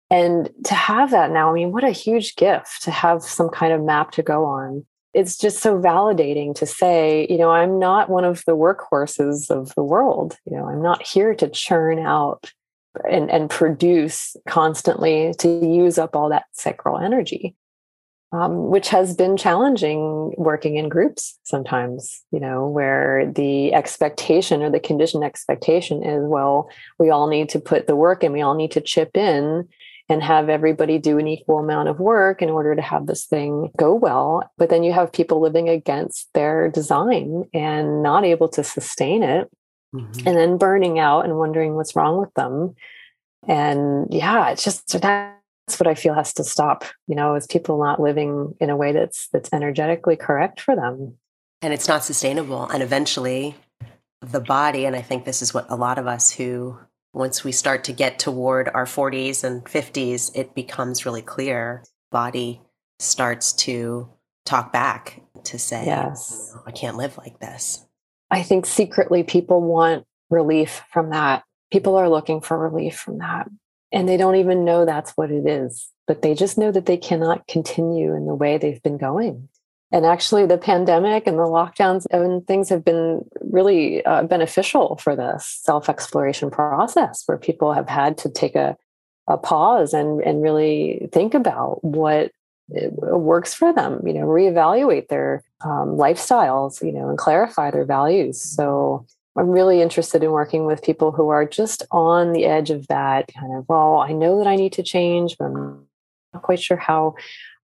and 0.10 0.50
to 0.66 0.76
have 0.76 1.12
that 1.12 1.32
now, 1.32 1.50
I 1.50 1.54
mean, 1.54 1.72
what 1.72 1.84
a 1.84 1.92
huge 1.92 2.36
gift 2.36 2.84
to 2.84 2.92
have 2.92 3.24
some 3.24 3.50
kind 3.50 3.74
of 3.74 3.84
map 3.84 4.12
to 4.12 4.24
go 4.24 4.46
on. 4.46 4.86
It's 5.16 5.38
just 5.38 5.60
so 5.60 5.80
validating 5.80 6.54
to 6.56 6.66
say, 6.66 7.26
you 7.30 7.38
know, 7.38 7.50
I'm 7.50 7.80
not 7.80 8.10
one 8.10 8.26
of 8.26 8.44
the 8.46 8.58
workhorses 8.58 9.50
of 9.50 9.74
the 9.76 9.84
world. 9.84 10.38
You 10.46 10.58
know, 10.58 10.68
I'm 10.68 10.82
not 10.82 11.08
here 11.08 11.34
to 11.36 11.48
churn 11.48 12.00
out 12.00 12.52
and, 13.10 13.32
and 13.32 13.50
produce 13.50 14.36
constantly 14.48 15.34
to 15.40 15.48
use 15.48 15.98
up 15.98 16.16
all 16.16 16.30
that 16.30 16.46
sacral 16.52 17.00
energy. 17.00 17.56
Um, 18.32 18.68
which 18.68 18.90
has 18.90 19.16
been 19.16 19.38
challenging 19.38 20.34
working 20.38 20.76
in 20.76 20.90
groups 20.90 21.40
sometimes, 21.44 22.22
you 22.32 22.40
know, 22.40 22.68
where 22.68 23.32
the 23.32 23.74
expectation 23.74 24.62
or 24.62 24.70
the 24.70 24.80
conditioned 24.80 25.24
expectation 25.24 26.04
is, 26.04 26.22
well, 26.26 26.70
we 27.00 27.10
all 27.10 27.28
need 27.28 27.48
to 27.50 27.60
put 27.60 27.88
the 27.88 27.96
work 27.96 28.24
and 28.24 28.34
we 28.34 28.42
all 28.42 28.56
need 28.56 28.72
to 28.72 28.82
chip 28.82 29.16
in 29.16 29.70
and 30.08 30.22
have 30.22 30.50
everybody 30.50 31.00
do 31.00 31.18
an 31.18 31.28
equal 31.28 31.60
amount 31.60 31.90
of 31.90 32.00
work 32.00 32.42
in 32.42 32.50
order 32.50 32.76
to 32.76 32.82
have 32.82 33.08
this 33.08 33.26
thing 33.26 33.72
go 33.78 33.94
well. 33.94 34.50
But 34.58 34.70
then 34.70 34.84
you 34.84 34.94
have 34.94 35.12
people 35.12 35.42
living 35.42 35.68
against 35.68 36.30
their 36.34 36.70
design 36.70 37.46
and 37.54 38.04
not 38.04 38.24
able 38.24 38.50
to 38.50 38.64
sustain 38.64 39.24
it 39.24 39.50
mm-hmm. 39.96 40.28
and 40.28 40.38
then 40.38 40.58
burning 40.58 41.00
out 41.00 41.26
and 41.26 41.38
wondering 41.38 41.76
what's 41.76 41.96
wrong 41.96 42.20
with 42.20 42.34
them. 42.36 42.76
And 43.48 44.08
yeah, 44.14 44.50
it's 44.50 44.64
just 44.64 44.88
that's 45.02 45.80
what 45.80 45.88
I 45.88 45.96
feel 45.96 46.14
has 46.14 46.34
to 46.34 46.44
stop, 46.44 46.84
you 47.08 47.16
know, 47.16 47.36
is 47.36 47.48
people 47.48 47.80
not 47.80 48.00
living 48.00 48.56
in 48.60 48.70
a 48.70 48.76
way 48.76 48.92
that's 48.92 49.28
that's 49.30 49.52
energetically 49.54 50.16
correct 50.16 50.62
for 50.62 50.76
them. 50.76 51.18
And 51.62 51.74
it's 51.74 51.88
not 51.88 52.04
sustainable. 52.04 52.68
And 52.68 52.84
eventually 52.84 53.56
the 54.22 54.40
body, 54.40 54.86
and 54.86 54.96
I 54.96 55.02
think 55.02 55.26
this 55.26 55.42
is 55.42 55.54
what 55.54 55.66
a 55.70 55.76
lot 55.76 55.98
of 55.98 56.08
us 56.08 56.32
who 56.32 56.78
once 57.16 57.46
we 57.46 57.52
start 57.54 57.86
to 57.86 57.94
get 57.94 58.20
toward 58.20 58.70
our 58.74 58.86
40s 58.86 59.46
and 59.46 59.64
50s, 59.64 60.36
it 60.36 60.54
becomes 60.54 61.06
really 61.06 61.22
clear. 61.22 61.82
Body 62.12 62.62
starts 63.00 63.54
to 63.54 64.10
talk 64.46 64.74
back 64.74 65.22
to 65.46 65.58
say, 65.58 65.86
yes. 65.86 66.54
I 66.68 66.72
can't 66.72 66.98
live 66.98 67.18
like 67.18 67.40
this. 67.40 67.86
I 68.30 68.44
think 68.44 68.66
secretly 68.66 69.24
people 69.24 69.62
want 69.62 70.06
relief 70.30 70.84
from 70.92 71.12
that. 71.12 71.44
People 71.72 71.96
are 71.96 72.10
looking 72.10 72.42
for 72.42 72.58
relief 72.58 72.98
from 72.98 73.20
that. 73.20 73.48
And 73.94 74.10
they 74.10 74.18
don't 74.18 74.36
even 74.36 74.66
know 74.66 74.84
that's 74.84 75.12
what 75.12 75.32
it 75.32 75.48
is, 75.48 75.90
but 76.08 76.22
they 76.22 76.36
just 76.36 76.58
know 76.58 76.72
that 76.72 76.86
they 76.86 76.98
cannot 76.98 77.48
continue 77.48 78.14
in 78.14 78.26
the 78.26 78.36
way 78.36 78.58
they've 78.58 78.84
been 78.84 78.98
going. 78.98 79.48
And 79.92 80.06
actually, 80.06 80.46
the 80.46 80.58
pandemic 80.58 81.28
and 81.28 81.38
the 81.38 81.44
lockdowns 81.44 82.06
and 82.12 82.46
things 82.48 82.70
have 82.70 82.84
been 82.84 83.24
really 83.42 84.04
uh, 84.06 84.24
beneficial 84.24 84.98
for 84.98 85.16
this 85.16 85.60
self 85.64 85.90
exploration 85.90 86.50
process 86.50 87.24
where 87.28 87.38
people 87.38 87.74
have 87.74 87.88
had 87.88 88.18
to 88.20 88.30
take 88.30 88.56
a, 88.56 88.76
a 89.28 89.38
pause 89.38 89.94
and, 89.94 90.22
and 90.22 90.42
really 90.42 91.08
think 91.12 91.34
about 91.34 91.84
what 91.84 92.32
works 92.68 93.54
for 93.54 93.72
them, 93.72 94.06
you 94.08 94.14
know, 94.14 94.26
reevaluate 94.26 95.08
their 95.08 95.44
um, 95.64 95.96
lifestyles, 95.98 96.84
you 96.84 96.92
know, 96.92 97.10
and 97.10 97.18
clarify 97.18 97.70
their 97.70 97.86
values. 97.86 98.42
So 98.42 99.06
I'm 99.38 99.50
really 99.50 99.82
interested 99.82 100.24
in 100.24 100.32
working 100.32 100.66
with 100.66 100.82
people 100.82 101.12
who 101.12 101.30
are 101.30 101.46
just 101.46 101.84
on 101.92 102.32
the 102.32 102.46
edge 102.46 102.72
of 102.72 102.88
that 102.88 103.30
kind 103.40 103.56
of, 103.56 103.70
well, 103.70 103.98
I 103.98 104.14
know 104.14 104.40
that 104.40 104.48
I 104.48 104.56
need 104.56 104.74
to 104.74 104.84
change, 104.84 105.38
but 105.38 105.46
I'm 105.46 105.86
not 106.34 106.44
quite 106.44 106.60
sure 106.60 106.78
how. 106.78 107.16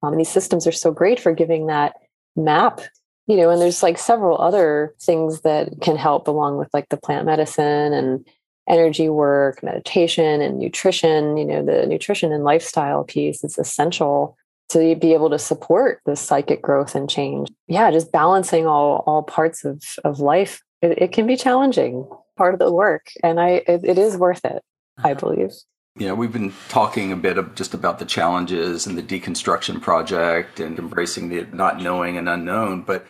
Um, 0.03 0.17
these 0.17 0.29
systems 0.29 0.65
are 0.65 0.71
so 0.71 0.91
great 0.91 1.19
for 1.19 1.31
giving 1.31 1.67
that 1.67 1.93
map 2.35 2.81
you 3.27 3.37
know 3.37 3.49
and 3.49 3.61
there's 3.61 3.83
like 3.83 3.97
several 3.97 4.39
other 4.39 4.93
things 4.99 5.41
that 5.41 5.69
can 5.81 5.95
help 5.95 6.27
along 6.27 6.57
with 6.57 6.69
like 6.73 6.89
the 6.89 6.97
plant 6.97 7.25
medicine 7.25 7.93
and 7.93 8.25
energy 8.67 9.09
work 9.09 9.61
meditation 9.63 10.41
and 10.41 10.59
nutrition 10.59 11.37
you 11.37 11.45
know 11.45 11.63
the 11.63 11.85
nutrition 11.85 12.31
and 12.31 12.43
lifestyle 12.43 13.03
piece 13.03 13.43
is 13.43 13.57
essential 13.57 14.37
to 14.69 14.95
be 14.95 15.13
able 15.13 15.29
to 15.29 15.39
support 15.39 15.99
the 16.05 16.15
psychic 16.15 16.61
growth 16.61 16.95
and 16.95 17.09
change 17.09 17.51
yeah 17.67 17.91
just 17.91 18.11
balancing 18.11 18.65
all 18.65 19.03
all 19.05 19.23
parts 19.23 19.65
of 19.65 19.81
of 20.03 20.19
life 20.19 20.61
it, 20.81 21.01
it 21.01 21.11
can 21.11 21.27
be 21.27 21.35
challenging 21.35 22.07
part 22.37 22.53
of 22.53 22.59
the 22.59 22.71
work 22.71 23.07
and 23.23 23.39
i 23.39 23.63
it, 23.67 23.83
it 23.83 23.97
is 23.97 24.17
worth 24.17 24.43
it 24.45 24.61
i 24.99 25.11
uh-huh. 25.11 25.19
believe 25.19 25.51
you 25.97 26.07
know, 26.07 26.15
we've 26.15 26.31
been 26.31 26.53
talking 26.69 27.11
a 27.11 27.17
bit 27.17 27.37
of 27.37 27.53
just 27.55 27.73
about 27.73 27.99
the 27.99 28.05
challenges 28.05 28.87
and 28.87 28.97
the 28.97 29.03
deconstruction 29.03 29.81
project 29.81 30.59
and 30.59 30.79
embracing 30.79 31.29
the 31.29 31.45
not 31.51 31.81
knowing 31.81 32.17
and 32.17 32.29
unknown, 32.29 32.81
but 32.81 33.07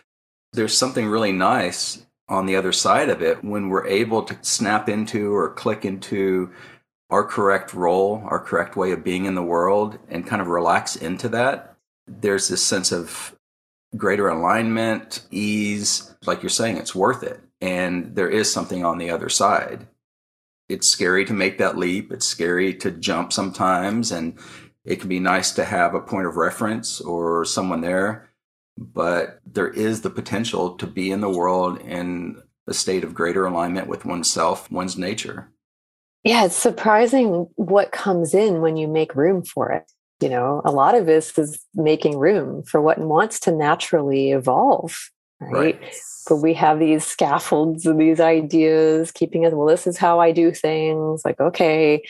there's 0.52 0.76
something 0.76 1.06
really 1.06 1.32
nice 1.32 2.04
on 2.28 2.46
the 2.46 2.56
other 2.56 2.72
side 2.72 3.08
of 3.08 3.22
it 3.22 3.44
when 3.44 3.68
we're 3.68 3.86
able 3.86 4.22
to 4.22 4.36
snap 4.42 4.88
into 4.88 5.34
or 5.34 5.50
click 5.50 5.84
into 5.84 6.50
our 7.10 7.24
correct 7.24 7.74
role, 7.74 8.22
our 8.26 8.40
correct 8.40 8.74
way 8.74 8.90
of 8.90 9.04
being 9.04 9.26
in 9.26 9.34
the 9.34 9.42
world 9.42 9.98
and 10.08 10.26
kind 10.26 10.42
of 10.42 10.48
relax 10.48 10.96
into 10.96 11.28
that. 11.28 11.76
There's 12.06 12.48
this 12.48 12.62
sense 12.62 12.90
of 12.90 13.36
greater 13.96 14.28
alignment, 14.28 15.26
ease, 15.30 16.14
like 16.26 16.42
you're 16.42 16.50
saying, 16.50 16.78
it's 16.78 16.94
worth 16.94 17.22
it. 17.22 17.40
And 17.60 18.16
there 18.16 18.30
is 18.30 18.52
something 18.52 18.84
on 18.84 18.98
the 18.98 19.10
other 19.10 19.28
side 19.28 19.86
it's 20.72 20.88
scary 20.88 21.24
to 21.26 21.32
make 21.32 21.58
that 21.58 21.76
leap. 21.76 22.12
It's 22.12 22.26
scary 22.26 22.74
to 22.74 22.90
jump 22.90 23.32
sometimes. 23.32 24.10
And 24.12 24.38
it 24.84 25.00
can 25.00 25.08
be 25.08 25.20
nice 25.20 25.52
to 25.52 25.64
have 25.64 25.94
a 25.94 26.00
point 26.00 26.26
of 26.26 26.36
reference 26.36 27.00
or 27.00 27.44
someone 27.44 27.80
there. 27.80 28.30
But 28.78 29.40
there 29.46 29.68
is 29.68 30.00
the 30.00 30.10
potential 30.10 30.76
to 30.76 30.86
be 30.86 31.10
in 31.10 31.20
the 31.20 31.30
world 31.30 31.80
in 31.80 32.42
a 32.66 32.74
state 32.74 33.04
of 33.04 33.14
greater 33.14 33.44
alignment 33.44 33.86
with 33.86 34.04
oneself, 34.04 34.70
one's 34.70 34.96
nature. 34.96 35.52
Yeah, 36.24 36.44
it's 36.44 36.56
surprising 36.56 37.48
what 37.56 37.92
comes 37.92 38.32
in 38.32 38.60
when 38.60 38.76
you 38.76 38.86
make 38.86 39.14
room 39.14 39.44
for 39.44 39.70
it. 39.70 39.90
You 40.20 40.28
know, 40.28 40.62
a 40.64 40.70
lot 40.70 40.94
of 40.94 41.04
this 41.04 41.36
is 41.36 41.60
making 41.74 42.16
room 42.16 42.62
for 42.62 42.80
what 42.80 42.98
wants 42.98 43.40
to 43.40 43.52
naturally 43.52 44.30
evolve, 44.30 45.10
right? 45.50 45.80
right. 45.80 45.94
But 46.28 46.36
we 46.36 46.54
have 46.54 46.78
these 46.78 47.04
scaffolds 47.04 47.84
and 47.84 48.00
these 48.00 48.20
ideas 48.20 49.10
keeping 49.10 49.44
us, 49.44 49.52
well, 49.52 49.66
this 49.66 49.86
is 49.86 49.98
how 49.98 50.20
I 50.20 50.32
do 50.32 50.52
things. 50.52 51.22
Like, 51.24 51.40
okay. 51.40 52.02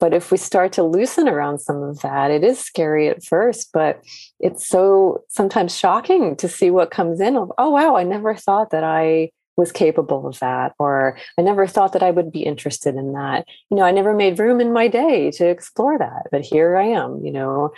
But 0.00 0.14
if 0.14 0.30
we 0.30 0.38
start 0.38 0.72
to 0.74 0.84
loosen 0.84 1.28
around 1.28 1.58
some 1.58 1.82
of 1.82 2.00
that, 2.00 2.30
it 2.30 2.44
is 2.44 2.58
scary 2.58 3.08
at 3.08 3.24
first, 3.24 3.70
but 3.72 4.00
it's 4.38 4.66
so 4.66 5.24
sometimes 5.28 5.76
shocking 5.76 6.36
to 6.36 6.48
see 6.48 6.70
what 6.70 6.90
comes 6.90 7.20
in 7.20 7.36
of, 7.36 7.52
oh, 7.58 7.70
wow, 7.70 7.96
I 7.96 8.04
never 8.04 8.34
thought 8.34 8.70
that 8.70 8.84
I 8.84 9.30
was 9.58 9.72
capable 9.72 10.26
of 10.26 10.38
that 10.38 10.72
or 10.78 11.18
i 11.36 11.42
never 11.42 11.66
thought 11.66 11.92
that 11.92 12.02
i 12.02 12.12
would 12.12 12.30
be 12.30 12.44
interested 12.44 12.94
in 12.94 13.12
that 13.12 13.44
you 13.70 13.76
know 13.76 13.82
i 13.82 13.90
never 13.90 14.14
made 14.14 14.38
room 14.38 14.60
in 14.60 14.72
my 14.72 14.86
day 14.86 15.32
to 15.32 15.44
explore 15.44 15.98
that 15.98 16.28
but 16.30 16.42
here 16.42 16.76
i 16.76 16.84
am 16.84 17.20
you 17.24 17.32
know 17.32 17.70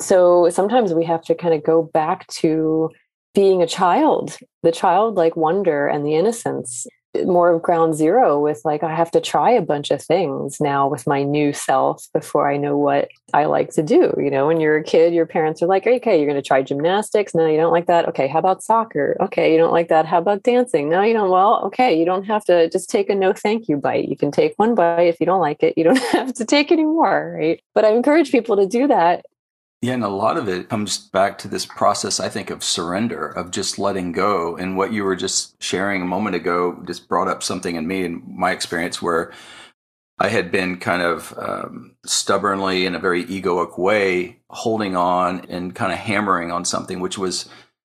so 0.00 0.48
sometimes 0.48 0.94
we 0.94 1.04
have 1.04 1.22
to 1.22 1.34
kind 1.34 1.52
of 1.52 1.62
go 1.62 1.82
back 1.82 2.26
to 2.28 2.90
being 3.34 3.62
a 3.62 3.66
child 3.66 4.36
the 4.62 4.72
childlike 4.72 5.36
wonder 5.36 5.86
and 5.86 6.04
the 6.04 6.14
innocence 6.14 6.86
more 7.24 7.52
of 7.52 7.62
ground 7.62 7.94
zero 7.94 8.38
with 8.38 8.60
like 8.64 8.82
I 8.82 8.94
have 8.94 9.10
to 9.12 9.20
try 9.20 9.50
a 9.50 9.62
bunch 9.62 9.90
of 9.90 10.02
things 10.02 10.60
now 10.60 10.88
with 10.88 11.06
my 11.06 11.22
new 11.22 11.52
self 11.52 12.06
before 12.12 12.50
I 12.50 12.56
know 12.56 12.76
what 12.76 13.08
I 13.32 13.46
like 13.46 13.70
to 13.74 13.82
do. 13.82 14.12
You 14.18 14.30
know, 14.30 14.46
when 14.46 14.60
you're 14.60 14.76
a 14.76 14.84
kid, 14.84 15.14
your 15.14 15.26
parents 15.26 15.62
are 15.62 15.66
like, 15.66 15.86
okay, 15.86 16.16
you're 16.16 16.28
going 16.28 16.40
to 16.40 16.46
try 16.46 16.62
gymnastics. 16.62 17.34
No, 17.34 17.46
you 17.46 17.56
don't 17.56 17.72
like 17.72 17.86
that. 17.86 18.08
Okay, 18.08 18.28
how 18.28 18.38
about 18.38 18.62
soccer? 18.62 19.16
Okay, 19.20 19.52
you 19.52 19.58
don't 19.58 19.72
like 19.72 19.88
that. 19.88 20.06
How 20.06 20.18
about 20.18 20.42
dancing? 20.42 20.88
No, 20.88 21.02
you 21.02 21.14
don't. 21.14 21.30
Well, 21.30 21.62
okay, 21.66 21.98
you 21.98 22.04
don't 22.04 22.24
have 22.24 22.44
to 22.44 22.68
just 22.70 22.90
take 22.90 23.08
a 23.08 23.14
no 23.14 23.32
thank 23.32 23.68
you 23.68 23.76
bite. 23.76 24.08
You 24.08 24.16
can 24.16 24.30
take 24.30 24.54
one 24.56 24.74
bite. 24.74 25.02
If 25.02 25.20
you 25.20 25.26
don't 25.26 25.40
like 25.40 25.62
it, 25.62 25.74
you 25.76 25.84
don't 25.84 25.98
have 26.12 26.34
to 26.34 26.44
take 26.44 26.70
any 26.70 26.84
more. 26.84 27.36
Right. 27.38 27.62
But 27.74 27.84
I 27.84 27.90
encourage 27.92 28.30
people 28.30 28.56
to 28.56 28.66
do 28.66 28.86
that 28.86 29.24
yeah, 29.80 29.92
and 29.92 30.02
a 30.02 30.08
lot 30.08 30.36
of 30.36 30.48
it 30.48 30.68
comes 30.68 30.98
back 30.98 31.38
to 31.38 31.48
this 31.48 31.64
process, 31.64 32.18
I 32.18 32.28
think, 32.28 32.50
of 32.50 32.64
surrender, 32.64 33.28
of 33.28 33.52
just 33.52 33.78
letting 33.78 34.10
go. 34.10 34.56
And 34.56 34.76
what 34.76 34.92
you 34.92 35.04
were 35.04 35.14
just 35.14 35.62
sharing 35.62 36.02
a 36.02 36.06
moment 36.06 36.34
ago 36.34 36.82
just 36.84 37.08
brought 37.08 37.28
up 37.28 37.44
something 37.44 37.76
in 37.76 37.86
me 37.86 38.04
and 38.04 38.26
my 38.26 38.50
experience 38.50 39.00
where 39.00 39.32
I 40.18 40.28
had 40.28 40.50
been 40.50 40.78
kind 40.78 41.02
of 41.02 41.32
um, 41.38 41.94
stubbornly, 42.04 42.86
in 42.86 42.96
a 42.96 42.98
very 42.98 43.24
egoic 43.26 43.78
way, 43.78 44.40
holding 44.50 44.96
on 44.96 45.44
and 45.48 45.76
kind 45.76 45.92
of 45.92 45.98
hammering 45.98 46.50
on 46.50 46.64
something, 46.64 46.98
which 46.98 47.16
was 47.16 47.48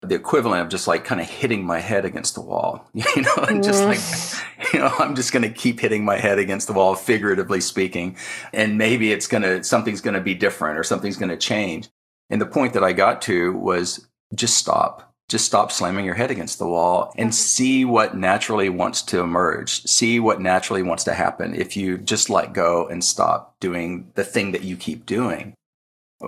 the 0.04 0.16
equivalent 0.16 0.62
of 0.62 0.70
just 0.70 0.88
like 0.88 1.06
kind 1.06 1.22
of 1.22 1.30
hitting 1.30 1.66
my 1.66 1.80
head 1.80 2.06
against 2.06 2.36
the 2.36 2.42
wall, 2.42 2.86
you 2.94 3.22
know, 3.22 3.36
and 3.48 3.64
just 3.64 3.84
like, 3.84 3.98
mm. 3.98 4.44
you 4.74 4.80
know, 4.80 4.94
I'm 5.00 5.16
just 5.16 5.32
going 5.32 5.44
to 5.44 5.50
keep 5.50 5.80
hitting 5.80 6.06
my 6.06 6.18
head 6.18 6.40
against 6.40 6.68
the 6.68 6.74
wall, 6.74 6.96
figuratively 6.96 7.62
speaking. 7.62 8.18
And 8.52 8.78
maybe 8.78 9.12
it's 9.12 9.28
going 9.28 9.44
to, 9.44 9.64
something's 9.64 10.02
going 10.02 10.16
to 10.16 10.22
be 10.22 10.36
different 10.36 10.78
or 10.78 10.84
something's 10.84 11.18
going 11.18 11.30
to 11.30 11.38
change. 11.38 11.90
And 12.30 12.42
the 12.42 12.46
point 12.46 12.74
that 12.74 12.84
I 12.84 12.94
got 12.94 13.22
to 13.24 13.54
was 13.54 14.08
just 14.36 14.58
stop. 14.58 15.14
Just 15.30 15.46
stop 15.46 15.72
slamming 15.72 16.06
your 16.06 16.16
head 16.16 16.32
against 16.32 16.60
the 16.60 16.68
wall 16.68 17.14
and 17.18 17.34
see 17.34 17.86
what 17.86 18.16
naturally 18.16 18.70
wants 18.70 19.02
to 19.04 19.20
emerge. 19.20 19.84
See 19.84 20.20
what 20.20 20.42
naturally 20.42 20.84
wants 20.84 21.06
to 21.06 21.14
happen 21.14 21.56
if 21.56 21.78
you 21.78 21.98
just 21.98 22.30
let 22.30 22.54
go 22.54 22.88
and 22.88 23.04
stop 23.04 23.56
doing 23.60 24.12
the 24.16 24.24
thing 24.24 24.52
that 24.52 24.64
you 24.64 24.76
keep 24.76 25.06
doing. 25.06 25.54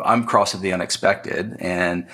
I'm 0.04 0.26
crossing 0.26 0.62
the 0.62 0.74
unexpected. 0.74 1.56
And 1.60 2.08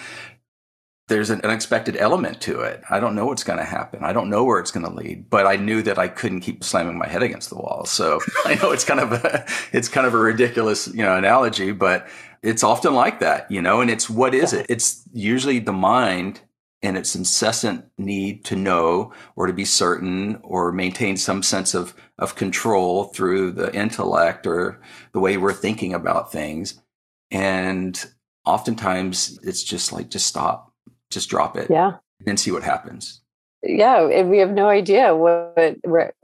there's 1.12 1.30
an 1.30 1.42
unexpected 1.44 1.98
element 1.98 2.40
to 2.40 2.62
it. 2.62 2.82
I 2.90 3.02
don't 3.02 3.16
know 3.16 3.26
what's 3.26 3.44
going 3.44 3.60
to 3.60 3.66
happen. 3.66 4.02
I 4.02 4.14
don't 4.14 4.30
know 4.30 4.46
where 4.46 4.60
it's 4.60 4.72
going 4.72 4.86
to 4.86 4.94
lead, 4.94 5.30
but 5.30 5.46
I 5.46 5.58
knew 5.58 5.82
that 5.82 6.00
I 6.00 6.08
couldn't 6.08 6.40
keep 6.40 6.64
slamming 6.64 6.98
my 6.98 7.06
head 7.06 7.22
against 7.22 7.50
the 7.50 7.58
wall. 7.58 7.84
So 7.84 8.22
I 8.46 8.56
know 8.56 8.72
it's 8.72 8.86
kind 8.86 9.02
of 9.02 9.12
a, 9.12 9.46
it's 9.74 9.90
kind 9.90 10.08
of 10.08 10.14
a 10.14 10.18
ridiculous, 10.18 10.88
you 10.88 11.04
know, 11.04 11.18
analogy, 11.18 11.74
but 11.74 12.08
it's 12.42 12.64
often 12.64 12.94
like 12.94 13.20
that, 13.20 13.52
you 13.52 13.62
know, 13.62 13.82
and 13.82 13.92
it's 13.92 14.10
what 14.10 14.34
is 14.34 14.54
it? 14.54 14.68
It's 14.70 15.04
usually 15.12 15.60
the 15.60 15.74
mind 15.74 16.40
and 16.82 16.98
its 16.98 17.14
incessant 17.14 17.86
need 17.98 18.46
to 18.46 18.56
know 18.56 19.12
or 19.36 19.48
to 19.48 19.54
be 19.54 19.66
certain 19.66 20.40
or 20.44 20.72
maintain 20.72 21.18
some 21.18 21.44
sense 21.44 21.74
of, 21.74 21.94
of 22.20 22.36
control 22.36 23.04
through 23.04 23.52
the 23.52 23.76
intellect 23.76 24.48
or 24.48 24.80
the 25.12 25.20
way 25.20 25.36
we're 25.36 25.52
thinking 25.52 25.94
about 25.94 26.32
things. 26.32 26.82
And 27.30 28.02
oftentimes 28.46 29.38
it's 29.44 29.62
just 29.62 29.92
like, 29.92 30.10
just 30.10 30.26
stop 30.26 30.71
just 31.12 31.30
drop 31.30 31.58
it. 31.58 31.70
Yeah. 31.70 31.98
And 32.26 32.40
see 32.40 32.52
what 32.52 32.64
happens. 32.64 33.22
Yeah. 33.64 34.08
And 34.08 34.30
we 34.30 34.40
have 34.40 34.52
no 34.52 34.70
idea 34.70 35.16
what 35.16 35.56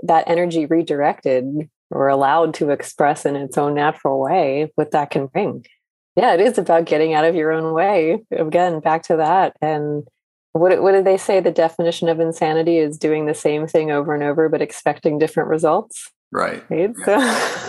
that 0.04 0.24
energy 0.28 0.66
redirected 0.66 1.70
or 1.90 2.08
allowed 2.08 2.54
to 2.56 2.70
express 2.72 3.26
in 3.26 3.36
its 3.36 3.58
own 3.58 3.74
natural 3.74 4.20
way, 4.20 4.72
what 4.76 4.92
that 4.92 5.10
can 5.10 5.28
bring. 5.28 5.66
Yeah, 6.16 6.34
it 6.34 6.42
is 6.42 6.58
about 6.58 6.86
getting 6.86 7.14
out 7.14 7.26
of 7.26 7.36
your 7.36 7.52
own 7.52 7.74
way. 7.74 8.24
Again, 8.32 8.80
back 8.80 9.04
to 9.04 9.18
that. 9.18 9.56
And 9.62 10.08
what, 10.54 10.82
what 10.82 10.94
did 10.94 11.06
they 11.06 11.18
say? 11.18 11.40
The 11.40 11.52
definition 11.52 12.10
of 12.10 12.20
insanity 12.20 12.80
is 12.80 12.98
doing 12.98 13.28
the 13.28 13.36
same 13.36 13.68
thing 13.68 13.92
over 13.92 14.16
and 14.16 14.24
over, 14.24 14.50
but 14.50 14.62
expecting 14.62 15.20
different 15.20 15.50
results. 15.50 16.12
Right. 16.32 16.64
right? 16.70 16.94
Yeah. 17.00 17.06
So, 17.06 17.20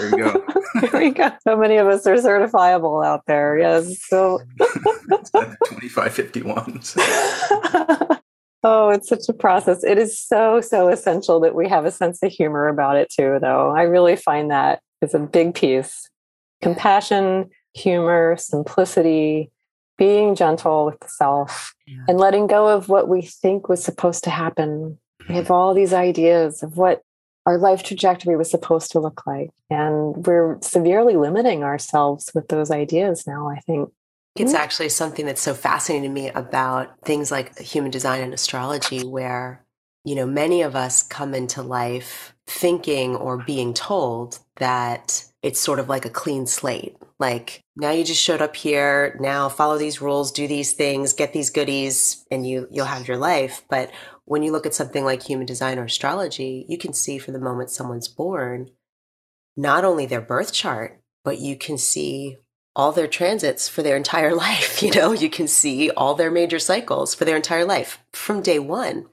there 0.01 0.11
you 0.11 0.33
go. 0.33 0.45
there 0.81 1.01
we 1.01 1.11
go. 1.11 1.31
So 1.43 1.57
many 1.57 1.77
of 1.77 1.87
us 1.87 2.07
are 2.07 2.17
certifiable 2.17 3.05
out 3.05 3.23
there. 3.27 3.59
Yes. 3.59 4.07
So 4.09 4.41
2551. 4.59 6.81
oh, 8.65 8.91
it's 8.91 9.09
such 9.09 9.29
a 9.29 9.33
process. 9.33 9.85
It 9.85 9.99
is 9.99 10.19
so, 10.19 10.61
so 10.61 10.89
essential 10.89 11.41
that 11.41 11.55
we 11.55 11.69
have 11.69 11.85
a 11.85 11.91
sense 11.91 12.23
of 12.23 12.33
humor 12.33 12.69
about 12.69 12.97
it 12.97 13.11
too, 13.11 13.39
though. 13.41 13.71
I 13.71 13.83
really 13.83 14.17
find 14.17 14.51
that 14.51 14.81
is 15.03 15.15
a 15.15 15.21
big 15.21 15.55
piece. 15.55 16.09
Compassion, 16.61 17.51
humor, 17.75 18.37
simplicity, 18.37 19.51
being 19.97 20.35
gentle 20.35 20.87
with 20.87 20.99
the 21.01 21.09
self, 21.09 21.75
yeah. 21.87 22.05
and 22.09 22.19
letting 22.19 22.47
go 22.47 22.69
of 22.69 22.89
what 22.89 23.09
we 23.09 23.23
think 23.23 23.69
was 23.69 23.83
supposed 23.83 24.25
to 24.25 24.31
happen. 24.31 24.99
We 25.29 25.35
have 25.35 25.45
mm-hmm. 25.45 25.53
all 25.53 25.75
these 25.75 25.93
ideas 25.93 26.63
of 26.63 26.77
what 26.77 27.03
our 27.49 27.57
life 27.57 27.83
trajectory 27.83 28.37
was 28.37 28.51
supposed 28.51 28.93
to 28.93 29.01
look 29.01 29.27
like. 29.27 29.49
And 29.71 30.27
we're 30.27 30.59
severely 30.61 31.17
limiting 31.17 31.65
ourselves 31.65 32.31
with 32.35 32.49
those 32.49 32.71
ideas 32.71 33.27
now, 33.27 33.49
I 33.49 33.61
think. 33.61 33.91
It's 34.37 34.53
mm-hmm. 34.53 34.63
actually 34.63 34.91
something 34.91 35.25
that's 35.25 35.41
so 35.41 35.55
fascinating 35.55 36.11
to 36.11 36.15
me 36.15 36.29
about 36.29 37.01
things 37.07 37.31
like 37.31 37.59
human 37.59 37.91
design 37.91 38.21
and 38.21 38.35
astrology, 38.35 39.03
where, 39.03 39.65
you 40.05 40.15
know, 40.15 40.27
many 40.27 40.61
of 40.61 40.77
us 40.77 41.03
come 41.03 41.35
into 41.35 41.63
life 41.63 42.35
thinking 42.47 43.17
or 43.17 43.39
being 43.39 43.73
told 43.73 44.41
that 44.57 45.25
it's 45.43 45.59
sort 45.59 45.79
of 45.79 45.89
like 45.89 46.05
a 46.05 46.11
clean 46.11 46.47
slate. 46.47 46.97
Like, 47.19 47.63
now 47.77 47.93
you 47.93 48.05
just 48.05 48.23
showed 48.23 48.43
up 48.43 48.57
here, 48.57 49.17
now 49.21 49.49
follow 49.49 49.79
these 49.79 50.03
rules, 50.03 50.33
do 50.33 50.47
these 50.47 50.75
things, 50.75 51.15
get 51.15 51.33
these 51.33 51.49
goodies, 51.49 52.27
and 52.31 52.47
you 52.47 52.69
you'll 52.71 52.85
have 52.85 53.09
your 53.09 53.17
life. 53.17 53.63
But 53.71 53.91
when 54.29 54.43
you 54.43 54.53
look 54.53 54.67
at 54.67 54.75
something 54.75 55.05
like 55.05 55.23
human 55.23 55.47
design 55.47 55.79
or 55.79 55.85
astrology, 55.85 56.67
you 56.69 56.77
can 56.77 56.93
see 56.93 57.19
from 57.19 57.33
the 57.33 57.41
moment 57.41 57.71
someone's 57.71 58.09
born, 58.09 58.71
not 59.57 59.87
only 59.87 60.05
their 60.05 60.21
birth 60.21 60.53
chart, 60.53 61.01
but 61.25 61.39
you 61.39 61.57
can 61.57 61.79
see 61.79 62.37
all 62.77 62.93
their 62.93 63.07
transits 63.07 63.71
for 63.71 63.83
their 63.83 63.97
entire 63.97 64.35
life. 64.47 64.83
You 64.83 64.91
know, 64.91 65.13
you 65.13 65.31
can 65.31 65.49
see 65.49 65.91
all 65.91 66.15
their 66.15 66.31
major 66.31 66.59
cycles 66.59 67.15
for 67.15 67.25
their 67.25 67.37
entire 67.37 67.65
life 67.65 67.99
from 68.13 68.43
day 68.43 68.59
one. 68.59 69.07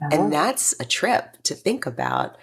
Uh-huh. 0.00 0.10
And 0.12 0.32
that's 0.32 0.74
a 0.78 0.84
trip 0.84 1.42
to 1.42 1.54
think 1.54 1.84
about. 1.84 2.36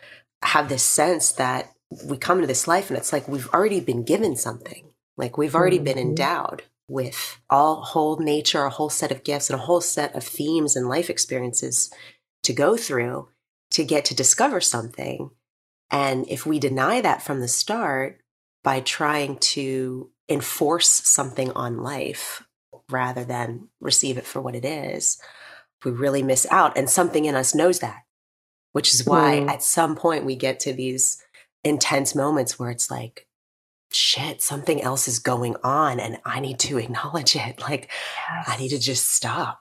Have 0.43 0.68
this 0.68 0.84
sense 0.84 1.32
that 1.34 1.72
we 2.05 2.18
come 2.18 2.39
into 2.39 2.47
this 2.47 2.68
life 2.68 2.89
and 2.89 2.97
it's 2.97 3.14
like 3.14 3.28
we've 3.28 3.49
already 3.53 3.80
been 3.80 4.03
given 4.03 4.36
something, 4.36 4.91
like 5.16 5.38
we've 5.38 5.55
already 5.55 5.78
mm-hmm. 5.78 5.86
been 5.86 5.97
endowed 5.97 6.64
with 6.92 7.39
all 7.50 7.82
whole 7.82 8.18
nature, 8.18 8.66
a 8.66 8.70
whole 8.70 8.89
set 8.89 9.12
of 9.12 9.24
gifts, 9.24 9.50
and 9.50 9.60
a 9.60 9.64
whole 9.64 9.82
set 9.82 10.14
of 10.16 10.24
themes 10.24 10.76
and 10.76 10.89
life 10.89 11.10
experiences 11.10 11.92
to 12.44 12.54
go 12.54 12.76
through 12.76 13.30
to 13.72 13.84
get 13.84 14.06
to 14.06 14.16
discover 14.16 14.60
something. 14.60 15.32
And 15.89 16.28
if 16.28 16.46
we 16.46 16.60
deny 16.60 17.02
that 17.02 17.22
from 17.22 17.39
the 17.39 17.48
start 17.48 18.22
by 18.64 18.82
trying 18.82 19.38
to 19.38 20.12
enforce 20.30 20.89
something 20.89 21.52
on 21.52 21.78
life 21.78 22.44
rather 22.89 23.24
than 23.24 23.70
receive 23.80 24.18
it 24.18 24.26
for 24.26 24.42
what 24.42 24.56
it 24.56 24.66
is, 24.66 25.18
we 25.84 25.92
really 25.92 26.24
miss 26.24 26.46
out. 26.52 26.78
And 26.78 26.89
something 26.89 27.26
in 27.26 27.36
us 27.36 27.56
knows 27.56 27.80
that, 27.80 28.02
which 28.74 28.94
is 28.94 29.06
why 29.06 29.39
mm. 29.39 29.50
at 29.50 29.64
some 29.64 29.96
point 29.96 30.26
we 30.26 30.36
get 30.36 30.60
to 30.62 30.74
these 30.74 31.22
intense 31.64 32.14
moments 32.16 32.60
where 32.60 32.70
it's 32.70 32.92
like, 32.92 33.28
shit, 33.94 34.42
something 34.42 34.82
else 34.82 35.08
is 35.08 35.20
going 35.20 35.56
on 35.64 36.00
and 36.00 36.18
I 36.26 36.39
need 36.39 36.60
to 36.60 36.78
acknowledge 36.84 37.36
it. 37.36 37.60
Like, 37.60 37.89
yes. 38.30 38.46
I 38.48 38.58
need 38.58 38.70
to 38.70 38.80
just 38.80 39.10
stop. 39.10 39.60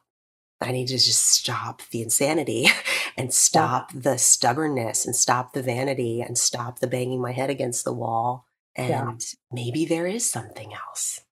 I 0.63 0.73
need 0.73 0.89
to 0.89 0.99
just 0.99 1.25
stop 1.25 1.81
the 1.91 2.03
insanity 2.03 2.67
and 3.17 3.33
stop 3.33 3.93
yeah. 3.95 4.01
the 4.03 4.19
stubbornness 4.19 5.07
and 5.07 5.17
stop 5.17 5.55
the 5.55 5.63
vanity 5.63 6.21
and 6.21 6.37
stop 6.37 6.81
the 6.81 6.87
banging 6.87 7.23
my 7.23 7.33
head 7.33 7.49
against 7.49 7.85
the 7.85 7.95
wall. 7.95 8.47
And 8.77 8.89
yeah. 8.89 9.13
maybe 9.51 9.85
there 9.87 10.07
is 10.07 10.31
something 10.31 10.73
else. 10.73 11.23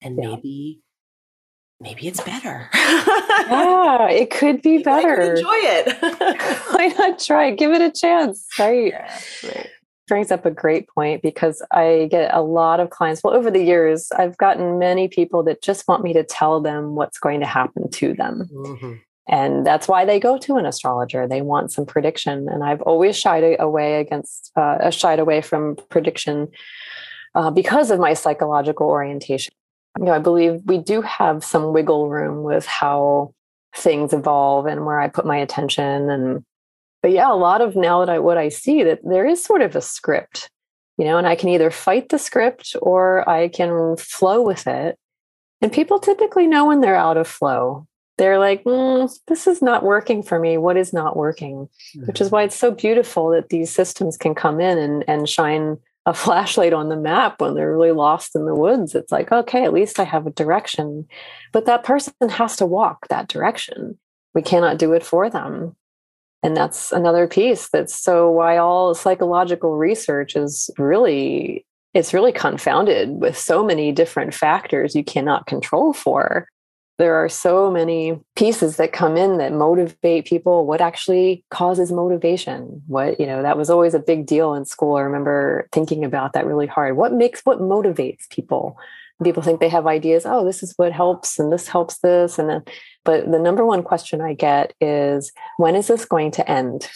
And 0.00 0.16
yeah. 0.16 0.28
maybe 0.28 0.82
maybe 1.80 2.06
it's 2.06 2.20
better. 2.20 2.70
yeah, 2.74 4.08
it 4.08 4.30
could 4.30 4.62
be 4.62 4.78
better. 4.78 5.34
enjoy 5.34 5.48
it. 5.52 5.96
Why 6.70 6.94
not 6.98 7.18
try? 7.18 7.50
Give 7.50 7.72
it 7.72 7.82
a 7.82 7.90
chance. 7.90 8.46
Right. 8.58 8.92
Yeah, 8.92 9.20
right. 9.44 9.68
Brings 10.08 10.30
up 10.30 10.46
a 10.46 10.50
great 10.50 10.88
point 10.88 11.22
because 11.22 11.64
I 11.72 12.08
get 12.10 12.32
a 12.32 12.40
lot 12.42 12.80
of 12.80 12.90
clients. 12.90 13.22
Well, 13.24 13.34
over 13.34 13.50
the 13.50 13.62
years, 13.62 14.10
I've 14.12 14.36
gotten 14.36 14.78
many 14.78 15.08
people 15.08 15.42
that 15.44 15.62
just 15.62 15.88
want 15.88 16.04
me 16.04 16.12
to 16.12 16.22
tell 16.22 16.60
them 16.60 16.94
what's 16.94 17.18
going 17.18 17.40
to 17.40 17.46
happen 17.46 17.90
to 17.90 18.14
them. 18.14 18.48
Mm-hmm. 18.52 18.92
And 19.28 19.66
that's 19.66 19.88
why 19.88 20.04
they 20.04 20.20
go 20.20 20.38
to 20.38 20.56
an 20.56 20.66
astrologer. 20.66 21.26
They 21.26 21.42
want 21.42 21.72
some 21.72 21.84
prediction. 21.84 22.48
And 22.48 22.62
I've 22.62 22.82
always 22.82 23.18
shied 23.18 23.56
away 23.58 24.00
against, 24.00 24.52
uh, 24.54 24.88
shied 24.90 25.18
away 25.18 25.40
from 25.40 25.74
prediction 25.88 26.48
uh, 27.34 27.50
because 27.50 27.90
of 27.90 27.98
my 27.98 28.14
psychological 28.14 28.86
orientation 28.86 29.52
you 29.98 30.04
know, 30.04 30.12
I 30.12 30.18
believe 30.18 30.62
we 30.66 30.78
do 30.78 31.00
have 31.02 31.44
some 31.44 31.72
wiggle 31.72 32.08
room 32.08 32.42
with 32.42 32.66
how 32.66 33.34
things 33.74 34.12
evolve 34.12 34.66
and 34.66 34.84
where 34.84 35.00
I 35.00 35.08
put 35.08 35.26
my 35.26 35.36
attention. 35.36 36.10
And 36.10 36.44
but 37.06 37.12
yeah, 37.12 37.32
a 37.32 37.34
lot 37.34 37.60
of 37.60 37.76
now 37.76 38.04
that 38.04 38.12
I 38.12 38.18
what 38.18 38.36
I 38.36 38.48
see 38.48 38.82
that 38.82 38.98
there 39.04 39.24
is 39.24 39.40
sort 39.40 39.62
of 39.62 39.76
a 39.76 39.80
script, 39.80 40.50
you 40.98 41.04
know, 41.04 41.18
and 41.18 41.28
I 41.28 41.36
can 41.36 41.50
either 41.50 41.70
fight 41.70 42.08
the 42.08 42.18
script 42.18 42.74
or 42.82 43.28
I 43.30 43.46
can 43.46 43.96
flow 43.96 44.42
with 44.42 44.66
it. 44.66 44.98
And 45.62 45.72
people 45.72 46.00
typically 46.00 46.48
know 46.48 46.66
when 46.66 46.80
they're 46.80 46.96
out 46.96 47.16
of 47.16 47.28
flow. 47.28 47.86
They're 48.18 48.40
like, 48.40 48.64
mm, 48.64 49.08
this 49.28 49.46
is 49.46 49.62
not 49.62 49.84
working 49.84 50.20
for 50.20 50.40
me. 50.40 50.58
What 50.58 50.76
is 50.76 50.92
not 50.92 51.16
working? 51.16 51.68
Mm-hmm. 51.96 52.06
Which 52.06 52.20
is 52.20 52.32
why 52.32 52.42
it's 52.42 52.58
so 52.58 52.72
beautiful 52.72 53.30
that 53.30 53.50
these 53.50 53.70
systems 53.70 54.16
can 54.16 54.34
come 54.34 54.60
in 54.60 54.76
and, 54.76 55.04
and 55.06 55.28
shine 55.28 55.76
a 56.06 56.12
flashlight 56.24 56.72
on 56.72 56.88
the 56.88 56.96
map 56.96 57.40
when 57.40 57.54
they're 57.54 57.70
really 57.70 57.92
lost 57.92 58.34
in 58.34 58.46
the 58.46 58.54
woods. 58.56 58.96
It's 58.96 59.12
like, 59.12 59.30
okay, 59.30 59.62
at 59.62 59.72
least 59.72 60.00
I 60.00 60.04
have 60.04 60.26
a 60.26 60.30
direction. 60.30 61.06
But 61.52 61.66
that 61.66 61.84
person 61.84 62.14
has 62.28 62.56
to 62.56 62.66
walk 62.66 63.06
that 63.10 63.28
direction. 63.28 63.96
We 64.34 64.42
cannot 64.42 64.78
do 64.78 64.92
it 64.92 65.06
for 65.06 65.30
them. 65.30 65.76
And 66.46 66.56
that's 66.56 66.92
another 66.92 67.26
piece 67.26 67.68
that's 67.70 68.00
so 68.00 68.30
why 68.30 68.56
all 68.56 68.94
psychological 68.94 69.76
research 69.76 70.36
is 70.36 70.70
really 70.78 71.66
it's 71.92 72.14
really 72.14 72.30
confounded 72.30 73.20
with 73.20 73.36
so 73.36 73.64
many 73.64 73.90
different 73.90 74.32
factors 74.32 74.94
you 74.94 75.02
cannot 75.02 75.48
control 75.48 75.92
for. 75.92 76.46
There 76.98 77.16
are 77.16 77.28
so 77.28 77.68
many 77.68 78.20
pieces 78.36 78.76
that 78.76 78.92
come 78.92 79.16
in 79.16 79.38
that 79.38 79.54
motivate 79.54 80.26
people. 80.26 80.66
What 80.66 80.80
actually 80.80 81.44
causes 81.50 81.90
motivation? 81.90 82.80
What 82.86 83.18
you 83.18 83.26
know 83.26 83.42
that 83.42 83.58
was 83.58 83.68
always 83.68 83.94
a 83.94 83.98
big 83.98 84.24
deal 84.24 84.54
in 84.54 84.66
school. 84.66 84.94
I 84.94 85.00
remember 85.00 85.66
thinking 85.72 86.04
about 86.04 86.32
that 86.34 86.46
really 86.46 86.68
hard. 86.68 86.96
What 86.96 87.12
makes 87.12 87.40
what 87.40 87.58
motivates 87.58 88.28
people 88.30 88.78
people 89.24 89.42
think 89.42 89.60
they 89.60 89.68
have 89.68 89.86
ideas 89.86 90.24
oh 90.26 90.44
this 90.44 90.62
is 90.62 90.74
what 90.76 90.92
helps 90.92 91.38
and 91.38 91.52
this 91.52 91.68
helps 91.68 91.98
this 91.98 92.38
and 92.38 92.48
then 92.48 92.62
but 93.04 93.30
the 93.30 93.38
number 93.38 93.64
one 93.64 93.82
question 93.82 94.20
i 94.20 94.34
get 94.34 94.72
is 94.80 95.32
when 95.56 95.74
is 95.74 95.86
this 95.86 96.04
going 96.04 96.30
to 96.30 96.48
end 96.50 96.88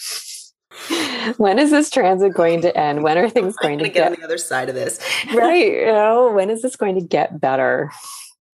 when 1.37 1.57
is 1.57 1.71
this 1.71 1.89
transit 1.89 2.33
going 2.33 2.61
to 2.61 2.75
end 2.77 3.03
when 3.03 3.17
are 3.17 3.29
things 3.29 3.55
going 3.61 3.79
to 3.79 3.85
get, 3.85 3.93
get 3.93 4.11
on 4.11 4.13
the 4.13 4.23
other 4.23 4.37
side 4.37 4.69
of 4.69 4.75
this 4.75 4.99
right 5.33 5.73
you 5.73 5.85
know 5.85 6.31
when 6.31 6.49
is 6.49 6.61
this 6.61 6.75
going 6.75 6.95
to 6.95 7.05
get 7.05 7.41
better 7.41 7.91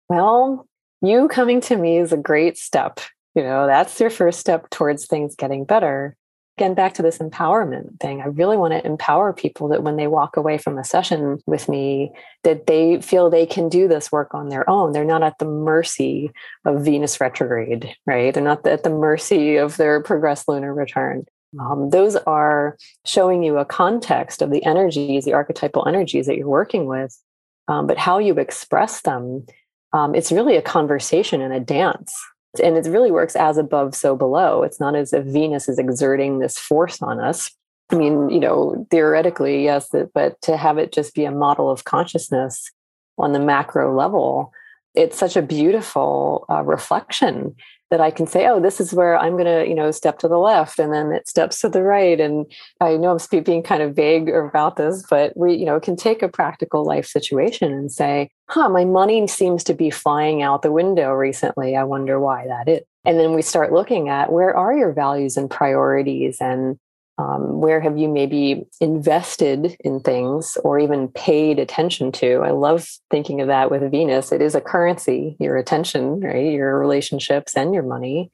well 0.09 0.67
you 1.05 1.27
coming 1.27 1.61
to 1.61 1.77
me 1.77 1.97
is 1.97 2.11
a 2.11 2.17
great 2.17 2.57
step. 2.57 2.99
You 3.35 3.43
know, 3.43 3.67
that's 3.67 3.99
your 3.99 4.09
first 4.09 4.39
step 4.39 4.69
towards 4.69 5.05
things 5.05 5.35
getting 5.35 5.65
better. 5.65 6.15
Again, 6.57 6.73
back 6.73 6.93
to 6.93 7.01
this 7.01 7.17
empowerment 7.17 7.99
thing. 7.99 8.21
I 8.21 8.27
really 8.27 8.55
want 8.55 8.73
to 8.73 8.85
empower 8.85 9.33
people 9.33 9.67
that 9.69 9.83
when 9.83 9.97
they 9.97 10.07
walk 10.07 10.37
away 10.37 10.57
from 10.57 10.77
a 10.77 10.85
session 10.85 11.39
with 11.45 11.67
me, 11.67 12.11
that 12.43 12.67
they 12.67 13.01
feel 13.01 13.29
they 13.29 13.45
can 13.45 13.67
do 13.67 13.87
this 13.89 14.11
work 14.11 14.33
on 14.33 14.47
their 14.47 14.69
own. 14.69 14.93
They're 14.93 15.03
not 15.03 15.23
at 15.23 15.37
the 15.39 15.45
mercy 15.45 16.31
of 16.63 16.85
Venus 16.85 17.19
retrograde, 17.19 17.93
right? 18.05 18.33
They're 18.33 18.43
not 18.43 18.65
at 18.65 18.83
the 18.83 18.89
mercy 18.89 19.57
of 19.57 19.75
their 19.75 20.01
progressed 20.01 20.47
lunar 20.47 20.73
return. 20.73 21.25
Um, 21.59 21.89
those 21.89 22.15
are 22.15 22.77
showing 23.05 23.43
you 23.43 23.57
a 23.57 23.65
context 23.65 24.41
of 24.41 24.51
the 24.51 24.63
energies, 24.63 25.25
the 25.25 25.33
archetypal 25.33 25.87
energies 25.87 26.25
that 26.25 26.37
you're 26.37 26.47
working 26.47 26.85
with, 26.85 27.17
um, 27.67 27.87
but 27.87 27.97
how 27.97 28.17
you 28.17 28.35
express 28.35 29.01
them 29.01 29.45
um, 29.95 30.13
it's 30.13 30.31
really 30.31 30.57
a 30.57 30.61
conversation 30.61 31.41
and 31.41 31.53
a 31.53 31.59
dance. 31.61 32.13
And 32.59 32.77
it 32.77 32.89
really 32.89 33.11
works 33.11 33.35
as 33.35 33.57
above, 33.57 33.95
so 33.95 34.15
below. 34.15 34.63
It's 34.63 34.79
not 34.79 34.95
as 34.95 35.13
if 35.13 35.25
Venus 35.25 35.67
is 35.69 35.79
exerting 35.79 36.39
this 36.39 36.57
force 36.57 37.01
on 37.01 37.19
us. 37.19 37.51
I 37.91 37.95
mean, 37.95 38.29
you 38.29 38.39
know, 38.39 38.87
theoretically, 38.89 39.63
yes, 39.63 39.89
but 40.13 40.41
to 40.41 40.57
have 40.57 40.77
it 40.77 40.91
just 40.91 41.13
be 41.13 41.25
a 41.25 41.31
model 41.31 41.69
of 41.69 41.83
consciousness 41.83 42.71
on 43.17 43.31
the 43.33 43.39
macro 43.39 43.95
level, 43.95 44.51
it's 44.95 45.17
such 45.17 45.35
a 45.35 45.41
beautiful 45.41 46.45
uh, 46.49 46.63
reflection 46.63 47.55
that 47.91 48.01
I 48.01 48.11
can 48.11 48.25
say, 48.25 48.47
oh, 48.47 48.59
this 48.59 48.81
is 48.81 48.93
where 48.93 49.17
I'm 49.17 49.33
going 49.33 49.45
to, 49.45 49.67
you 49.67 49.75
know, 49.75 49.91
step 49.91 50.17
to 50.19 50.27
the 50.27 50.39
left 50.39 50.79
and 50.79 50.91
then 50.91 51.11
it 51.11 51.27
steps 51.27 51.61
to 51.61 51.69
the 51.69 51.83
right. 51.83 52.19
And 52.19 52.45
I 52.81 52.97
know 52.97 53.11
I'm 53.11 53.43
being 53.43 53.63
kind 53.63 53.83
of 53.83 53.95
vague 53.95 54.29
about 54.29 54.75
this, 54.75 55.03
but 55.09 55.35
we, 55.37 55.55
you 55.55 55.65
know, 55.65 55.79
can 55.79 55.95
take 55.95 56.23
a 56.23 56.27
practical 56.27 56.83
life 56.83 57.05
situation 57.05 57.71
and 57.71 57.91
say, 57.91 58.29
huh, 58.49 58.69
my 58.69 58.85
money 58.85 59.27
seems 59.27 59.63
to 59.65 59.73
be 59.73 59.89
flying 59.89 60.41
out 60.41 60.61
the 60.61 60.71
window 60.71 61.11
recently. 61.11 61.75
I 61.75 61.83
wonder 61.83 62.19
why 62.19 62.47
that 62.47 62.67
is. 62.67 62.81
And 63.05 63.19
then 63.19 63.33
we 63.33 63.43
start 63.43 63.71
looking 63.71 64.09
at 64.09 64.31
where 64.31 64.55
are 64.55 64.75
your 64.75 64.91
values 64.91 65.37
and 65.37 65.49
priorities 65.49 66.37
and 66.41 66.79
um, 67.17 67.61
where 67.61 67.79
have 67.79 67.97
you 67.97 68.09
maybe 68.09 68.65
invested 68.81 69.77
in 69.79 70.01
things 70.01 70.57
or 70.63 70.79
even 70.79 71.07
paid 71.07 71.59
attention 71.59 72.11
to? 72.13 72.41
I 72.43 72.51
love 72.51 72.87
thinking 73.09 73.39
of 73.39 73.47
that 73.47 73.71
with 73.71 73.89
Venus. 73.89 74.33
It 74.33 74.41
is 74.41 74.53
a 74.53 74.61
currency, 74.61 75.37
your 75.39 75.55
attention, 75.55 76.19
right? 76.19 76.51
Your 76.51 76.77
relationships 76.77 77.55
and 77.55 77.73
your 77.73 77.83
money. 77.83 78.31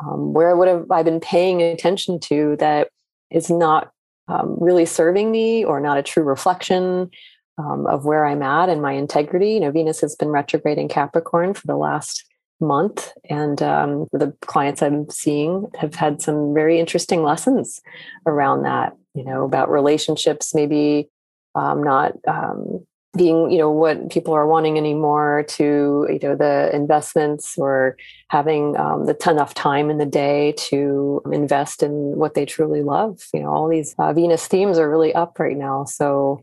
Um, 0.00 0.32
where 0.32 0.56
would 0.56 0.68
have 0.68 0.90
I 0.90 1.02
been 1.04 1.20
paying 1.20 1.62
attention 1.62 2.18
to 2.20 2.56
that 2.58 2.88
is 3.30 3.50
not 3.50 3.92
um, 4.26 4.56
really 4.58 4.84
serving 4.84 5.30
me 5.30 5.64
or 5.64 5.80
not 5.80 5.98
a 5.98 6.02
true 6.02 6.24
reflection 6.24 7.10
um, 7.56 7.86
of 7.86 8.04
where 8.04 8.26
I'm 8.26 8.42
at 8.42 8.68
and 8.68 8.82
my 8.82 8.92
integrity? 8.92 9.52
You 9.52 9.60
know, 9.60 9.70
Venus 9.70 10.00
has 10.00 10.16
been 10.16 10.28
retrograde 10.28 10.78
in 10.78 10.88
Capricorn 10.88 11.54
for 11.54 11.66
the 11.68 11.76
last 11.76 12.24
month. 12.60 13.12
And 13.28 13.62
um, 13.62 14.08
the 14.12 14.34
clients 14.42 14.82
I'm 14.82 15.08
seeing 15.10 15.66
have 15.78 15.94
had 15.94 16.20
some 16.22 16.54
very 16.54 16.78
interesting 16.78 17.22
lessons 17.22 17.80
around 18.26 18.62
that, 18.62 18.96
you 19.14 19.24
know, 19.24 19.44
about 19.44 19.70
relationships, 19.70 20.54
maybe 20.54 21.08
um, 21.54 21.82
not 21.82 22.12
um, 22.26 22.86
being, 23.16 23.50
you 23.50 23.58
know, 23.58 23.70
what 23.70 24.10
people 24.10 24.34
are 24.34 24.46
wanting 24.46 24.76
anymore 24.76 25.44
to, 25.48 26.06
you 26.10 26.18
know, 26.22 26.36
the 26.36 26.70
investments 26.74 27.56
or 27.56 27.96
having 28.28 28.76
um, 28.76 29.06
the 29.06 29.16
enough 29.30 29.54
time 29.54 29.90
in 29.90 29.98
the 29.98 30.06
day 30.06 30.52
to 30.52 31.22
invest 31.32 31.82
in 31.82 31.90
what 31.92 32.34
they 32.34 32.44
truly 32.44 32.82
love. 32.82 33.20
You 33.32 33.40
know, 33.40 33.48
all 33.48 33.68
these 33.68 33.94
uh, 33.98 34.12
Venus 34.12 34.46
themes 34.46 34.78
are 34.78 34.90
really 34.90 35.14
up 35.14 35.38
right 35.38 35.56
now. 35.56 35.84
So, 35.84 36.42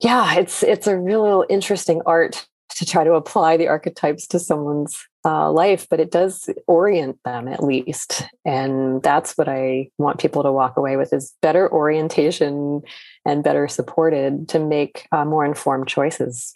yeah, 0.00 0.34
it's 0.36 0.62
it's 0.62 0.86
a 0.86 0.98
real 0.98 1.44
interesting 1.48 2.02
art 2.04 2.46
to 2.70 2.84
try 2.84 3.04
to 3.04 3.14
apply 3.14 3.56
the 3.56 3.68
archetypes 3.68 4.26
to 4.26 4.38
someone's 4.38 5.06
uh, 5.26 5.50
life, 5.50 5.88
but 5.90 5.98
it 5.98 6.12
does 6.12 6.48
orient 6.68 7.18
them 7.24 7.48
at 7.48 7.62
least. 7.62 8.28
And 8.44 9.02
that's 9.02 9.36
what 9.36 9.48
I 9.48 9.90
want 9.98 10.20
people 10.20 10.44
to 10.44 10.52
walk 10.52 10.76
away 10.76 10.96
with 10.96 11.12
is 11.12 11.34
better 11.42 11.70
orientation 11.70 12.82
and 13.24 13.42
better 13.42 13.66
supported 13.66 14.48
to 14.50 14.60
make 14.60 15.08
uh, 15.10 15.24
more 15.24 15.44
informed 15.44 15.88
choices. 15.88 16.54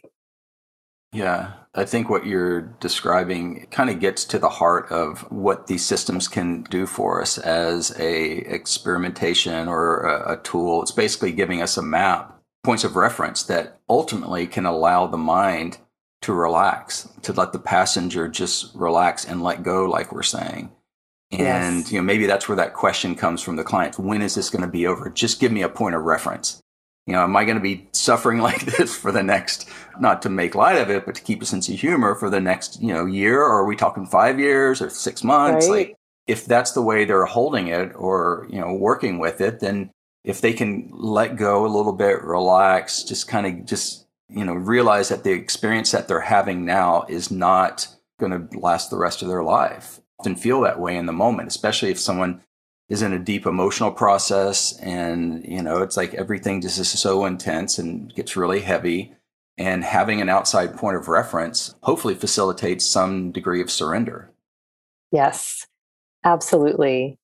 Yeah, 1.13 1.55
I 1.75 1.85
think 1.85 2.09
what 2.09 2.25
you're 2.25 2.61
describing 2.61 3.67
kind 3.73 3.91
of 3.91 3.99
gets 3.99 4.25
to 4.27 4.39
the 4.39 4.49
heart 4.49 4.93
of 4.93 5.23
what 5.33 5.67
these 5.67 5.85
systems 5.85 6.29
can 6.29 6.63
do 6.63 6.87
for 6.87 7.21
us 7.21 7.37
as 7.39 7.99
a 7.99 8.37
experimentation 8.55 9.67
or 9.67 10.03
a, 10.03 10.35
a 10.35 10.37
tool. 10.43 10.83
It's 10.83 10.93
basically 10.93 11.33
giving 11.33 11.61
us 11.61 11.77
a 11.77 11.83
map, 11.83 12.41
points 12.63 12.85
of 12.85 12.95
reference 12.95 13.43
that 13.45 13.81
ultimately 13.89 14.47
can 14.47 14.67
allow 14.67 15.09
the 15.09 15.17
mind 15.17 15.79
to 16.23 16.33
relax, 16.33 17.09
to 17.23 17.33
let 17.33 17.53
the 17.53 17.59
passenger 17.59 18.29
just 18.29 18.75
relax 18.75 19.25
and 19.25 19.43
let 19.43 19.63
go, 19.63 19.87
like 19.87 20.13
we're 20.13 20.23
saying. 20.23 20.71
And 21.33 21.79
yes. 21.79 21.93
you 21.93 21.99
know, 21.99 22.05
maybe 22.05 22.27
that's 22.27 22.49
where 22.49 22.57
that 22.57 22.75
question 22.75 23.15
comes 23.15 23.41
from 23.41 23.57
the 23.57 23.65
client. 23.65 23.99
When 23.99 24.21
is 24.21 24.35
this 24.35 24.51
going 24.51 24.63
to 24.63 24.71
be 24.71 24.87
over? 24.87 25.09
Just 25.11 25.41
give 25.41 25.53
me 25.53 25.63
a 25.63 25.69
point 25.69 25.95
of 25.95 26.03
reference. 26.03 26.61
You 27.07 27.15
know, 27.15 27.23
am 27.23 27.37
I 27.37 27.45
going 27.45 27.57
to 27.57 27.63
be 27.63 27.89
suffering 27.93 28.39
like 28.43 28.65
this 28.67 28.97
for 28.97 29.13
the 29.13 29.23
next, 29.23 29.69
not 29.99 30.23
to 30.23 30.29
make 30.29 30.55
light 30.55 30.79
of 30.79 30.91
it, 30.91 31.07
but 31.07 31.15
to 31.15 31.23
keep 31.23 31.41
a 31.41 31.47
sense 31.47 31.69
of 31.69 31.79
humor 31.79 32.15
for 32.15 32.29
the 32.29 32.41
next, 32.41 32.83
you 32.83 32.93
know, 32.93 33.07
year? 33.07 33.41
Or 33.41 33.61
are 33.61 33.65
we 33.65 33.77
talking 33.77 34.07
five 34.07 34.41
years 34.41 34.83
or 34.83 34.91
six 34.91 35.23
months? 35.25 35.69
Right. 35.69 35.89
Like, 35.89 35.97
if 36.27 36.47
that's 36.47 36.73
the 36.73 36.83
way 36.83 37.05
they're 37.05 37.25
holding 37.25 37.69
it 37.69 37.93
or, 37.97 38.47
you 38.51 38.61
know, 38.61 38.73
working 38.73 39.19
with 39.19 39.41
it, 39.41 39.61
then 39.61 39.91
if 40.23 40.41
they 40.41 40.53
can 40.53 40.89
let 40.93 41.37
go 41.37 41.65
a 41.65 41.75
little 41.75 41.93
bit, 41.93 42.23
relax, 42.23 43.03
just 43.03 43.27
kind 43.27 43.47
of 43.47 43.67
just 43.67 44.07
you 44.31 44.45
know 44.45 44.55
realize 44.55 45.09
that 45.09 45.25
the 45.25 45.33
experience 45.33 45.91
that 45.93 46.09
they're 46.09 46.21
having 46.21 46.65
now 46.65 47.05
is 47.09 47.31
not 47.31 47.89
going 48.19 48.33
to 48.33 48.59
last 48.59 48.91
the 48.91 48.97
rest 48.97 49.23
of 49.23 49.29
their 49.29 49.43
life. 49.43 50.01
Often 50.19 50.37
feel 50.37 50.61
that 50.63 50.81
way 50.81 50.97
in 50.97 51.07
the 51.07 51.13
moment 51.13 51.49
especially 51.49 51.91
if 51.91 51.99
someone 51.99 52.43
is 52.89 53.03
in 53.03 53.13
a 53.13 53.19
deep 53.19 53.47
emotional 53.47 53.93
process 53.93 54.79
and 54.81 55.45
you 55.47 55.63
know 55.63 55.79
it's 55.79 55.97
like 55.97 56.15
everything 56.15 56.61
just 56.61 56.79
is 56.79 56.91
so 56.91 57.25
intense 57.25 57.79
and 57.79 58.15
gets 58.15 58.37
really 58.37 58.61
heavy. 58.61 59.15
And 59.59 59.85
having 59.85 60.23
an 60.23 60.31
outside 60.31 60.75
point 60.77 60.97
of 60.97 61.09
reference 61.09 61.75
hopefully 61.83 62.15
facilitates 62.15 62.87
some 62.87 63.31
degree 63.31 63.61
of 63.61 63.71
surrender. 63.71 64.31
Yes 65.13 65.67
absolutely. 66.25 67.19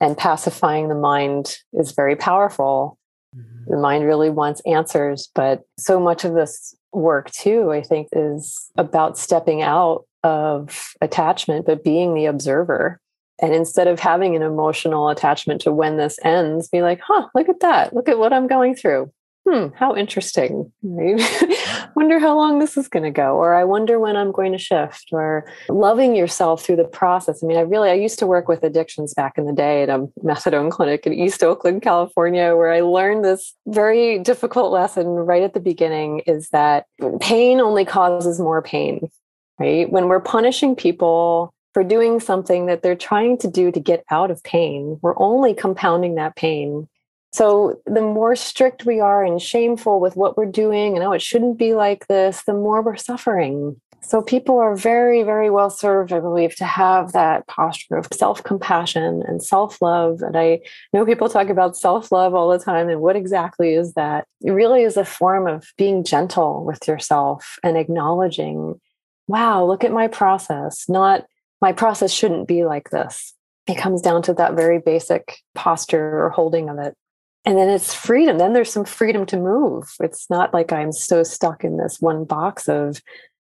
And 0.00 0.16
pacifying 0.16 0.88
the 0.88 0.94
mind 0.94 1.58
is 1.72 1.92
very 1.92 2.16
powerful 2.16 2.98
mm-hmm. 3.36 3.70
the 3.70 3.76
mind 3.76 4.04
really 4.04 4.30
wants 4.30 4.60
answers 4.66 5.30
but 5.34 5.62
so 5.78 6.00
much 6.00 6.24
of 6.24 6.34
this 6.34 6.74
work 6.92 7.30
too 7.30 7.70
i 7.70 7.82
think 7.82 8.08
is 8.12 8.70
about 8.76 9.18
stepping 9.18 9.62
out 9.62 10.04
of 10.22 10.94
attachment 11.00 11.66
but 11.66 11.84
being 11.84 12.14
the 12.14 12.26
observer 12.26 13.00
and 13.40 13.54
instead 13.54 13.88
of 13.88 13.98
having 13.98 14.36
an 14.36 14.42
emotional 14.42 15.08
attachment 15.08 15.62
to 15.62 15.72
when 15.72 15.96
this 15.96 16.18
ends, 16.22 16.68
be 16.68 16.82
like, 16.82 17.00
huh, 17.02 17.26
look 17.34 17.48
at 17.48 17.60
that. 17.60 17.94
Look 17.94 18.08
at 18.08 18.18
what 18.18 18.32
I'm 18.32 18.46
going 18.46 18.74
through. 18.74 19.10
Hmm, 19.48 19.68
how 19.74 19.96
interesting. 19.96 20.70
I 20.84 21.90
wonder 21.96 22.18
how 22.18 22.36
long 22.36 22.58
this 22.58 22.76
is 22.76 22.88
going 22.88 23.04
to 23.04 23.10
go. 23.10 23.36
Or 23.36 23.54
I 23.54 23.64
wonder 23.64 23.98
when 23.98 24.16
I'm 24.16 24.32
going 24.32 24.52
to 24.52 24.58
shift. 24.58 25.08
Or 25.12 25.46
loving 25.68 26.14
yourself 26.14 26.64
through 26.64 26.76
the 26.76 26.84
process. 26.84 27.42
I 27.42 27.46
mean, 27.46 27.56
I 27.56 27.62
really, 27.62 27.90
I 27.90 27.94
used 27.94 28.18
to 28.18 28.26
work 28.26 28.48
with 28.48 28.62
addictions 28.62 29.14
back 29.14 29.38
in 29.38 29.46
the 29.46 29.52
day 29.52 29.82
at 29.82 29.88
a 29.88 30.06
methadone 30.22 30.70
clinic 30.70 31.06
in 31.06 31.14
East 31.14 31.42
Oakland, 31.42 31.82
California, 31.82 32.54
where 32.54 32.72
I 32.72 32.80
learned 32.80 33.24
this 33.24 33.54
very 33.66 34.18
difficult 34.18 34.72
lesson 34.72 35.06
right 35.06 35.42
at 35.42 35.54
the 35.54 35.60
beginning 35.60 36.20
is 36.26 36.50
that 36.50 36.86
pain 37.20 37.60
only 37.60 37.84
causes 37.84 38.38
more 38.38 38.60
pain, 38.60 39.10
right? 39.58 39.90
When 39.90 40.08
we're 40.08 40.20
punishing 40.20 40.76
people 40.76 41.54
for 41.72 41.84
doing 41.84 42.20
something 42.20 42.66
that 42.66 42.82
they're 42.82 42.96
trying 42.96 43.38
to 43.38 43.48
do 43.48 43.70
to 43.70 43.80
get 43.80 44.04
out 44.10 44.30
of 44.30 44.42
pain. 44.42 44.98
We're 45.02 45.18
only 45.18 45.54
compounding 45.54 46.16
that 46.16 46.36
pain. 46.36 46.88
So 47.32 47.80
the 47.86 48.00
more 48.00 48.34
strict 48.34 48.86
we 48.86 49.00
are 49.00 49.24
and 49.24 49.40
shameful 49.40 50.00
with 50.00 50.16
what 50.16 50.36
we're 50.36 50.46
doing 50.46 50.96
and 50.96 51.04
oh, 51.04 51.12
it 51.12 51.22
shouldn't 51.22 51.58
be 51.58 51.74
like 51.74 52.06
this, 52.08 52.42
the 52.42 52.54
more 52.54 52.82
we're 52.82 52.96
suffering. 52.96 53.80
So 54.02 54.22
people 54.22 54.58
are 54.58 54.74
very, 54.74 55.22
very 55.22 55.50
well 55.50 55.70
served, 55.70 56.12
I 56.12 56.20
believe, 56.20 56.56
to 56.56 56.64
have 56.64 57.12
that 57.12 57.46
posture 57.46 57.96
of 57.96 58.08
self-compassion 58.12 59.22
and 59.28 59.42
self-love. 59.42 60.22
And 60.22 60.36
I 60.36 60.60
know 60.92 61.04
people 61.04 61.28
talk 61.28 61.48
about 61.50 61.76
self-love 61.76 62.34
all 62.34 62.48
the 62.48 62.58
time. 62.58 62.88
And 62.88 63.02
what 63.02 63.14
exactly 63.14 63.74
is 63.74 63.92
that? 63.94 64.26
It 64.40 64.52
really 64.52 64.82
is 64.82 64.96
a 64.96 65.04
form 65.04 65.46
of 65.46 65.66
being 65.76 66.02
gentle 66.02 66.64
with 66.64 66.88
yourself 66.88 67.58
and 67.62 67.76
acknowledging, 67.76 68.80
wow, 69.28 69.64
look 69.64 69.84
at 69.84 69.92
my 69.92 70.08
process, 70.08 70.88
not 70.88 71.26
my 71.60 71.72
process 71.72 72.10
shouldn't 72.10 72.48
be 72.48 72.64
like 72.64 72.90
this. 72.90 73.34
It 73.68 73.76
comes 73.76 74.00
down 74.00 74.22
to 74.22 74.34
that 74.34 74.54
very 74.54 74.78
basic 74.80 75.36
posture 75.54 76.24
or 76.24 76.30
holding 76.30 76.70
of 76.70 76.78
it. 76.78 76.96
And 77.44 77.56
then 77.56 77.70
it's 77.70 77.94
freedom. 77.94 78.38
Then 78.38 78.52
there's 78.52 78.72
some 78.72 78.84
freedom 78.84 79.24
to 79.26 79.38
move. 79.38 79.90
It's 80.00 80.28
not 80.28 80.52
like 80.52 80.72
I'm 80.72 80.92
so 80.92 81.22
stuck 81.22 81.64
in 81.64 81.78
this 81.78 82.00
one 82.00 82.24
box 82.24 82.68
of 82.68 83.00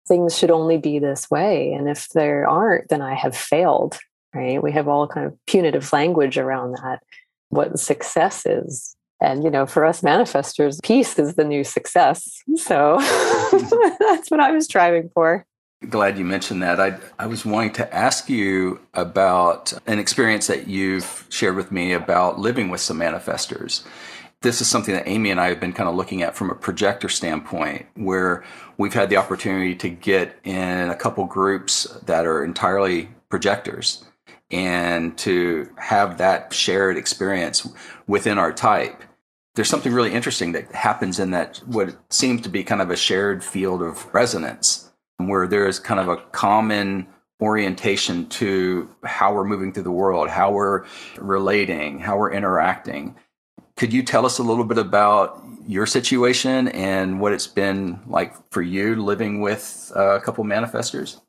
things 0.08 0.38
should 0.38 0.52
only 0.52 0.78
be 0.78 1.00
this 1.00 1.30
way. 1.30 1.72
And 1.74 1.88
if 1.88 2.10
there 2.10 2.48
aren't, 2.48 2.90
then 2.90 3.02
I 3.02 3.14
have 3.14 3.38
failed, 3.38 4.00
right? 4.34 4.62
We 4.62 4.72
have 4.72 4.88
all 4.88 5.08
kind 5.08 5.28
of 5.28 5.38
punitive 5.46 5.94
language 5.94 6.38
around 6.38 6.74
that, 6.74 7.04
what 7.50 7.80
success 7.80 8.46
is. 8.46 8.96
And, 9.22 9.44
you 9.44 9.50
know, 9.50 9.66
for 9.66 9.86
us 9.86 10.02
manifestors, 10.02 10.84
peace 10.84 11.18
is 11.18 11.36
the 11.36 11.46
new 11.46 11.64
success. 11.64 12.42
So 12.58 12.98
that's 14.00 14.30
what 14.30 14.40
I 14.40 14.52
was 14.52 14.66
striving 14.66 15.10
for 15.14 15.46
glad 15.90 16.18
you 16.18 16.26
mentioned 16.26 16.64
that. 16.64 16.80
I, 16.80 16.98
I 17.20 17.28
was 17.28 17.46
wanting 17.46 17.74
to 17.74 17.94
ask 17.94 18.30
you 18.30 18.80
about 18.94 19.74
an 19.88 20.00
experience 20.00 20.48
that 20.48 20.68
you've 20.68 21.26
shared 21.30 21.56
with 21.56 21.72
me 21.72 21.94
about 21.94 22.40
living 22.40 22.70
with 22.70 22.82
some 22.82 23.00
manifestors. 23.00 23.84
This 24.42 24.60
is 24.60 24.68
something 24.68 24.94
that 24.94 25.08
Amy 25.08 25.32
and 25.32 25.40
I 25.40 25.48
have 25.48 25.60
been 25.60 25.74
kind 25.74 25.88
of 25.88 25.96
looking 25.96 26.22
at 26.22 26.36
from 26.36 26.50
a 26.50 26.56
projector 26.56 27.10
standpoint, 27.10 27.86
where 27.96 28.44
we've 28.78 28.94
had 28.94 29.10
the 29.10 29.18
opportunity 29.18 29.76
to 29.76 29.90
get 29.90 30.38
in 30.44 30.90
a 30.90 30.96
couple 30.96 31.26
groups 31.26 31.84
that 32.06 32.26
are 32.26 32.44
entirely 32.44 33.10
projectors 33.30 34.04
and 34.52 35.18
to 35.18 35.70
have 35.78 36.18
that 36.18 36.54
shared 36.54 36.98
experience 36.98 37.68
within 38.06 38.38
our 38.38 38.52
type. 38.54 39.04
There's 39.56 39.70
something 39.70 39.94
really 39.94 40.14
interesting 40.14 40.52
that 40.54 40.72
happens 40.74 41.20
in 41.20 41.32
that 41.32 41.58
what 41.66 41.96
seems 42.10 42.42
to 42.42 42.50
be 42.50 42.64
kind 42.64 42.82
of 42.82 42.90
a 42.90 42.96
shared 42.96 43.44
field 43.44 43.82
of 43.82 44.14
resonance 44.14 44.92
where 45.28 45.48
there 45.48 45.68
is 45.68 45.80
kind 45.80 46.00
of 46.00 46.08
a 46.08 46.18
common 46.32 47.08
orientation 47.42 48.28
to 48.30 48.90
how 49.04 49.34
we're 49.34 49.44
moving 49.44 49.74
through 49.74 49.84
the 49.84 49.92
world, 49.92 50.30
how 50.30 50.52
we're 50.52 50.86
relating, 51.18 52.00
how 52.00 52.18
we're 52.18 52.32
interacting. 52.32 53.16
Could 53.76 53.92
you 53.92 54.04
tell 54.04 54.26
us 54.26 54.38
a 54.38 54.44
little 54.44 54.64
bit 54.64 54.78
about 54.78 55.44
your 55.68 55.86
situation 55.86 56.68
and 56.70 57.20
what 57.20 57.34
it's 57.34 57.48
been 57.48 58.00
like 58.08 58.34
for 58.52 58.62
you 58.62 58.96
living 58.96 59.42
with 59.42 59.92
a 59.96 60.22
couple 60.22 60.44
manifestors? 60.46 61.20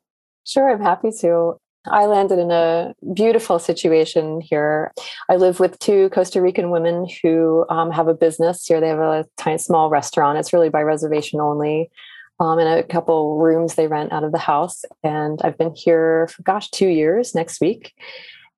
Sure, 0.45 0.69
I'm 0.69 0.81
happy 0.81 1.11
to. 1.21 1.57
I 1.87 2.05
landed 2.05 2.39
in 2.39 2.49
a 2.49 2.93
beautiful 3.13 3.59
situation 3.59 4.41
here. 4.41 4.91
I 5.29 5.35
live 5.35 5.59
with 5.59 5.77
two 5.79 6.09
Costa 6.09 6.41
Rican 6.41 6.71
women 6.71 7.07
who 7.21 7.65
um, 7.69 7.91
have 7.91 8.07
a 8.07 8.13
business 8.13 8.65
here. 8.65 8.79
They 8.79 8.87
have 8.87 8.99
a 8.99 9.25
tiny, 9.37 9.57
small 9.57 9.89
restaurant. 9.89 10.39
It's 10.39 10.53
really 10.53 10.69
by 10.69 10.81
reservation 10.81 11.39
only 11.39 11.91
um, 12.39 12.59
and 12.59 12.67
a 12.67 12.83
couple 12.83 13.37
rooms 13.37 13.75
they 13.75 13.87
rent 13.87 14.11
out 14.11 14.23
of 14.23 14.31
the 14.31 14.37
house. 14.37 14.83
And 15.03 15.39
I've 15.43 15.57
been 15.57 15.73
here 15.75 16.27
for, 16.27 16.43
gosh, 16.43 16.69
two 16.69 16.87
years 16.87 17.35
next 17.35 17.61
week. 17.61 17.93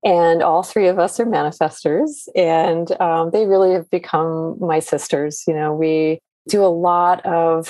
And 0.04 0.42
all 0.42 0.64
three 0.64 0.88
of 0.88 1.00
us 1.00 1.20
are 1.20 1.26
manifestors, 1.26 2.28
and 2.36 2.90
um, 3.02 3.32
they 3.32 3.46
really 3.46 3.74
have 3.74 3.90
become 3.90 4.56
my 4.60 4.80
sisters. 4.80 5.44
You 5.48 5.56
know, 5.56 5.74
we 5.74 6.20
do 6.48 6.64
a 6.64 6.68
lot 6.68 7.26
of 7.26 7.70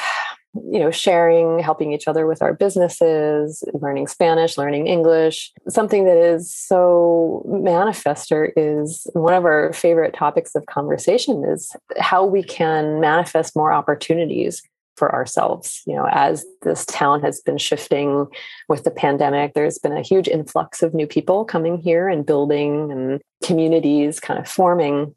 you 0.66 0.80
know 0.80 0.92
sharing 0.92 1.60
helping 1.60 1.94
each 1.94 2.08
other 2.08 2.26
with 2.26 2.42
our 2.42 2.54
businesses 2.54 3.64
learning 3.74 4.08
spanish 4.08 4.58
learning 4.58 4.88
english 4.88 5.52
something 5.70 6.06
that 6.06 6.18
is 6.18 6.54
so 6.54 7.44
manifestor 7.48 8.52
is 8.56 9.08
one 9.14 9.34
of 9.34 9.46
our 9.46 9.72
favorite 9.74 10.16
topics 10.16 10.56
of 10.56 10.66
conversation 10.66 11.44
is 11.44 11.76
how 12.00 12.26
we 12.26 12.42
can 12.42 13.00
manifest 13.00 13.56
more 13.56 13.72
opportunities 13.72 14.64
for 14.98 15.14
ourselves. 15.14 15.82
You 15.86 15.96
know, 15.96 16.08
as 16.12 16.46
this 16.64 16.86
town 16.86 17.22
has 17.22 17.40
been 17.40 17.58
shifting 17.58 18.28
with 18.68 18.84
the 18.84 18.92
pandemic, 18.92 19.54
there's 19.54 19.78
been 19.78 19.96
a 19.96 20.02
huge 20.02 20.28
influx 20.28 20.84
of 20.84 20.94
new 20.94 21.08
people 21.08 21.46
coming 21.46 21.78
here 21.78 22.10
and 22.10 22.26
building 22.26 22.92
and 22.92 23.22
communities 23.44 24.20
kind 24.20 24.40
of 24.40 24.48
forming 24.48 25.16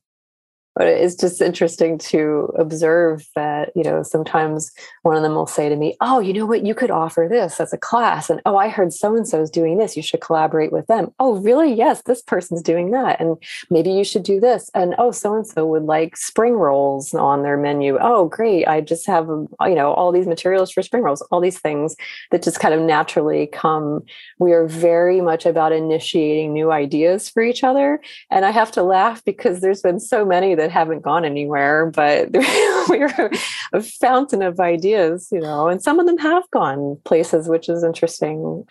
but 0.74 0.86
it's 0.86 1.14
just 1.14 1.40
interesting 1.40 1.98
to 1.98 2.52
observe 2.58 3.26
that 3.34 3.70
you 3.74 3.82
know 3.82 4.02
sometimes 4.02 4.70
one 5.02 5.16
of 5.16 5.22
them 5.22 5.34
will 5.34 5.46
say 5.46 5.68
to 5.68 5.76
me 5.76 5.96
oh 6.00 6.18
you 6.20 6.32
know 6.32 6.46
what? 6.46 6.64
You 6.64 6.74
could 6.74 6.90
offer 6.90 7.26
this 7.30 7.60
as 7.60 7.72
a 7.72 7.78
class 7.78 8.30
and 8.30 8.40
oh 8.46 8.56
i 8.56 8.68
heard 8.68 8.92
so 8.92 9.16
and 9.16 9.26
so 9.26 9.40
is 9.40 9.50
doing 9.50 9.78
this. 9.78 9.96
You 9.96 10.02
should 10.02 10.20
collaborate 10.20 10.72
with 10.72 10.86
them. 10.86 11.12
Oh 11.18 11.36
really? 11.36 11.72
Yes 11.72 12.02
this 12.02 12.22
person's 12.22 12.62
doing 12.62 12.90
that 12.92 13.20
and 13.20 13.36
maybe 13.70 13.90
you 13.90 14.04
should 14.04 14.22
do 14.22 14.40
this. 14.40 14.70
And 14.74 14.94
oh 14.98 15.10
so 15.10 15.34
and 15.34 15.46
so 15.46 15.66
would 15.66 15.84
like 15.84 16.16
spring 16.16 16.54
rolls 16.54 17.14
on 17.14 17.42
their 17.42 17.56
menu. 17.56 17.98
Oh 18.00 18.26
great. 18.26 18.66
I 18.66 18.80
just 18.80 19.06
have 19.06 19.28
um, 19.28 19.48
you 19.62 19.74
know 19.74 19.92
all 19.92 20.12
these 20.12 20.26
materials 20.26 20.70
for 20.70 20.82
spring 20.82 21.02
rolls. 21.02 21.22
All 21.30 21.40
these 21.40 21.58
things 21.58 21.96
that 22.30 22.42
just 22.42 22.60
kind 22.60 22.74
of 22.74 22.80
naturally 22.80 23.46
come. 23.46 24.02
We 24.38 24.52
are 24.52 24.66
very 24.66 25.20
much 25.20 25.46
about 25.46 25.72
initiating 25.72 26.52
new 26.52 26.72
ideas 26.72 27.28
for 27.28 27.42
each 27.42 27.62
other 27.64 28.00
and 28.30 28.44
i 28.44 28.50
have 28.50 28.70
to 28.72 28.82
laugh 28.82 29.24
because 29.24 29.60
there's 29.60 29.82
been 29.82 30.00
so 30.00 30.24
many 30.24 30.54
that 30.60 30.70
haven't 30.70 31.02
gone 31.02 31.24
anywhere, 31.24 31.86
but 31.86 32.28
we're 32.88 33.30
a 33.72 33.80
fountain 33.80 34.42
of 34.42 34.60
ideas, 34.60 35.28
you 35.32 35.40
know, 35.40 35.68
and 35.68 35.82
some 35.82 35.98
of 35.98 36.06
them 36.06 36.18
have 36.18 36.48
gone 36.50 36.98
places, 37.04 37.48
which 37.48 37.68
is 37.68 37.82
interesting. 37.82 38.64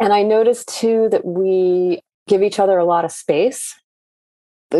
And 0.00 0.12
I 0.12 0.22
noticed 0.22 0.68
too 0.68 1.08
that 1.10 1.24
we 1.24 2.00
give 2.26 2.42
each 2.42 2.58
other 2.58 2.78
a 2.78 2.84
lot 2.84 3.04
of 3.04 3.12
space 3.12 3.74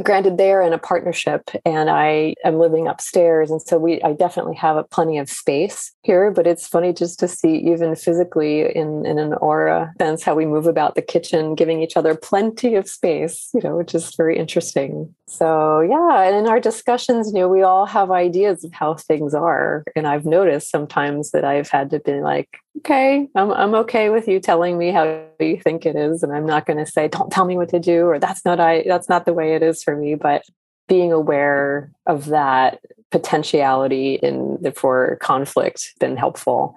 granted 0.02 0.36
they're 0.36 0.62
in 0.62 0.72
a 0.72 0.78
partnership 0.78 1.50
and 1.64 1.88
i 1.90 2.34
am 2.44 2.58
living 2.58 2.86
upstairs. 2.86 3.50
And 3.50 3.62
so 3.62 3.78
we 3.78 4.02
i 4.02 4.12
definitely 4.12 4.56
have 4.56 4.76
a, 4.76 4.84
plenty 4.84 5.18
of 5.18 5.28
space 5.28 5.92
here 6.02 6.30
but 6.30 6.46
it's 6.46 6.66
funny 6.66 6.92
just 6.92 7.18
to 7.20 7.28
see 7.28 7.56
even 7.56 7.94
physically 7.94 8.62
in 8.74 9.06
in 9.06 9.18
an 9.18 9.34
aura 9.34 9.92
sense 9.98 10.22
how 10.22 10.34
we 10.34 10.46
move 10.46 10.66
about 10.66 10.94
the 10.94 11.02
kitchen 11.02 11.54
giving 11.54 11.82
each 11.82 11.96
other 11.96 12.14
plenty 12.14 12.74
of 12.74 12.88
space 12.88 13.48
you 13.54 13.60
know 13.62 13.76
which 13.76 13.94
is 13.94 14.14
very 14.16 14.38
interesting. 14.38 15.14
So 15.28 15.80
yeah 15.80 16.22
and 16.22 16.36
in 16.36 16.46
our 16.46 16.60
discussions 16.60 17.32
you 17.32 17.40
know 17.40 17.48
we 17.48 17.62
all 17.62 17.86
have 17.86 18.10
ideas 18.10 18.64
of 18.64 18.72
how 18.72 18.94
things 18.94 19.34
are. 19.34 19.84
And 19.94 20.06
i've 20.06 20.26
noticed 20.26 20.70
sometimes 20.70 21.30
that 21.30 21.44
i've 21.44 21.68
had 21.68 21.90
to 21.90 22.00
be 22.00 22.20
like 22.20 22.58
okay, 22.78 23.28
I'm, 23.34 23.52
I'm 23.52 23.74
okay 23.74 24.10
with 24.10 24.28
you 24.28 24.40
telling 24.40 24.78
me 24.78 24.90
how 24.90 25.22
you 25.40 25.60
think 25.60 25.86
it 25.86 25.96
is. 25.96 26.22
And 26.22 26.32
I'm 26.32 26.46
not 26.46 26.66
going 26.66 26.78
to 26.78 26.90
say, 26.90 27.08
don't 27.08 27.30
tell 27.30 27.44
me 27.44 27.56
what 27.56 27.70
to 27.70 27.78
do, 27.78 28.06
or 28.06 28.18
that's 28.18 28.44
not, 28.44 28.60
I, 28.60 28.84
that's 28.86 29.08
not 29.08 29.24
the 29.24 29.32
way 29.32 29.54
it 29.54 29.62
is 29.62 29.82
for 29.82 29.96
me. 29.96 30.14
But 30.14 30.44
being 30.88 31.12
aware 31.12 31.90
of 32.06 32.26
that 32.26 32.80
potentiality 33.10 34.14
in 34.14 34.58
the 34.60 34.72
for 34.72 35.16
conflict 35.20 35.94
been 36.00 36.16
helpful 36.16 36.74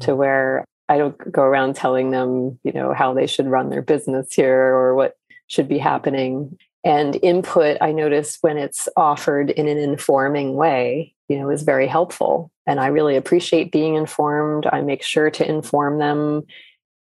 to 0.00 0.12
mm. 0.12 0.16
where 0.16 0.64
I 0.88 0.98
don't 0.98 1.32
go 1.32 1.42
around 1.42 1.76
telling 1.76 2.10
them, 2.10 2.58
you 2.62 2.72
know, 2.72 2.92
how 2.92 3.14
they 3.14 3.26
should 3.26 3.46
run 3.46 3.70
their 3.70 3.82
business 3.82 4.34
here 4.34 4.74
or 4.74 4.94
what 4.94 5.16
should 5.46 5.68
be 5.68 5.78
happening. 5.78 6.58
And 6.84 7.18
input 7.22 7.76
i 7.80 7.92
notice 7.92 8.38
when 8.40 8.56
it's 8.56 8.88
offered 8.96 9.50
in 9.50 9.68
an 9.68 9.78
informing 9.78 10.54
way 10.54 11.14
you 11.28 11.38
know 11.38 11.50
is 11.50 11.62
very 11.62 11.86
helpful. 11.86 12.50
And 12.66 12.80
i 12.80 12.86
really 12.86 13.16
appreciate 13.16 13.72
being 13.72 13.94
informed. 13.94 14.66
I 14.66 14.80
make 14.80 15.02
sure 15.02 15.30
to 15.30 15.48
inform 15.48 15.98
them 15.98 16.42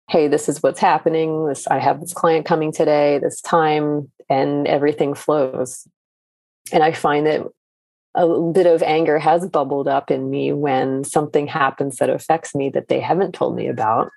hey 0.09 0.29
this 0.29 0.49
is 0.49 0.63
what's 0.63 0.81
happening. 0.81 1.47
This 1.47 1.67
i 1.67 1.79
have 1.79 2.01
this 2.01 2.13
client 2.13 2.47
coming 2.47 2.73
today 2.73 3.19
this 3.19 3.41
time 3.41 4.11
and 4.29 4.67
everything 4.67 5.15
flows. 5.15 5.87
And 6.73 6.83
i 6.83 6.93
find 6.93 7.27
that 7.27 7.43
a 8.15 8.53
bit 8.53 8.67
of 8.67 8.83
anger 8.83 9.19
has 9.19 9.49
bubbled 9.49 9.89
up 9.89 10.11
in 10.11 10.29
me 10.29 10.53
when 10.53 11.03
something 11.03 11.47
happens 11.47 11.97
that 11.97 12.11
affects 12.11 12.55
me 12.55 12.69
that 12.71 12.89
they 12.89 13.01
haven't 13.01 13.35
told 13.35 13.57
me 13.57 13.69
about 13.69 14.11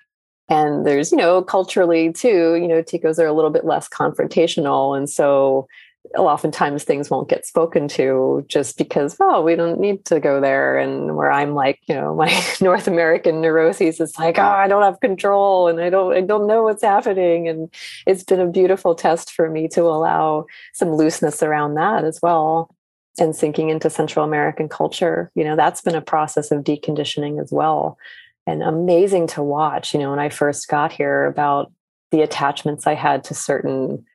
and 0.50 0.86
there's 0.86 1.12
you 1.12 1.18
know 1.18 1.42
culturally 1.42 2.12
too 2.12 2.56
you 2.56 2.68
know 2.68 2.82
ticos 2.82 3.20
are 3.20 3.26
a 3.26 3.34
little 3.34 3.52
bit 3.52 3.66
less 3.66 3.90
confrontational. 3.90 4.98
And 4.98 5.10
so 5.10 5.68
oftentimes 6.18 6.84
things 6.84 7.10
won't 7.10 7.30
get 7.30 7.48
spoken 7.48 7.88
to 7.88 8.46
just 8.48 8.78
because 8.78 9.18
oh 9.20 9.42
we 9.42 9.56
don't 9.56 9.80
need 9.80 10.06
to 10.06 10.20
go 10.20 10.40
there. 10.40 10.78
And 10.78 11.16
where 11.16 11.32
i'm 11.32 11.54
like 11.54 11.80
you 11.88 11.96
know 11.96 12.14
my 12.24 12.44
north 12.62 12.88
american 12.88 13.42
neuroses 13.42 14.00
is 14.00 14.18
like 14.20 14.38
oh 14.38 14.44
i 14.44 14.68
don't 14.68 14.84
have 14.84 15.00
control 15.00 15.68
and 15.68 15.82
i 15.82 15.90
don't 15.90 16.16
i 16.16 16.22
don't 16.22 16.48
know 16.48 16.64
what's 16.64 16.84
happening. 16.84 17.48
And 17.48 17.74
it's 18.06 18.24
been 18.24 18.40
a 18.40 18.48
beautiful 18.48 18.96
test 18.96 19.32
for 19.32 19.50
me 19.50 19.68
to 19.70 19.82
allow 19.82 20.46
some 20.74 20.94
looseness 20.94 21.42
around 21.42 21.76
that 21.76 22.04
as 22.06 22.20
well 22.22 22.70
and 23.18 23.36
sinking 23.36 23.70
into 23.70 23.90
central 23.90 24.24
american 24.26 24.70
culture. 24.70 25.32
You 25.34 25.44
know 25.44 25.56
that's 25.56 25.82
been 25.82 25.96
a 25.96 26.02
process 26.02 26.52
of 26.52 26.64
deconditioning 26.64 27.42
as 27.42 27.52
well 27.52 27.98
and 28.48 28.64
amazing 28.64 29.28
to 29.28 29.44
watch. 29.44 29.94
You 29.94 30.00
know, 30.00 30.10
when 30.10 30.20
I 30.20 30.30
first 30.30 30.68
got 30.68 30.92
here, 30.92 31.26
about 31.26 31.72
the 32.12 32.22
attachments 32.22 32.88
I 32.88 32.94
had 32.94 33.24
to 33.26 33.34
certain 33.34 34.06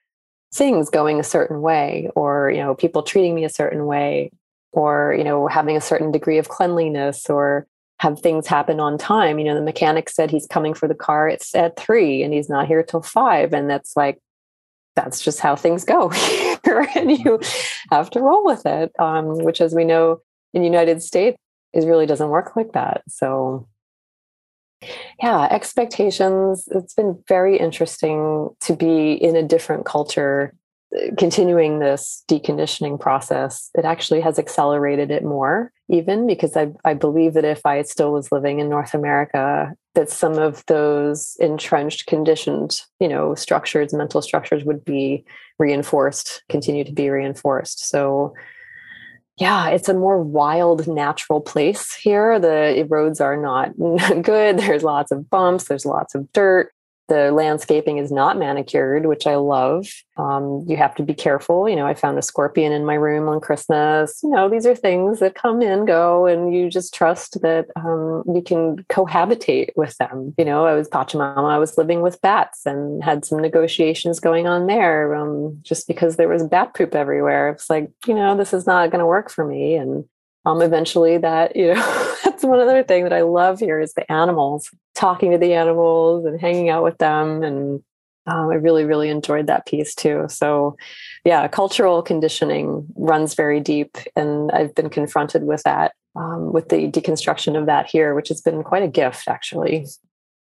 things 0.54 0.90
going 0.90 1.20
a 1.20 1.24
certain 1.24 1.60
way, 1.60 2.10
or, 2.14 2.50
you 2.50 2.58
know, 2.58 2.74
people 2.74 3.02
treating 3.02 3.34
me 3.34 3.44
a 3.44 3.50
certain 3.50 3.86
way, 3.86 4.30
or, 4.72 5.14
you 5.16 5.24
know, 5.24 5.46
having 5.46 5.76
a 5.76 5.80
certain 5.80 6.10
degree 6.10 6.38
of 6.38 6.48
cleanliness, 6.48 7.28
or 7.28 7.66
have 8.00 8.18
things 8.18 8.46
happen 8.46 8.80
on 8.80 8.96
time. 8.96 9.38
You 9.38 9.44
know, 9.44 9.54
the 9.54 9.60
mechanic 9.60 10.08
said 10.08 10.30
he's 10.30 10.46
coming 10.46 10.72
for 10.72 10.88
the 10.88 10.94
car. 10.94 11.28
It's 11.28 11.54
at 11.54 11.78
three 11.78 12.22
and 12.22 12.32
he's 12.32 12.48
not 12.48 12.66
here 12.66 12.82
till 12.82 13.02
five. 13.02 13.52
And 13.52 13.68
that's 13.68 13.94
like, 13.94 14.18
that's 14.96 15.20
just 15.20 15.38
how 15.38 15.54
things 15.54 15.84
go 15.84 16.08
here. 16.64 16.88
and 16.96 17.10
you 17.10 17.38
have 17.90 18.08
to 18.10 18.20
roll 18.20 18.44
with 18.44 18.64
it, 18.64 18.90
um, 18.98 19.44
which, 19.44 19.60
as 19.60 19.74
we 19.74 19.84
know 19.84 20.22
in 20.54 20.62
the 20.62 20.66
United 20.66 21.02
States, 21.02 21.36
is 21.74 21.84
really 21.84 22.06
doesn't 22.06 22.30
work 22.30 22.56
like 22.56 22.72
that. 22.72 23.02
So 23.06 23.68
yeah, 25.22 25.48
expectations. 25.50 26.68
It's 26.70 26.94
been 26.94 27.22
very 27.28 27.58
interesting 27.58 28.48
to 28.60 28.76
be 28.76 29.12
in 29.12 29.36
a 29.36 29.42
different 29.42 29.84
culture, 29.84 30.54
uh, 30.96 31.14
continuing 31.18 31.78
this 31.78 32.24
deconditioning 32.28 32.98
process. 32.98 33.70
It 33.74 33.84
actually 33.84 34.20
has 34.22 34.38
accelerated 34.38 35.10
it 35.10 35.24
more, 35.24 35.72
even 35.88 36.26
because 36.26 36.56
I, 36.56 36.72
I 36.84 36.94
believe 36.94 37.34
that 37.34 37.44
if 37.44 37.64
I 37.66 37.82
still 37.82 38.12
was 38.12 38.32
living 38.32 38.60
in 38.60 38.68
North 38.68 38.94
America, 38.94 39.74
that 39.94 40.08
some 40.08 40.38
of 40.38 40.64
those 40.66 41.36
entrenched, 41.40 42.06
conditioned, 42.06 42.80
you 43.00 43.08
know, 43.08 43.34
structures, 43.34 43.92
mental 43.92 44.22
structures 44.22 44.64
would 44.64 44.84
be 44.84 45.24
reinforced, 45.58 46.42
continue 46.48 46.84
to 46.84 46.92
be 46.92 47.10
reinforced. 47.10 47.88
So 47.88 48.32
yeah, 49.40 49.68
it's 49.70 49.88
a 49.88 49.94
more 49.94 50.22
wild, 50.22 50.86
natural 50.86 51.40
place 51.40 51.94
here. 51.94 52.38
The 52.38 52.78
eh, 52.78 52.84
roads 52.86 53.22
are 53.22 53.38
not 53.38 53.70
good. 54.22 54.58
There's 54.58 54.82
lots 54.82 55.10
of 55.10 55.30
bumps, 55.30 55.64
there's 55.64 55.86
lots 55.86 56.14
of 56.14 56.30
dirt. 56.34 56.72
The 57.10 57.32
landscaping 57.32 57.98
is 57.98 58.12
not 58.12 58.38
manicured, 58.38 59.06
which 59.06 59.26
I 59.26 59.34
love. 59.34 59.88
Um, 60.16 60.64
you 60.68 60.76
have 60.76 60.94
to 60.94 61.02
be 61.02 61.12
careful. 61.12 61.68
You 61.68 61.74
know, 61.74 61.84
I 61.84 61.94
found 61.94 62.16
a 62.18 62.22
scorpion 62.22 62.70
in 62.70 62.84
my 62.84 62.94
room 62.94 63.28
on 63.28 63.40
Christmas. 63.40 64.20
You 64.22 64.30
know, 64.30 64.48
these 64.48 64.64
are 64.64 64.76
things 64.76 65.18
that 65.18 65.34
come 65.34 65.60
and 65.60 65.88
go, 65.88 66.26
and 66.26 66.54
you 66.54 66.70
just 66.70 66.94
trust 66.94 67.42
that 67.42 67.66
um, 67.74 68.22
you 68.32 68.42
can 68.42 68.84
cohabitate 68.84 69.70
with 69.74 69.96
them. 69.96 70.34
You 70.38 70.44
know, 70.44 70.66
I 70.66 70.74
was 70.74 70.88
Pachamama, 70.88 71.50
I 71.50 71.58
was 71.58 71.76
living 71.76 72.00
with 72.00 72.20
bats 72.20 72.64
and 72.64 73.02
had 73.02 73.24
some 73.24 73.42
negotiations 73.42 74.20
going 74.20 74.46
on 74.46 74.68
there 74.68 75.12
um, 75.16 75.58
just 75.62 75.88
because 75.88 76.14
there 76.14 76.28
was 76.28 76.46
bat 76.46 76.74
poop 76.74 76.94
everywhere. 76.94 77.48
It's 77.48 77.68
like, 77.68 77.90
you 78.06 78.14
know, 78.14 78.36
this 78.36 78.52
is 78.52 78.68
not 78.68 78.90
going 78.90 79.00
to 79.00 79.06
work 79.06 79.32
for 79.32 79.44
me. 79.44 79.74
And 79.74 80.04
um, 80.46 80.62
eventually 80.62 81.18
that, 81.18 81.54
you 81.54 81.74
know, 81.74 82.16
that's 82.24 82.44
one 82.44 82.60
other 82.60 82.82
thing 82.82 83.04
that 83.04 83.12
I 83.12 83.22
love 83.22 83.60
here 83.60 83.80
is 83.80 83.94
the 83.94 84.10
animals 84.10 84.70
talking 84.94 85.30
to 85.32 85.38
the 85.38 85.54
animals 85.54 86.24
and 86.24 86.40
hanging 86.40 86.68
out 86.68 86.84
with 86.84 86.98
them. 86.98 87.42
And 87.42 87.82
um, 88.26 88.50
I 88.50 88.54
really, 88.54 88.84
really 88.84 89.08
enjoyed 89.08 89.46
that 89.46 89.66
piece 89.66 89.94
too. 89.94 90.26
So, 90.28 90.76
yeah, 91.24 91.46
cultural 91.48 92.02
conditioning 92.02 92.86
runs 92.96 93.34
very 93.34 93.60
deep. 93.60 93.96
And 94.16 94.50
I've 94.52 94.74
been 94.74 94.90
confronted 94.90 95.44
with 95.44 95.62
that, 95.64 95.92
um, 96.16 96.52
with 96.52 96.68
the 96.68 96.90
deconstruction 96.90 97.58
of 97.58 97.66
that 97.66 97.86
here, 97.86 98.14
which 98.14 98.28
has 98.28 98.40
been 98.40 98.62
quite 98.62 98.82
a 98.82 98.88
gift, 98.88 99.28
actually. 99.28 99.86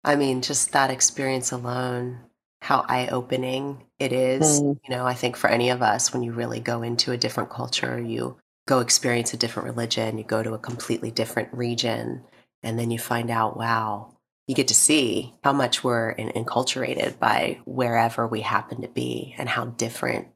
I 0.03 0.15
mean, 0.15 0.41
just 0.41 0.71
that 0.71 0.91
experience 0.91 1.51
alone, 1.51 2.19
how 2.61 2.85
eye 2.87 3.07
opening 3.07 3.83
it 3.99 4.13
is. 4.13 4.61
Mm. 4.61 4.79
You 4.87 4.95
know, 4.95 5.05
I 5.05 5.13
think 5.13 5.35
for 5.35 5.49
any 5.49 5.69
of 5.69 5.81
us, 5.81 6.13
when 6.13 6.23
you 6.23 6.31
really 6.31 6.59
go 6.59 6.81
into 6.81 7.11
a 7.11 7.17
different 7.17 7.49
culture, 7.49 7.99
you 7.99 8.37
go 8.69 8.79
experience 8.81 9.33
a 9.33 9.37
different 9.37 9.67
religion, 9.67 10.19
you 10.19 10.23
go 10.23 10.43
to 10.43 10.53
a 10.53 10.59
completely 10.59 11.09
different 11.09 11.51
region, 11.51 12.23
and 12.61 12.77
then 12.77 12.91
you 12.91 12.99
find 12.99 13.31
out, 13.31 13.57
wow, 13.57 14.15
you 14.45 14.53
get 14.53 14.67
to 14.67 14.75
see 14.75 15.33
how 15.43 15.51
much 15.51 15.83
we're 15.83 16.11
in, 16.11 16.29
enculturated 16.29 17.17
by 17.17 17.59
wherever 17.65 18.27
we 18.27 18.41
happen 18.41 18.83
to 18.83 18.87
be 18.87 19.33
and 19.39 19.49
how 19.49 19.65
different 19.65 20.27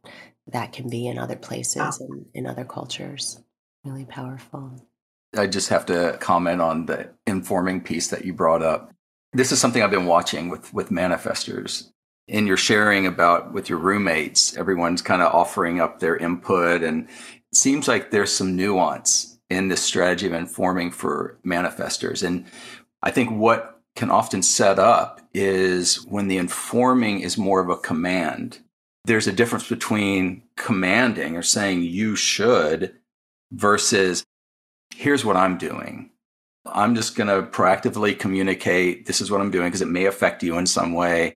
that 0.48 0.74
can 0.74 0.90
be 0.90 1.08
in 1.08 1.20
other 1.20 1.36
places 1.36 1.78
wow. 1.78 1.92
and 2.00 2.26
in 2.34 2.48
other 2.48 2.66
cultures. 2.66 3.40
Really 3.86 4.06
powerful. 4.06 4.84
I 5.38 5.46
just 5.46 5.70
have 5.70 5.86
to 5.88 6.18
comment 6.20 6.60
on 6.60 6.88
the 6.88 7.10
informing 7.28 7.82
piece 7.82 8.08
that 8.08 8.26
you 8.26 8.34
brought 8.34 8.64
up. 8.64 8.92
This 9.34 9.52
is 9.52 9.60
something 9.60 9.84
I've 9.84 9.92
been 9.92 10.06
watching 10.06 10.50
with 10.50 10.74
with 10.74 10.90
manifestors. 10.90 11.90
In 12.28 12.48
your 12.48 12.58
sharing 12.58 13.06
about 13.06 13.52
with 13.52 13.70
your 13.70 13.80
roommates, 13.80 14.56
everyone's 14.56 15.02
kind 15.02 15.22
of 15.22 15.34
offering 15.34 15.82
up 15.82 16.00
their 16.00 16.16
input 16.16 16.82
and 16.82 17.10
it 17.10 17.43
seems 17.56 17.88
like 17.88 18.12
there's 18.12 18.32
some 18.34 18.56
nuance 18.56 19.38
in 19.49 19.68
this 19.68 19.82
strategy 19.82 20.28
of 20.28 20.34
informing 20.34 20.91
for 20.91 21.38
manifestors. 21.45 22.24
And 22.26 22.45
I 23.01 23.12
think 23.12 23.32
what 23.32 23.82
can 23.95 24.10
often 24.10 24.41
set 24.41 24.80
up 24.80 25.22
is 25.34 26.04
when 26.06 26.28
the 26.28 26.38
informing 26.38 27.20
is 27.20 27.38
more 27.38 27.62
of 27.62 27.70
a 27.70 27.78
command. 27.78 28.60
There's 29.06 29.28
a 29.28 29.34
difference 29.34 29.68
between 29.68 30.43
commanding 30.56 31.36
or 31.36 31.43
saying 31.43 31.84
you 31.84 32.16
should 32.16 32.95
versus 33.51 34.24
here's 34.95 35.26
what 35.26 35.38
I'm 35.38 35.58
doing. 35.58 36.10
I'm 36.66 36.95
just 36.95 37.16
going 37.16 37.28
to 37.28 37.47
proactively 37.49 38.18
communicate 38.18 39.06
this 39.06 39.20
is 39.22 39.30
what 39.30 39.41
I'm 39.41 39.51
doing 39.51 39.68
because 39.68 39.82
it 39.82 39.88
may 39.88 40.06
affect 40.06 40.43
you 40.43 40.58
in 40.58 40.66
some 40.66 40.93
way. 40.93 41.34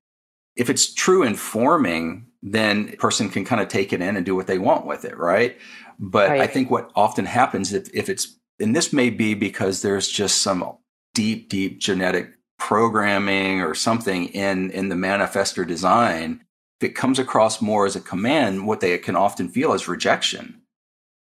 If 0.56 0.70
it's 0.70 0.94
true 0.94 1.24
informing, 1.24 2.27
then 2.42 2.90
a 2.94 2.98
person 2.98 3.30
can 3.30 3.46
kind 3.46 3.62
of 3.62 3.68
take 3.68 3.94
it 3.94 4.02
in 4.02 4.16
and 4.16 4.26
do 4.26 4.36
what 4.36 4.48
they 4.48 4.60
want 4.60 4.86
with 4.86 5.06
it, 5.06 5.18
right? 5.18 5.58
But 6.00 6.30
right. 6.30 6.42
I 6.42 6.48
think 6.48 6.70
what 6.70 6.92
often 6.96 7.26
happens 7.26 7.74
if, 7.74 7.90
if 7.94 8.10
it's, 8.10 8.38
and 8.60 8.76
this 8.76 8.94
may 8.94 9.10
be 9.10 9.34
because 9.34 9.82
there's 9.82 10.08
just 10.08 10.42
some 10.42 10.78
deep, 11.14 11.50
deep 11.50 11.80
genetic 11.80 12.38
programming 12.58 13.62
or 13.62 13.76
something 13.76 14.26
in 14.30 14.72
in 14.72 14.90
the 14.90 14.96
manifestor 14.96 15.66
design 15.66 16.42
if 16.82 16.90
it 16.90 16.96
comes 16.96 17.20
across 17.20 17.62
more 17.62 17.86
as 17.86 17.96
a 17.96 18.02
command 18.02 18.66
what 18.66 18.80
they 18.80 18.98
can 18.98 19.16
often 19.16 19.48
feel 19.48 19.74
is 19.74 19.88
rejection 19.88 20.60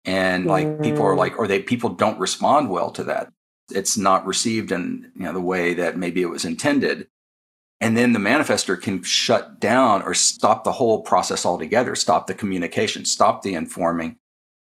and 0.05 0.45
like 0.45 0.65
mm. 0.65 0.81
people 0.81 1.03
are 1.03 1.15
like 1.15 1.37
or 1.37 1.47
they 1.47 1.61
people 1.61 1.89
don't 1.89 2.19
respond 2.19 2.69
well 2.69 2.91
to 2.91 3.03
that 3.03 3.31
it's 3.71 3.97
not 3.97 4.25
received 4.25 4.71
in 4.71 5.11
you 5.15 5.23
know 5.23 5.33
the 5.33 5.41
way 5.41 5.73
that 5.73 5.97
maybe 5.97 6.21
it 6.21 6.29
was 6.29 6.45
intended 6.45 7.07
and 7.79 7.95
then 7.95 8.13
the 8.13 8.19
manifestor 8.19 8.79
can 8.81 9.03
shut 9.03 9.59
down 9.59 10.01
or 10.01 10.13
stop 10.13 10.63
the 10.63 10.71
whole 10.71 11.01
process 11.01 11.45
altogether 11.45 11.95
stop 11.95 12.27
the 12.27 12.33
communication 12.33 13.05
stop 13.05 13.41
the 13.41 13.53
informing 13.53 14.17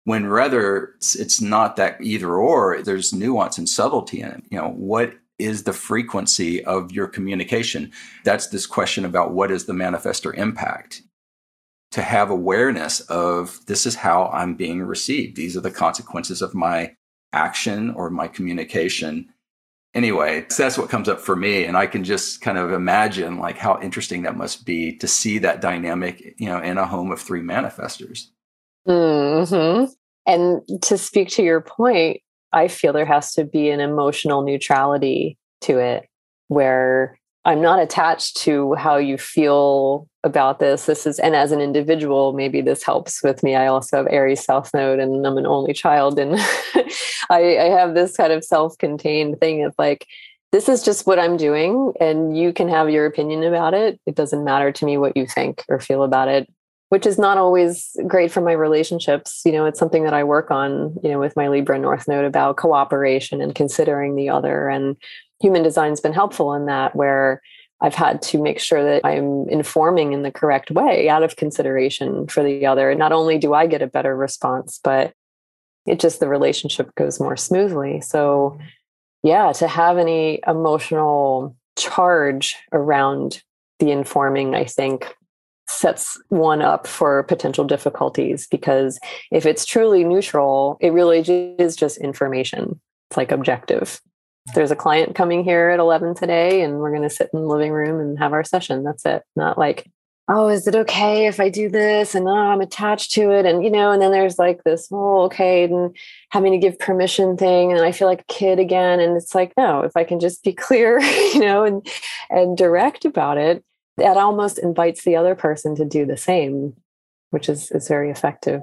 when 0.05 0.27
rather 0.27 0.95
it's, 1.01 1.41
not 1.41 1.77
that 1.77 1.97
either 2.01 2.37
or 2.37 2.81
there's 2.83 3.13
nuance 3.13 3.59
and 3.59 3.69
subtlety 3.69 4.21
in 4.21 4.29
it 4.29 4.45
you 4.51 4.59
know 4.59 4.71
what 4.71 5.15
is 5.39 5.65
the 5.65 5.73
frequency 5.73 6.65
of 6.65 6.93
your 6.93 7.07
communication? 7.07 7.93
That's 8.25 8.49
this 8.49 8.67
question 8.67 9.05
about 9.05 9.33
what 9.33 9.51
is 9.51 9.67
the 9.67 9.73
manifestor 9.73 10.37
impact? 10.37 11.03
To 11.93 12.03
have 12.03 12.31
awareness 12.31 13.01
of 13.01 13.61
this 13.67 13.87
is 13.87 13.95
how 13.95 14.27
I'm 14.29 14.55
being 14.55 14.83
received. 14.83 15.37
These 15.37 15.57
are 15.57 15.61
the 15.61 15.71
consequences 15.71 16.43
of 16.43 16.55
my 16.55 16.95
action 17.33 17.91
or 17.91 18.11
my 18.11 18.29
communication. 18.29 19.33
Anyway, 19.97 20.45
so 20.51 20.63
that's 20.63 20.77
what 20.77 20.91
comes 20.91 21.09
up 21.09 21.19
for 21.19 21.35
me. 21.35 21.65
And 21.65 21.75
I 21.75 21.87
can 21.87 22.05
just 22.05 22.43
kind 22.43 22.59
of 22.59 22.71
imagine 22.71 23.39
like 23.39 23.57
how 23.57 23.81
interesting 23.81 24.25
that 24.25 24.37
must 24.37 24.67
be 24.67 24.95
to 24.99 25.09
see 25.09 25.39
that 25.39 25.63
dynamic, 25.63 26.35
you 26.37 26.51
know, 26.51 26.61
in 26.61 26.77
a 26.77 26.85
home 26.85 27.11
of 27.11 27.19
three 27.19 27.41
manifestors. 27.41 28.27
hmm 28.85 29.85
And 30.27 30.61
to 30.83 30.99
speak 30.99 31.31
to 31.31 31.43
your 31.43 31.63
point, 31.63 32.21
I 32.53 32.69
feel 32.69 32.93
there 32.93 33.07
has 33.07 33.33
to 33.33 33.45
be 33.47 33.71
an 33.71 33.81
emotional 33.81 34.43
neutrality 34.43 35.39
to 35.63 35.79
it 35.79 36.07
where 36.49 37.19
I'm 37.47 37.63
not 37.63 37.81
attached 37.81 38.37
to 38.39 38.75
how 38.75 38.97
you 38.97 39.17
feel 39.17 40.09
about 40.25 40.59
this. 40.59 40.87
This 40.87 41.07
is, 41.07 41.21
and 41.21 41.37
as 41.37 41.53
an 41.53 41.61
individual, 41.61 42.33
maybe 42.33 42.61
this 42.61 42.83
helps 42.83 43.23
with 43.23 43.45
me. 43.45 43.55
I 43.55 43.69
also 43.69 43.99
have 43.99 44.09
Aries 44.11 44.45
South 44.45 44.75
Node 44.75 44.99
and 44.99 45.25
I'm 45.25 45.39
an 45.39 45.47
only 45.47 45.73
child. 45.73 46.19
And 46.19 46.35
I, 47.31 47.57
I 47.59 47.69
have 47.71 47.95
this 47.95 48.17
kind 48.17 48.33
of 48.33 48.45
self 48.45 48.77
contained 48.79 49.39
thing 49.39 49.63
of 49.65 49.77
like, 49.79 50.09
this 50.51 50.69
is 50.69 50.83
just 50.83 51.07
what 51.07 51.19
I'm 51.19 51.37
doing, 51.37 51.93
and 52.01 52.39
you 52.39 52.53
can 52.53 52.69
have 52.69 52.89
your 52.89 53.05
opinion 53.05 53.43
about 53.43 53.75
it. 53.75 54.01
It 54.07 54.15
doesn't 54.15 54.45
matter 54.45 54.73
to 54.73 54.85
me 54.85 54.97
what 54.97 55.17
you 55.17 55.27
think 55.27 55.65
or 55.69 55.81
feel 55.81 56.03
about 56.03 56.29
it, 56.29 56.49
which 56.89 57.05
is 57.05 57.19
not 57.19 57.37
always 57.37 57.97
great 58.07 58.31
for 58.31 58.41
my 58.41 58.53
relationships. 58.53 59.43
You 59.45 59.53
know, 59.53 59.67
it's 59.67 59.79
something 59.79 60.05
that 60.05 60.15
I 60.15 60.25
work 60.25 60.51
on, 60.51 60.97
you 61.03 61.11
know, 61.11 61.19
with 61.19 61.37
my 61.37 61.49
Libra 61.49 61.79
North 61.79 62.09
Node 62.09 62.25
about 62.25 62.57
cooperation 62.57 63.41
and 63.41 63.55
considering 63.55 64.15
the 64.15 64.31
other. 64.31 64.69
And 64.69 64.97
human 65.41 65.63
design's 65.63 66.01
been 66.01 66.13
helpful 66.13 66.55
in 66.55 66.67
that, 66.67 66.95
where 66.97 67.43
I've 67.81 67.95
had 67.95 68.23
to 68.23 68.43
make 68.43 68.59
sure 68.59 68.83
that 68.83 69.05
I'm 69.05 69.49
informing 69.49 70.13
in 70.13 70.23
the 70.23 70.31
correct 70.31 70.71
way 70.71 71.09
out 71.09 71.23
of 71.23 71.37
consideration 71.37 72.27
for 72.27 72.43
the 72.43 72.65
other. 72.65 72.95
Not 72.95 73.13
only 73.13 73.39
do 73.39 73.53
I 73.53 73.67
get 73.67 73.83
a 73.83 73.87
better 73.87 74.17
response, 74.17 74.81
but 74.83 75.13
it 75.87 76.01
just 76.01 76.21
the 76.21 76.29
relationship 76.29 76.95
goes 76.95 77.21
more 77.21 77.37
smoothly. 77.37 78.01
So, 78.01 78.59
yeah, 79.23 79.53
to 79.53 79.69
have 79.69 79.99
any 79.99 80.41
emotional 80.47 81.55
charge 81.79 82.57
around 82.73 83.43
the 83.79 83.91
informing, 83.91 84.55
I 84.55 84.65
think 84.65 85.15
sets 85.69 86.21
one 86.29 86.63
up 86.63 86.87
for 86.87 87.25
potential 87.25 87.65
difficulties 87.65 88.47
because 88.47 88.99
if 89.31 89.45
it's 89.45 89.67
truly 89.67 90.03
neutral, 90.05 90.79
it 90.81 90.93
really 90.93 91.21
is 91.59 91.77
just 91.77 91.99
information. 91.99 92.81
It's 93.11 93.17
like 93.17 93.33
objective 93.33 94.01
there's 94.55 94.71
a 94.71 94.77
client 94.77 95.15
coming 95.15 95.45
here 95.45 95.71
at 95.71 95.81
11 95.81 96.15
today 96.15 96.63
and 96.63 96.79
we're 96.79 96.91
going 96.91 97.03
to 97.03 97.11
sit 97.11 97.31
in 97.33 97.41
the 97.41 97.47
living 97.47 97.73
room 97.73 98.01
and 98.01 98.19
have 98.19 98.33
our 98.33 98.45
session. 98.45 98.85
That's 98.85 99.05
it. 99.05 99.23
Not 99.35 99.59
like 99.59 99.91
oh 100.29 100.49
is 100.49 100.67
it 100.67 100.75
okay 100.75 101.27
if 101.27 101.39
i 101.39 101.49
do 101.49 101.69
this 101.69 102.13
and 102.13 102.27
oh, 102.27 102.35
i'm 102.35 102.61
attached 102.61 103.13
to 103.13 103.31
it? 103.31 103.47
And 103.47 103.63
you 103.63 103.71
know 103.71 103.91
and 103.93 104.03
then 104.03 104.13
there's 104.13 104.39
like 104.39 104.65
this 104.65 104.89
oh 104.91 105.23
okay 105.23 105.65
and 105.65 105.97
having 106.31 106.53
to 106.53 106.59
give 106.59 106.79
permission 106.79 107.37
thing. 107.37 107.73
And 107.73 107.81
i 107.83 107.93
feel 107.93 108.09
like 108.09 108.23
a 108.23 108.33
kid 108.33 108.59
again 108.59 109.01
and 109.01 109.17
it's 109.17 109.35
like 109.35 109.53
no 109.57 109.81
if 109.83 109.97
i 109.97 110.05
can 110.05 110.21
just 110.21 110.43
be 110.43 110.53
clear 110.67 111.01
you 111.01 111.41
know 111.41 111.65
and 111.65 111.87
and 112.31 112.57
direct 112.57 113.05
about 113.05 113.39
it 113.39 113.65
that 113.97 114.17
almost 114.17 114.59
invites 114.59 115.05
the 115.05 115.17
other 115.17 115.35
person 115.35 115.75
to 115.77 115.85
do 115.85 116.05
the 116.05 116.17
same 116.17 116.75
which 117.31 117.49
is 117.49 117.71
is 117.73 117.89
very 117.89 118.11
effective. 118.11 118.63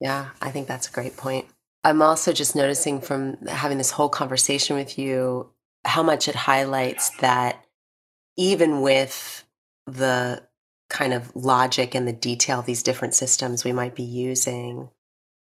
Yeah 0.00 0.30
i 0.40 0.50
think 0.50 0.66
that's 0.66 0.88
a 0.88 0.92
great 0.92 1.16
point 1.16 1.46
I'm 1.82 2.02
also 2.02 2.32
just 2.32 2.54
noticing 2.54 3.00
from 3.00 3.36
having 3.46 3.78
this 3.78 3.90
whole 3.90 4.08
conversation 4.08 4.76
with 4.76 4.98
you 4.98 5.50
how 5.84 6.02
much 6.02 6.28
it 6.28 6.34
highlights 6.34 7.10
that 7.18 7.64
even 8.36 8.82
with 8.82 9.44
the 9.86 10.42
kind 10.88 11.14
of 11.14 11.34
logic 11.34 11.94
and 11.94 12.06
the 12.06 12.12
detail 12.12 12.60
of 12.60 12.66
these 12.66 12.82
different 12.82 13.14
systems 13.14 13.64
we 13.64 13.72
might 13.72 13.94
be 13.94 14.02
using, 14.02 14.90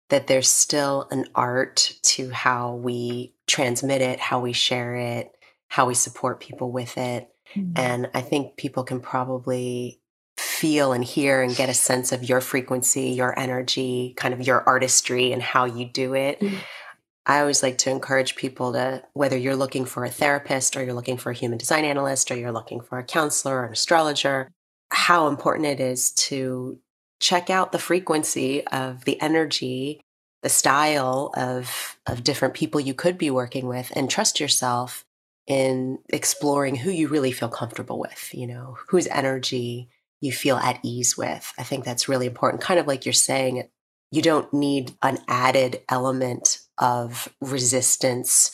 that 0.10 0.28
there's 0.28 0.50
still 0.50 1.08
an 1.12 1.26
art 1.36 1.96
to 2.04 2.30
how 2.30 2.76
we 2.76 3.34
transmit 3.48 4.02
it, 4.02 4.20
how 4.20 4.40
we 4.40 4.54
share 4.54 4.96
it, 4.96 5.32
how 5.68 5.88
we 5.88 5.94
support 5.94 6.40
people 6.40 6.72
with 6.72 6.98
it. 6.98 7.30
Mm-hmm. 7.56 7.74
And 7.76 8.10
I 8.14 8.22
think 8.22 8.58
people 8.58 8.84
can 8.84 9.00
probably 9.00 9.99
feel 10.40 10.94
and 10.94 11.04
hear 11.04 11.42
and 11.42 11.56
get 11.56 11.70
a 11.70 11.74
sense 11.74 12.12
of 12.12 12.28
your 12.28 12.42
frequency, 12.42 13.10
your 13.10 13.38
energy, 13.38 14.14
kind 14.18 14.34
of 14.34 14.46
your 14.46 14.64
artistry 14.68 15.32
and 15.32 15.42
how 15.42 15.66
you 15.66 15.86
do 15.86 16.14
it. 16.14 16.40
Mm-hmm. 16.40 16.56
I 17.26 17.42
always 17.42 17.62
like 17.62 17.78
to 17.80 17.92
encourage 17.92 18.36
people 18.36 18.74
to, 18.74 19.04
whether 19.14 19.38
you're 19.38 19.56
looking 19.56 19.86
for 19.86 20.04
a 20.04 20.10
therapist 20.10 20.76
or 20.76 20.84
you're 20.84 20.94
looking 20.94 21.18
for 21.18 21.32
a 21.32 21.36
human 21.36 21.58
design 21.58 21.86
analyst 21.86 22.32
or 22.32 22.38
you're 22.38 22.52
looking 22.52 22.82
for 22.82 22.98
a 22.98 23.04
counselor 23.04 23.58
or 23.58 23.66
an 23.66 23.74
astrologer, 23.74 24.50
how 24.92 25.28
important 25.28 25.68
it 25.68 25.80
is 25.80 26.12
to 26.14 26.80
check 27.20 27.50
out 27.50 27.72
the 27.72 27.78
frequency 27.78 28.66
of 28.68 29.06
the 29.06 29.22
energy, 29.22 30.02
the 30.42 30.50
style 30.50 31.32
of, 31.36 31.98
of 32.08 32.24
different 32.24 32.54
people 32.54 32.80
you 32.80 32.94
could 32.94 33.18
be 33.18 33.30
working 33.30 33.68
with, 33.68 33.92
and 33.96 34.10
trust 34.10 34.40
yourself 34.40 35.04
in 35.46 36.00
exploring 36.10 36.76
who 36.76 36.90
you 36.90 37.08
really 37.08 37.32
feel 37.32 37.50
comfortable 37.50 38.00
with, 38.00 38.30
you 38.34 38.48
know, 38.48 38.78
whose 38.88 39.08
energy 39.08 39.90
you 40.22 40.32
feel 40.32 40.58
at 40.58 40.80
ease 40.84 41.18
with. 41.18 41.54
I 41.58 41.64
think 41.64 41.86
that's 41.86 42.10
really 42.10 42.28
important. 42.28 42.62
Kind 42.62 42.80
of 42.80 42.88
like 42.88 43.06
you're 43.06 43.14
saying, 43.14 43.70
you 44.12 44.22
don't 44.22 44.52
need 44.54 44.94
an 45.02 45.20
added 45.28 45.82
element 45.90 46.60
of 46.78 47.34
resistance 47.42 48.52